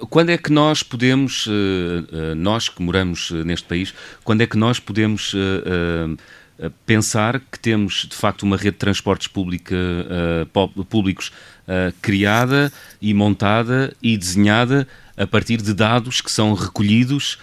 quando 0.10 0.30
é 0.30 0.38
que 0.38 0.52
nós 0.52 0.84
podemos, 0.84 1.48
eh, 1.48 2.04
eh, 2.14 2.36
nós 2.36 2.70
que 2.70 2.82
moramos 2.82 3.32
eh, 3.34 3.44
neste 3.44 3.68
país, 3.68 3.94
quando 4.24 4.42
é 4.42 4.48
que 4.48 4.58
nós 4.58 4.80
podemos 4.80 5.36
pensar 6.86 7.40
que 7.40 7.60
temos 7.60 8.08
de 8.10 8.16
facto 8.16 8.44
uma 8.44 8.58
rede 8.58 8.72
de 8.72 8.78
transportes 8.78 9.28
pública, 9.28 9.76
uh, 9.76 10.86
públicos 10.86 11.32
uh, 11.68 11.94
criada 12.02 12.72
e 13.02 13.14
montada 13.14 13.94
e 14.02 14.18
desenhada 14.18 14.88
a 15.18 15.28
partir 15.28 15.58
de 15.58 15.74
dados 15.74 16.22
que 16.22 16.32
são 16.32 16.54
recolhidos 16.54 17.38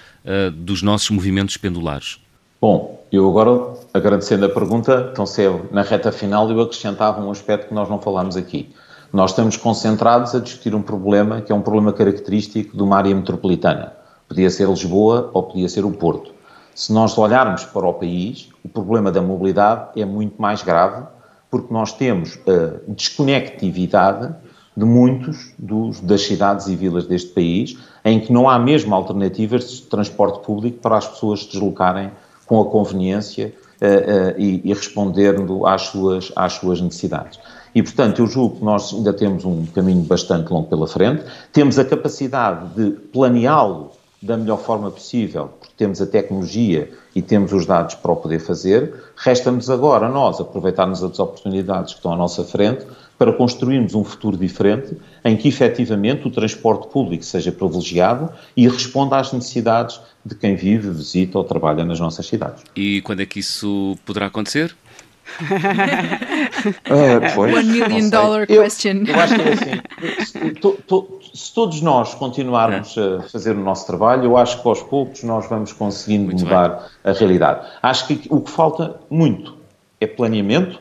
dos 0.55 0.83
nossos 0.83 1.11
movimentos 1.11 1.57
pendulares? 1.57 2.19
Bom, 2.61 3.07
eu 3.13 3.29
agora, 3.29 3.79
agradecendo 3.95 4.47
a 4.47 4.49
pergunta, 4.49 5.13
tão 5.15 5.25
cedo 5.25 5.69
na 5.71 5.83
reta 5.83 6.11
final, 6.11 6.51
eu 6.51 6.61
acrescentava 6.63 7.23
um 7.23 7.31
aspecto 7.31 7.69
que 7.69 7.75
nós 7.75 7.89
não 7.89 8.01
falámos 8.01 8.37
aqui. 8.37 8.75
Nós 9.13 9.31
estamos 9.31 9.57
concentrados 9.57 10.35
a 10.35 10.41
discutir 10.41 10.75
um 10.75 10.83
problema 10.83 11.41
que 11.41 11.53
é 11.53 11.55
um 11.55 11.61
problema 11.61 11.93
característico 11.93 12.77
de 12.77 12.83
uma 12.83 12.97
área 12.97 13.15
metropolitana. 13.15 13.93
Podia 14.29 14.51
ser 14.51 14.69
Lisboa 14.69 15.31
ou 15.33 15.45
podia 15.45 15.69
ser 15.69 15.85
o 15.85 15.93
Porto. 15.93 16.33
Se 16.77 16.93
nós 16.93 17.17
olharmos 17.17 17.65
para 17.65 17.89
o 17.89 17.95
país, 17.95 18.51
o 18.63 18.69
problema 18.69 19.11
da 19.11 19.23
mobilidade 19.23 19.99
é 19.99 20.05
muito 20.05 20.35
mais 20.41 20.63
grave, 20.63 21.07
porque 21.51 21.73
nós 21.73 21.91
temos 21.91 22.39
a 22.47 22.93
desconectividade 22.93 24.35
de 24.77 24.85
muitos 24.85 25.55
dos, 25.59 25.99
das 26.01 26.21
cidades 26.21 26.67
e 26.67 26.77
vilas 26.77 27.07
deste 27.07 27.31
país, 27.31 27.79
em 28.05 28.21
que 28.21 28.31
não 28.31 28.47
há 28.47 28.59
mesmo 28.59 28.95
alternativas 28.95 29.71
de 29.71 29.83
transporte 29.85 30.45
público 30.45 30.77
para 30.81 30.99
as 30.99 31.09
pessoas 31.09 31.45
se 31.45 31.53
deslocarem 31.53 32.11
com 32.45 32.61
a 32.61 32.67
conveniência 32.67 33.55
uh, 33.81 34.37
uh, 34.37 34.39
e, 34.39 34.61
e, 34.63 34.75
respondendo 34.75 35.67
às 35.67 35.81
suas, 35.85 36.31
às 36.37 36.53
suas 36.53 36.79
necessidades. 36.83 37.41
E, 37.75 37.83
portanto, 37.83 38.21
eu 38.21 38.27
julgo 38.27 38.57
que 38.57 38.65
nós 38.65 38.93
ainda 38.93 39.15
temos 39.15 39.47
um 39.47 39.65
caminho 39.65 40.03
bastante 40.03 40.53
longo 40.53 40.69
pela 40.69 40.87
frente, 40.87 41.25
temos 41.55 41.79
a 41.79 41.87
capacidade 41.87 42.69
de 42.75 42.91
planeá-lo 42.91 43.93
da 44.21 44.37
melhor 44.37 44.59
forma 44.59 44.91
possível, 44.91 45.51
porque 45.61 45.75
temos 45.77 46.01
a 46.01 46.07
tecnologia 46.07 46.91
e 47.15 47.21
temos 47.23 47.53
os 47.53 47.67
dados 47.67 47.95
para 47.95 48.13
o 48.13 48.17
poder 48.17 48.39
fazer. 48.39 48.95
Resta-nos 49.17 49.69
agora 49.71 50.09
nós 50.09 50.41
aproveitarmos 50.41 51.03
as 51.03 51.19
oportunidades 51.19 51.93
que 51.93 51.99
estão 51.99 52.13
à 52.13 52.17
nossa 52.17 52.43
frente 52.45 52.87
para 53.19 53.33
construirmos 53.33 53.95
um 53.95 54.05
futuro 54.05 54.37
diferente 54.37 54.97
em 55.25 55.37
que 55.37 55.49
efetivamente 55.49 56.27
o 56.27 56.31
transporte 56.31 56.89
público 56.89 57.25
seja 57.25 57.51
privilegiado 57.53 58.31
e 58.57 58.69
responda 58.69 59.17
às 59.17 59.33
necessidades 59.33 60.01
de 60.25 60.35
quem 60.35 60.57
vive, 60.57 60.91
visita 60.91 61.39
ou 61.39 61.45
trabalha 61.45 61.85
nas 61.85 62.01
nossas 62.01 62.27
cidades. 62.27 62.65
E 62.75 63.01
quando 63.03 63.21
é 63.21 63.27
que 63.27 63.41
isso 63.41 63.97
poderá 64.05 64.27
acontecer? 64.27 64.75
uh, 65.41 67.35
pois, 67.35 67.55
One 67.55 67.65
million 67.65 68.09
dollar 68.09 68.47
question. 68.47 69.05
Eu, 69.07 69.15
eu, 69.15 69.21
acho 69.21 69.35
que 69.35 69.43
é 69.43 69.53
assim. 70.23 70.55
To, 70.55 70.73
to, 70.87 71.21
se 71.35 71.53
todos 71.53 71.81
nós 71.81 72.15
continuarmos 72.15 72.97
é. 72.97 73.17
a 73.17 73.23
fazer 73.23 73.57
o 73.57 73.61
nosso 73.61 73.87
trabalho, 73.87 74.25
eu 74.25 74.37
acho 74.37 74.63
que 74.63 74.69
aos 74.69 74.83
poucos 74.83 75.23
nós 75.23 75.49
vamos 75.49 75.73
conseguindo 75.73 76.27
muito 76.27 76.45
mudar 76.45 76.69
bem. 76.69 76.81
a 77.05 77.13
realidade. 77.13 77.67
Acho 77.83 78.07
que 78.07 78.29
o 78.31 78.41
que 78.41 78.51
falta 78.51 79.01
muito 79.11 79.57
é 80.01 80.07
planeamento 80.07 80.81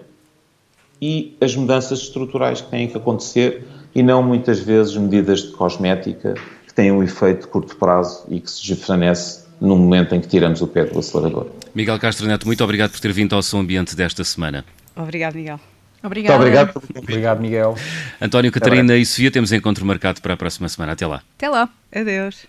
e 1.02 1.36
as 1.41 1.56
mudanças 1.56 2.00
estruturais 2.00 2.62
que 2.62 2.70
têm 2.70 2.88
que 2.88 2.98
acontecer 2.98 3.68
e 3.93 4.04
não 4.04 4.22
muitas 4.22 4.60
vezes 4.60 4.96
medidas 4.96 5.41
de 5.41 5.52
cosmética 5.52 6.36
que 6.68 6.74
têm 6.74 6.91
um 6.91 7.04
efeito 7.04 7.41
de 7.41 7.48
curto 7.48 7.76
prazo 7.78 8.26
e 8.30 8.39
que 8.39 8.50
se 8.50 8.66
desvanece 8.66 9.45
no 9.60 9.76
momento 9.76 10.16
em 10.16 10.22
que 10.22 10.28
tiramos 10.28 10.62
o 10.62 10.68
pé 10.68 10.86
do 10.86 10.99
acelerador. 10.99 11.47
Miguel 11.74 11.99
Castro 11.99 12.28
Neto, 12.28 12.45
muito 12.45 12.64
obrigado 12.64 12.91
por 12.91 12.99
ter 12.99 13.12
vindo 13.12 13.36
ao 13.36 13.41
Som 13.41 13.60
Ambiente 13.60 13.95
desta 13.95 14.24
semana. 14.24 14.66
Obrigado, 14.95 15.36
Miguel. 15.36 15.60
Obrigado. 16.03 16.36
obrigado. 16.36 16.82
Obrigado, 16.95 17.41
Miguel. 17.41 17.76
António, 18.22 18.51
Catarina 18.51 18.95
e 18.95 19.06
Sofia, 19.06 19.32
temos 19.32 19.51
encontro 19.51 19.86
marcado 19.86 20.22
para 20.22 20.36
a 20.36 20.38
próxima 20.38 20.70
semana. 20.70 20.93
Até 20.93 21.08
lá. 21.08 21.24
Até 21.38 21.49
lá. 21.49 21.70
Adeus. 21.93 22.45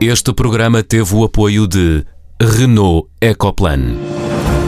Este 0.00 0.32
programa 0.34 0.82
teve 0.82 1.14
o 1.14 1.24
apoio 1.24 1.66
de 1.66 2.04
Renault 2.42 3.08
Ecoplan. 3.20 3.94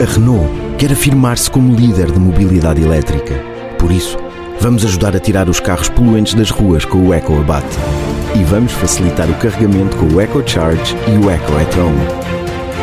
A 0.01 0.05
Renault 0.05 0.49
quer 0.79 0.93
afirmar-se 0.93 1.51
como 1.51 1.75
líder 1.75 2.13
de 2.13 2.21
mobilidade 2.21 2.81
elétrica. 2.81 3.35
Por 3.77 3.91
isso, 3.91 4.17
vamos 4.61 4.85
ajudar 4.85 5.17
a 5.17 5.21
tirar 5.21 5.49
os 5.49 5.59
carros 5.59 5.89
poluentes 5.89 6.35
das 6.35 6.51
ruas 6.51 6.85
com 6.85 7.09
o 7.09 7.13
EcoAbate. 7.13 7.77
E 8.39 8.45
vamos 8.45 8.73
facilitar 8.73 9.29
o 9.29 9.35
carregamento 9.35 9.97
com 9.97 10.07
o 10.07 10.21
EcoCharge 10.21 10.95
e 11.09 11.19
o 11.19 11.29
EcoEtron. 11.29 11.93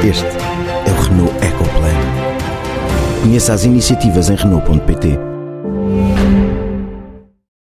Este 0.03 0.25
é 0.25 0.91
o 0.91 1.01
Renault 1.01 1.33
Ecoplan. 1.37 3.21
Conheça 3.21 3.53
as 3.53 3.63
iniciativas 3.63 4.29
em 4.29 4.35
Renault.pt. 4.35 5.32